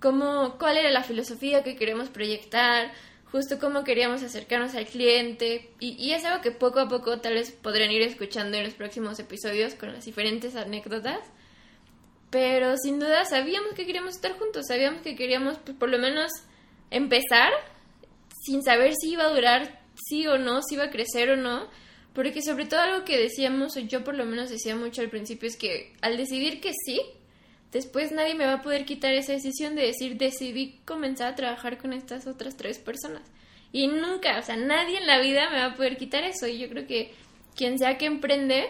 cómo, 0.00 0.56
cuál 0.58 0.76
era 0.76 0.90
la 0.90 1.02
filosofía 1.02 1.64
que 1.64 1.76
queríamos 1.76 2.08
proyectar, 2.10 2.92
justo 3.32 3.58
cómo 3.58 3.82
queríamos 3.82 4.22
acercarnos 4.22 4.74
al 4.74 4.86
cliente. 4.86 5.70
Y, 5.80 5.92
y, 5.92 6.12
es 6.12 6.24
algo 6.24 6.42
que 6.42 6.52
poco 6.52 6.80
a 6.80 6.88
poco 6.88 7.20
tal 7.20 7.34
vez 7.34 7.50
podrán 7.50 7.90
ir 7.90 8.02
escuchando 8.02 8.56
en 8.56 8.64
los 8.64 8.74
próximos 8.74 9.18
episodios 9.18 9.74
con 9.74 9.92
las 9.92 10.04
diferentes 10.04 10.56
anécdotas 10.56 11.20
pero 12.30 12.76
sin 12.76 13.00
duda 13.00 13.24
sabíamos 13.24 13.74
que 13.74 13.84
queríamos 13.84 14.14
estar 14.14 14.38
juntos, 14.38 14.66
sabíamos 14.68 15.02
que 15.02 15.16
queríamos 15.16 15.58
pues, 15.58 15.76
por 15.76 15.88
lo 15.88 15.98
menos 15.98 16.30
empezar 16.90 17.52
sin 18.44 18.62
saber 18.62 18.94
si 18.94 19.12
iba 19.12 19.24
a 19.24 19.34
durar 19.34 19.80
sí 19.94 20.26
o 20.26 20.38
no, 20.38 20.62
si 20.62 20.74
iba 20.74 20.84
a 20.84 20.90
crecer 20.90 21.30
o 21.30 21.36
no. 21.36 21.68
Porque 22.14 22.42
sobre 22.42 22.66
todo 22.66 22.80
algo 22.80 23.04
que 23.04 23.18
decíamos, 23.18 23.76
o 23.76 23.80
yo 23.80 24.02
por 24.02 24.16
lo 24.16 24.24
menos 24.24 24.50
decía 24.50 24.74
mucho 24.74 25.00
al 25.00 25.10
principio, 25.10 25.48
es 25.48 25.56
que 25.56 25.92
al 26.00 26.16
decidir 26.16 26.60
que 26.60 26.72
sí, 26.86 27.00
después 27.70 28.10
nadie 28.10 28.34
me 28.34 28.46
va 28.46 28.54
a 28.54 28.62
poder 28.62 28.84
quitar 28.84 29.14
esa 29.14 29.32
decisión 29.32 29.76
de 29.76 29.86
decir, 29.86 30.16
decidí 30.16 30.80
comenzar 30.84 31.32
a 31.32 31.36
trabajar 31.36 31.78
con 31.78 31.92
estas 31.92 32.26
otras 32.26 32.56
tres 32.56 32.78
personas. 32.78 33.22
Y 33.72 33.86
nunca, 33.86 34.38
o 34.40 34.42
sea, 34.42 34.56
nadie 34.56 34.98
en 34.98 35.06
la 35.06 35.20
vida 35.20 35.50
me 35.50 35.58
va 35.58 35.66
a 35.66 35.76
poder 35.76 35.96
quitar 35.96 36.24
eso. 36.24 36.48
Y 36.48 36.58
yo 36.58 36.68
creo 36.68 36.86
que 36.86 37.12
quien 37.54 37.78
sea 37.78 37.96
que 37.96 38.06
emprende 38.06 38.68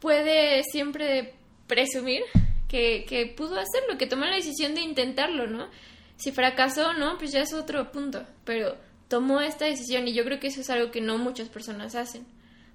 puede 0.00 0.62
siempre 0.62 1.34
presumir 1.66 2.22
que, 2.68 3.04
que 3.08 3.26
pudo 3.26 3.58
hacerlo, 3.58 3.98
que 3.98 4.06
tomó 4.06 4.24
la 4.24 4.36
decisión 4.36 4.74
de 4.74 4.80
intentarlo, 4.80 5.46
¿no? 5.46 5.68
Si 6.16 6.32
fracasó, 6.32 6.94
¿no? 6.94 7.18
Pues 7.18 7.32
ya 7.32 7.40
es 7.40 7.52
otro 7.52 7.92
punto, 7.92 8.24
pero 8.44 8.76
tomó 9.08 9.42
esta 9.42 9.66
decisión 9.66 10.08
y 10.08 10.14
yo 10.14 10.24
creo 10.24 10.40
que 10.40 10.46
eso 10.46 10.62
es 10.62 10.70
algo 10.70 10.90
que 10.90 11.02
no 11.02 11.18
muchas 11.18 11.48
personas 11.50 11.94
hacen. 11.94 12.24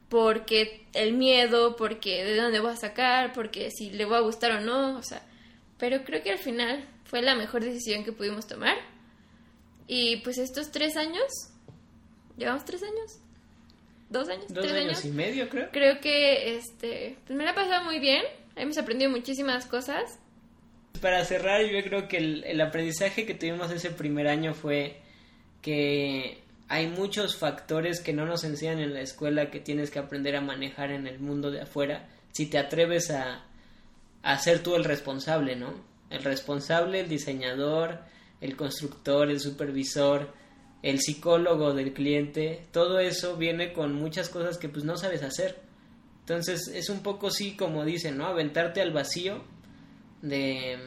Porque 0.08 0.86
el 0.93 1.13
miedo, 1.13 1.76
porque 1.76 2.23
de 2.23 2.36
dónde 2.36 2.60
voy 2.60 2.71
a 2.71 2.78
sacar, 2.78 3.34
porque 3.34 3.71
si 3.71 3.89
le 3.89 4.06
va 4.06 4.17
a 4.17 4.21
gustar 4.21 4.52
o 4.52 4.62
no, 4.62 4.97
o 4.97 5.04
sea, 5.04 5.21
pero 5.80 6.04
creo 6.04 6.21
que 6.21 6.32
al 6.32 6.38
final 6.38 6.88
fue 7.06 7.21
la 7.21 7.36
mejor 7.36 7.63
decisión 7.63 8.04
que 8.04 8.12
pudimos 8.12 8.47
tomar. 8.47 8.76
Y 9.88 10.17
pues 10.17 10.38
estos 10.38 10.71
tres 10.71 10.95
años, 10.95 11.26
llevamos 12.38 12.65
tres 12.65 12.84
años, 12.84 13.19
dos 14.10 14.30
años, 14.30 14.45
dos 14.50 14.63
tres 14.63 14.76
años, 14.76 15.06
y 15.06 15.10
medio 15.10 15.50
creo. 15.50 15.69
Creo 15.71 16.00
que 16.00 16.56
este, 16.56 17.17
pues 17.26 17.38
me 17.38 17.45
la 17.45 17.52
ha 17.52 17.56
pasado 17.56 17.84
muy 17.86 18.00
bien. 18.00 18.23
Hemos 18.58 18.77
aprendido 18.77 19.12
muchísimas 19.12 19.65
cosas. 19.65 20.19
Para 21.01 21.23
cerrar, 21.25 21.62
yo 21.63 21.83
creo 21.83 22.08
que 22.08 22.17
el, 22.17 22.60
aprendizaje 22.60 23.25
que 23.25 23.35
tuvimos 23.35 23.71
ese 23.71 23.91
primer 23.91 24.27
año 24.27 24.53
fue 24.55 24.97
que 25.62 26.41
hay 26.67 26.87
muchos 26.87 27.37
factores 27.37 28.01
que 28.01 28.13
no 28.13 28.25
nos 28.25 28.43
enseñan 28.43 28.79
en 28.79 28.93
la 28.93 29.01
escuela 29.01 29.51
que 29.51 29.60
tienes 29.60 29.91
que 29.91 29.99
aprender 29.99 30.35
a 30.35 30.41
manejar 30.41 30.91
en 30.91 31.05
el 31.05 31.19
mundo 31.19 31.51
de 31.51 31.62
afuera 31.62 32.10
si 32.31 32.47
te 32.47 32.58
atreves 32.58 33.12
a, 33.12 33.45
ser 34.39 34.63
tú 34.63 34.75
el 34.75 34.83
responsable, 34.83 35.55
¿no? 35.55 35.73
El 36.10 36.23
responsable, 36.23 37.01
el 37.01 37.10
diseñador, 37.10 37.99
el 38.41 38.55
constructor, 38.55 39.29
el 39.29 39.39
supervisor, 39.39 40.33
el 40.81 40.99
psicólogo 40.99 41.73
del 41.73 41.93
cliente, 41.93 42.63
todo 42.71 42.99
eso 42.99 43.37
viene 43.37 43.73
con 43.73 43.93
muchas 43.93 44.29
cosas 44.29 44.58
que 44.58 44.69
pues 44.69 44.83
no 44.83 44.97
sabes 44.97 45.23
hacer. 45.23 45.67
Entonces 46.28 46.67
es 46.73 46.90
un 46.90 47.04
poco 47.04 47.32
sí 47.32 47.56
como 47.56 47.86
dicen, 47.86 48.17
¿no? 48.17 48.28
Aventarte 48.28 48.82
al 48.82 48.92
vacío 48.92 49.46
de, 50.21 50.78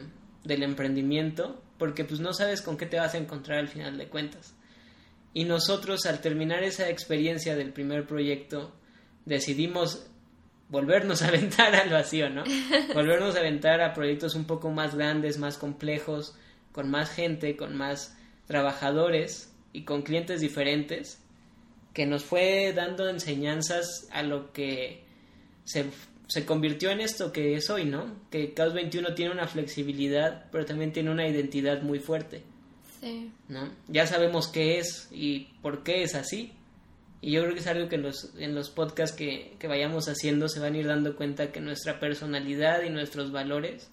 del 0.43 0.61
emprendimiento 0.61 1.63
porque 1.79 2.05
pues 2.05 2.19
no 2.19 2.31
sabes 2.31 2.61
con 2.61 2.77
qué 2.77 2.85
te 2.85 2.99
vas 2.99 3.15
a 3.15 3.17
encontrar 3.17 3.57
al 3.57 3.67
final 3.67 3.97
de 3.97 4.07
cuentas. 4.07 4.53
Y 5.33 5.45
nosotros 5.45 6.05
al 6.05 6.21
terminar 6.21 6.63
esa 6.63 6.89
experiencia 6.91 7.55
del 7.55 7.73
primer 7.73 8.05
proyecto 8.05 8.71
decidimos 9.25 10.05
volvernos 10.69 11.23
a 11.23 11.27
aventar 11.29 11.73
al 11.73 11.89
vacío, 11.89 12.29
¿no? 12.29 12.43
Volvernos 12.93 13.35
a 13.35 13.39
aventar 13.39 13.81
a 13.81 13.95
proyectos 13.95 14.35
un 14.35 14.45
poco 14.45 14.69
más 14.69 14.93
grandes, 14.93 15.39
más 15.39 15.57
complejos, 15.57 16.35
con 16.71 16.91
más 16.91 17.09
gente, 17.09 17.57
con 17.57 17.75
más 17.75 18.15
trabajadores 18.45 19.51
y 19.73 19.85
con 19.85 20.03
clientes 20.03 20.39
diferentes, 20.39 21.19
que 21.95 22.05
nos 22.05 22.23
fue 22.23 22.73
dando 22.73 23.09
enseñanzas 23.09 24.07
a 24.11 24.21
lo 24.21 24.53
que 24.53 25.09
se, 25.63 25.85
se 26.27 26.45
convirtió 26.45 26.91
en 26.91 27.01
esto 27.01 27.31
que 27.31 27.55
es 27.55 27.69
hoy, 27.69 27.85
¿no? 27.85 28.15
Que 28.29 28.53
Caos 28.53 28.73
21 28.73 29.13
tiene 29.15 29.31
una 29.31 29.47
flexibilidad, 29.47 30.45
pero 30.51 30.65
también 30.65 30.91
tiene 30.91 31.11
una 31.11 31.27
identidad 31.27 31.81
muy 31.81 31.99
fuerte. 31.99 32.43
Sí. 32.99 33.31
¿no? 33.47 33.69
Ya 33.87 34.05
sabemos 34.05 34.47
qué 34.47 34.79
es 34.79 35.07
y 35.11 35.49
por 35.61 35.83
qué 35.83 36.03
es 36.03 36.15
así. 36.15 36.53
Y 37.19 37.31
yo 37.31 37.41
creo 37.41 37.53
que 37.53 37.59
es 37.59 37.67
algo 37.67 37.87
que 37.87 37.97
los, 37.97 38.31
en 38.37 38.55
los 38.55 38.69
podcasts 38.69 39.15
que, 39.15 39.55
que 39.59 39.67
vayamos 39.67 40.07
haciendo 40.07 40.49
se 40.49 40.59
van 40.59 40.73
a 40.73 40.77
ir 40.77 40.87
dando 40.87 41.15
cuenta 41.15 41.51
que 41.51 41.59
nuestra 41.59 41.99
personalidad 41.99 42.81
y 42.83 42.89
nuestros 42.89 43.31
valores 43.31 43.89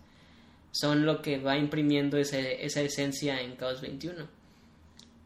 son 0.70 1.04
lo 1.04 1.22
que 1.22 1.38
va 1.38 1.58
imprimiendo 1.58 2.18
ese, 2.18 2.64
esa 2.64 2.80
esencia 2.80 3.40
en 3.40 3.56
Caos 3.56 3.80
21. 3.80 4.37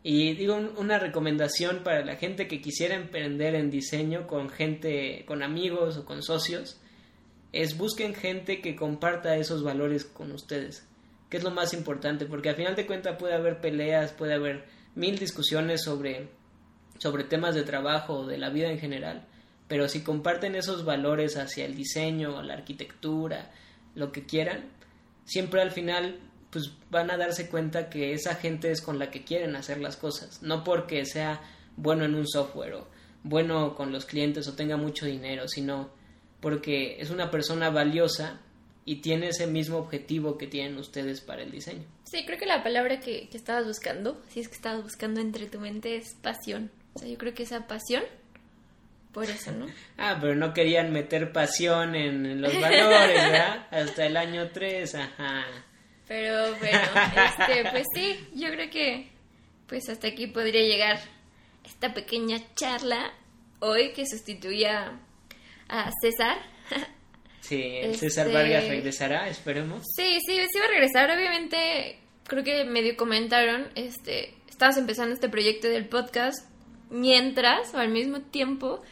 Y 0.02 0.34
digo 0.34 0.54
un- 0.56 0.72
una 0.76 0.98
recomendación 0.98 1.82
para 1.84 2.04
la 2.04 2.16
gente 2.16 2.48
que 2.48 2.60
quisiera 2.60 2.96
emprender 2.96 3.54
en 3.54 3.70
diseño 3.70 4.26
con 4.26 4.50
gente, 4.50 5.24
con 5.26 5.42
amigos 5.42 5.96
o 5.96 6.04
con 6.04 6.22
socios, 6.22 6.80
es 7.52 7.76
busquen 7.78 8.14
gente 8.14 8.60
que 8.60 8.74
comparta 8.74 9.36
esos 9.36 9.62
valores 9.62 10.04
con 10.04 10.32
ustedes, 10.32 10.88
que 11.30 11.36
es 11.36 11.44
lo 11.44 11.50
más 11.50 11.72
importante, 11.74 12.26
porque 12.26 12.48
al 12.48 12.56
final 12.56 12.74
de 12.74 12.86
cuentas 12.86 13.16
puede 13.18 13.34
haber 13.34 13.60
peleas, 13.60 14.12
puede 14.12 14.34
haber 14.34 14.64
mil 14.94 15.18
discusiones 15.18 15.82
sobre, 15.84 16.28
sobre 16.98 17.24
temas 17.24 17.54
de 17.54 17.62
trabajo 17.62 18.20
o 18.20 18.26
de 18.26 18.38
la 18.38 18.50
vida 18.50 18.70
en 18.70 18.78
general, 18.78 19.26
pero 19.68 19.88
si 19.88 20.02
comparten 20.02 20.56
esos 20.56 20.84
valores 20.84 21.36
hacia 21.36 21.64
el 21.64 21.74
diseño, 21.76 22.42
la 22.42 22.54
arquitectura, 22.54 23.52
lo 23.94 24.10
que 24.12 24.24
quieran, 24.26 24.64
siempre 25.24 25.60
al 25.60 25.70
final 25.70 26.18
pues 26.52 26.70
van 26.90 27.10
a 27.10 27.16
darse 27.16 27.48
cuenta 27.48 27.88
que 27.88 28.12
esa 28.12 28.34
gente 28.34 28.70
es 28.70 28.82
con 28.82 28.98
la 28.98 29.10
que 29.10 29.24
quieren 29.24 29.56
hacer 29.56 29.80
las 29.80 29.96
cosas, 29.96 30.42
no 30.42 30.62
porque 30.62 31.06
sea 31.06 31.40
bueno 31.76 32.04
en 32.04 32.14
un 32.14 32.28
software 32.28 32.74
o 32.74 32.88
bueno 33.24 33.74
con 33.74 33.90
los 33.90 34.04
clientes 34.04 34.46
o 34.46 34.54
tenga 34.54 34.76
mucho 34.76 35.06
dinero, 35.06 35.48
sino 35.48 35.90
porque 36.40 37.00
es 37.00 37.08
una 37.08 37.30
persona 37.30 37.70
valiosa 37.70 38.40
y 38.84 38.96
tiene 38.96 39.28
ese 39.28 39.46
mismo 39.46 39.78
objetivo 39.78 40.36
que 40.36 40.46
tienen 40.46 40.76
ustedes 40.76 41.22
para 41.22 41.42
el 41.42 41.50
diseño. 41.50 41.84
Sí, 42.04 42.26
creo 42.26 42.38
que 42.38 42.46
la 42.46 42.62
palabra 42.62 43.00
que, 43.00 43.28
que 43.30 43.36
estabas 43.38 43.66
buscando, 43.66 44.20
si 44.28 44.40
es 44.40 44.48
que 44.48 44.56
estabas 44.56 44.82
buscando 44.82 45.20
entre 45.20 45.46
tu 45.46 45.58
mente, 45.58 45.96
es 45.96 46.14
pasión. 46.20 46.70
O 46.94 46.98
sea, 46.98 47.08
yo 47.08 47.16
creo 47.16 47.32
que 47.32 47.44
esa 47.44 47.66
pasión, 47.66 48.02
por 49.12 49.24
eso, 49.24 49.52
¿no? 49.52 49.66
Ah, 49.96 50.18
pero 50.20 50.34
no 50.34 50.52
querían 50.52 50.92
meter 50.92 51.32
pasión 51.32 51.94
en 51.94 52.42
los 52.42 52.52
valores, 52.60 53.14
¿verdad? 53.16 53.68
Hasta 53.70 54.04
el 54.04 54.16
año 54.18 54.50
3, 54.50 54.94
ajá. 54.96 55.44
Pero 56.08 56.54
bueno, 56.56 56.78
este, 57.38 57.70
pues 57.70 57.86
sí, 57.94 58.18
yo 58.34 58.48
creo 58.50 58.70
que 58.70 59.08
pues 59.66 59.88
hasta 59.88 60.08
aquí 60.08 60.26
podría 60.26 60.62
llegar 60.62 61.00
esta 61.64 61.94
pequeña 61.94 62.38
charla 62.54 63.12
hoy 63.60 63.92
que 63.92 64.04
sustituía 64.06 64.98
a 65.68 65.90
César. 66.02 66.38
Sí, 67.40 67.60
el 67.62 67.96
César 67.96 68.26
Este- 68.26 68.38
Vargas 68.38 68.68
regresará, 68.68 69.28
esperemos. 69.28 69.84
Sí, 69.96 70.18
sí, 70.26 70.36
sí 70.52 70.58
va 70.58 70.64
a 70.66 70.68
regresar. 70.68 71.10
Obviamente, 71.10 71.98
creo 72.24 72.44
que 72.44 72.64
medio 72.64 72.96
comentaron, 72.96 73.68
este, 73.74 74.34
estabas 74.48 74.76
empezando 74.76 75.14
este 75.14 75.28
proyecto 75.28 75.68
del 75.68 75.86
podcast 75.88 76.48
mientras 76.90 77.72
o 77.74 77.78
al 77.78 77.88
mismo 77.88 78.20
tiempo 78.20 78.82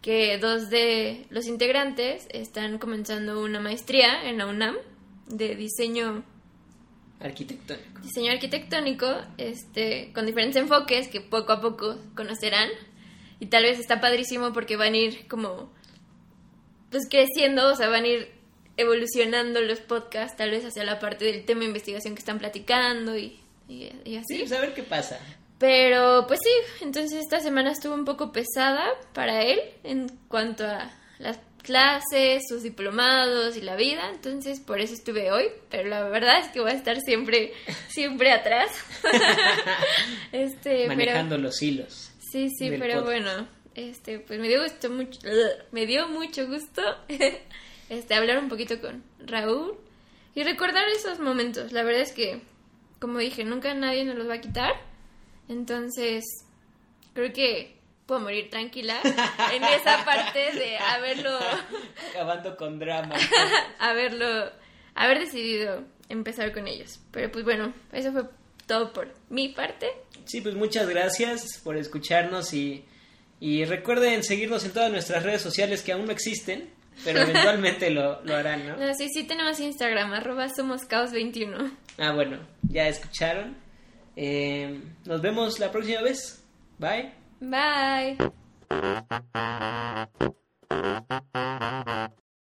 que 0.00 0.38
dos 0.38 0.70
de 0.70 1.26
los 1.30 1.46
integrantes 1.46 2.26
están 2.30 2.78
comenzando 2.78 3.42
una 3.42 3.58
maestría 3.60 4.28
en 4.28 4.38
la 4.38 4.46
UNAM 4.46 4.76
de 5.26 5.56
diseño 5.56 6.24
Arquitectónico. 7.20 8.00
diseño 8.02 8.32
arquitectónico, 8.32 9.06
este, 9.38 10.12
con 10.14 10.26
diferentes 10.26 10.56
enfoques 10.56 11.08
que 11.08 11.20
poco 11.20 11.52
a 11.52 11.60
poco 11.60 11.96
conocerán. 12.14 12.68
Y 13.40 13.46
tal 13.46 13.64
vez 13.64 13.78
está 13.78 14.00
padrísimo 14.00 14.52
porque 14.52 14.76
van 14.76 14.94
a 14.94 14.96
ir 14.96 15.28
como 15.28 15.72
pues 16.90 17.08
creciendo, 17.08 17.72
o 17.72 17.76
sea, 17.76 17.88
van 17.88 18.04
a 18.04 18.08
ir 18.08 18.32
evolucionando 18.76 19.60
los 19.60 19.80
podcasts, 19.80 20.36
tal 20.36 20.50
vez 20.50 20.64
hacia 20.64 20.84
la 20.84 21.00
parte 21.00 21.24
del 21.24 21.44
tema 21.44 21.60
de 21.60 21.66
investigación 21.66 22.14
que 22.14 22.20
están 22.20 22.38
platicando 22.38 23.16
y, 23.16 23.38
y, 23.68 23.90
y 24.04 24.16
así. 24.16 24.36
Sí, 24.36 24.38
pues 24.40 24.52
a 24.52 24.60
ver 24.60 24.74
qué 24.74 24.82
pasa. 24.84 25.18
Pero 25.58 26.26
pues 26.28 26.38
sí, 26.42 26.84
entonces 26.84 27.20
esta 27.20 27.40
semana 27.40 27.72
estuvo 27.72 27.94
un 27.94 28.04
poco 28.04 28.30
pesada 28.30 28.86
para 29.12 29.42
él 29.42 29.58
en 29.82 30.08
cuanto 30.28 30.64
a 30.64 30.90
las 31.18 31.38
clases, 31.68 32.44
sus 32.48 32.62
diplomados 32.62 33.58
y 33.58 33.60
la 33.60 33.76
vida, 33.76 34.08
entonces 34.10 34.58
por 34.58 34.80
eso 34.80 34.94
estuve 34.94 35.30
hoy, 35.30 35.44
pero 35.68 35.86
la 35.86 36.08
verdad 36.08 36.40
es 36.40 36.48
que 36.48 36.60
voy 36.60 36.70
a 36.70 36.74
estar 36.74 36.98
siempre, 37.02 37.52
siempre 37.88 38.32
atrás. 38.32 38.70
este, 40.32 40.88
Manejando 40.88 41.34
pero 41.36 41.42
los 41.42 41.62
hilos. 41.62 42.10
sí, 42.32 42.48
sí, 42.48 42.70
pero 42.70 43.02
podcast. 43.02 43.04
bueno, 43.04 43.48
este, 43.74 44.18
pues 44.18 44.40
me 44.40 44.48
dio 44.48 44.62
gusto 44.62 44.88
mucho, 44.88 45.20
me 45.70 45.84
dio 45.84 46.08
mucho 46.08 46.46
gusto, 46.46 46.82
este, 47.90 48.14
hablar 48.14 48.38
un 48.38 48.48
poquito 48.48 48.80
con 48.80 49.04
Raúl 49.18 49.76
y 50.34 50.44
recordar 50.44 50.88
esos 50.88 51.20
momentos. 51.20 51.72
La 51.72 51.82
verdad 51.82 52.00
es 52.00 52.12
que, 52.12 52.40
como 52.98 53.18
dije, 53.18 53.44
nunca 53.44 53.74
nadie 53.74 54.06
nos 54.06 54.16
los 54.16 54.26
va 54.26 54.36
a 54.36 54.40
quitar. 54.40 54.72
Entonces, 55.50 56.24
creo 57.12 57.30
que 57.34 57.77
puedo 58.08 58.22
morir 58.22 58.48
tranquila 58.48 58.98
en 59.52 59.62
esa 59.62 60.04
parte 60.04 60.50
de 60.52 60.78
haberlo, 60.78 61.38
Acabando 62.10 62.56
con 62.56 62.78
drama. 62.78 63.14
haberlo, 63.78 64.50
haber 64.94 65.20
decidido 65.20 65.84
empezar 66.08 66.52
con 66.52 66.66
ellos. 66.66 67.00
Pero 67.12 67.30
pues 67.30 67.44
bueno, 67.44 67.74
eso 67.92 68.10
fue 68.10 68.22
todo 68.66 68.92
por 68.94 69.14
mi 69.28 69.50
parte. 69.50 69.88
Sí, 70.24 70.40
pues 70.40 70.54
muchas 70.54 70.88
gracias 70.88 71.60
por 71.62 71.76
escucharnos 71.76 72.54
y, 72.54 72.84
y 73.40 73.66
recuerden 73.66 74.24
seguirnos 74.24 74.64
en 74.64 74.72
todas 74.72 74.90
nuestras 74.90 75.22
redes 75.22 75.42
sociales 75.42 75.82
que 75.82 75.92
aún 75.92 76.06
no 76.06 76.12
existen, 76.12 76.70
pero 77.04 77.20
eventualmente 77.20 77.90
lo, 77.90 78.22
lo 78.24 78.36
harán, 78.36 78.66
¿no? 78.66 78.76
No, 78.78 78.94
sí, 78.94 79.08
sí 79.10 79.24
tenemos 79.24 79.60
Instagram, 79.60 80.14
arroba 80.14 80.48
somos 80.48 80.88
caos21. 80.88 81.76
Ah, 81.98 82.12
bueno, 82.12 82.38
ya 82.62 82.88
escucharon. 82.88 83.54
Eh, 84.16 84.80
nos 85.04 85.20
vemos 85.20 85.60
la 85.60 85.70
próxima 85.70 86.00
vez. 86.00 86.42
Bye. 86.78 87.17
Bye. 87.40 88.18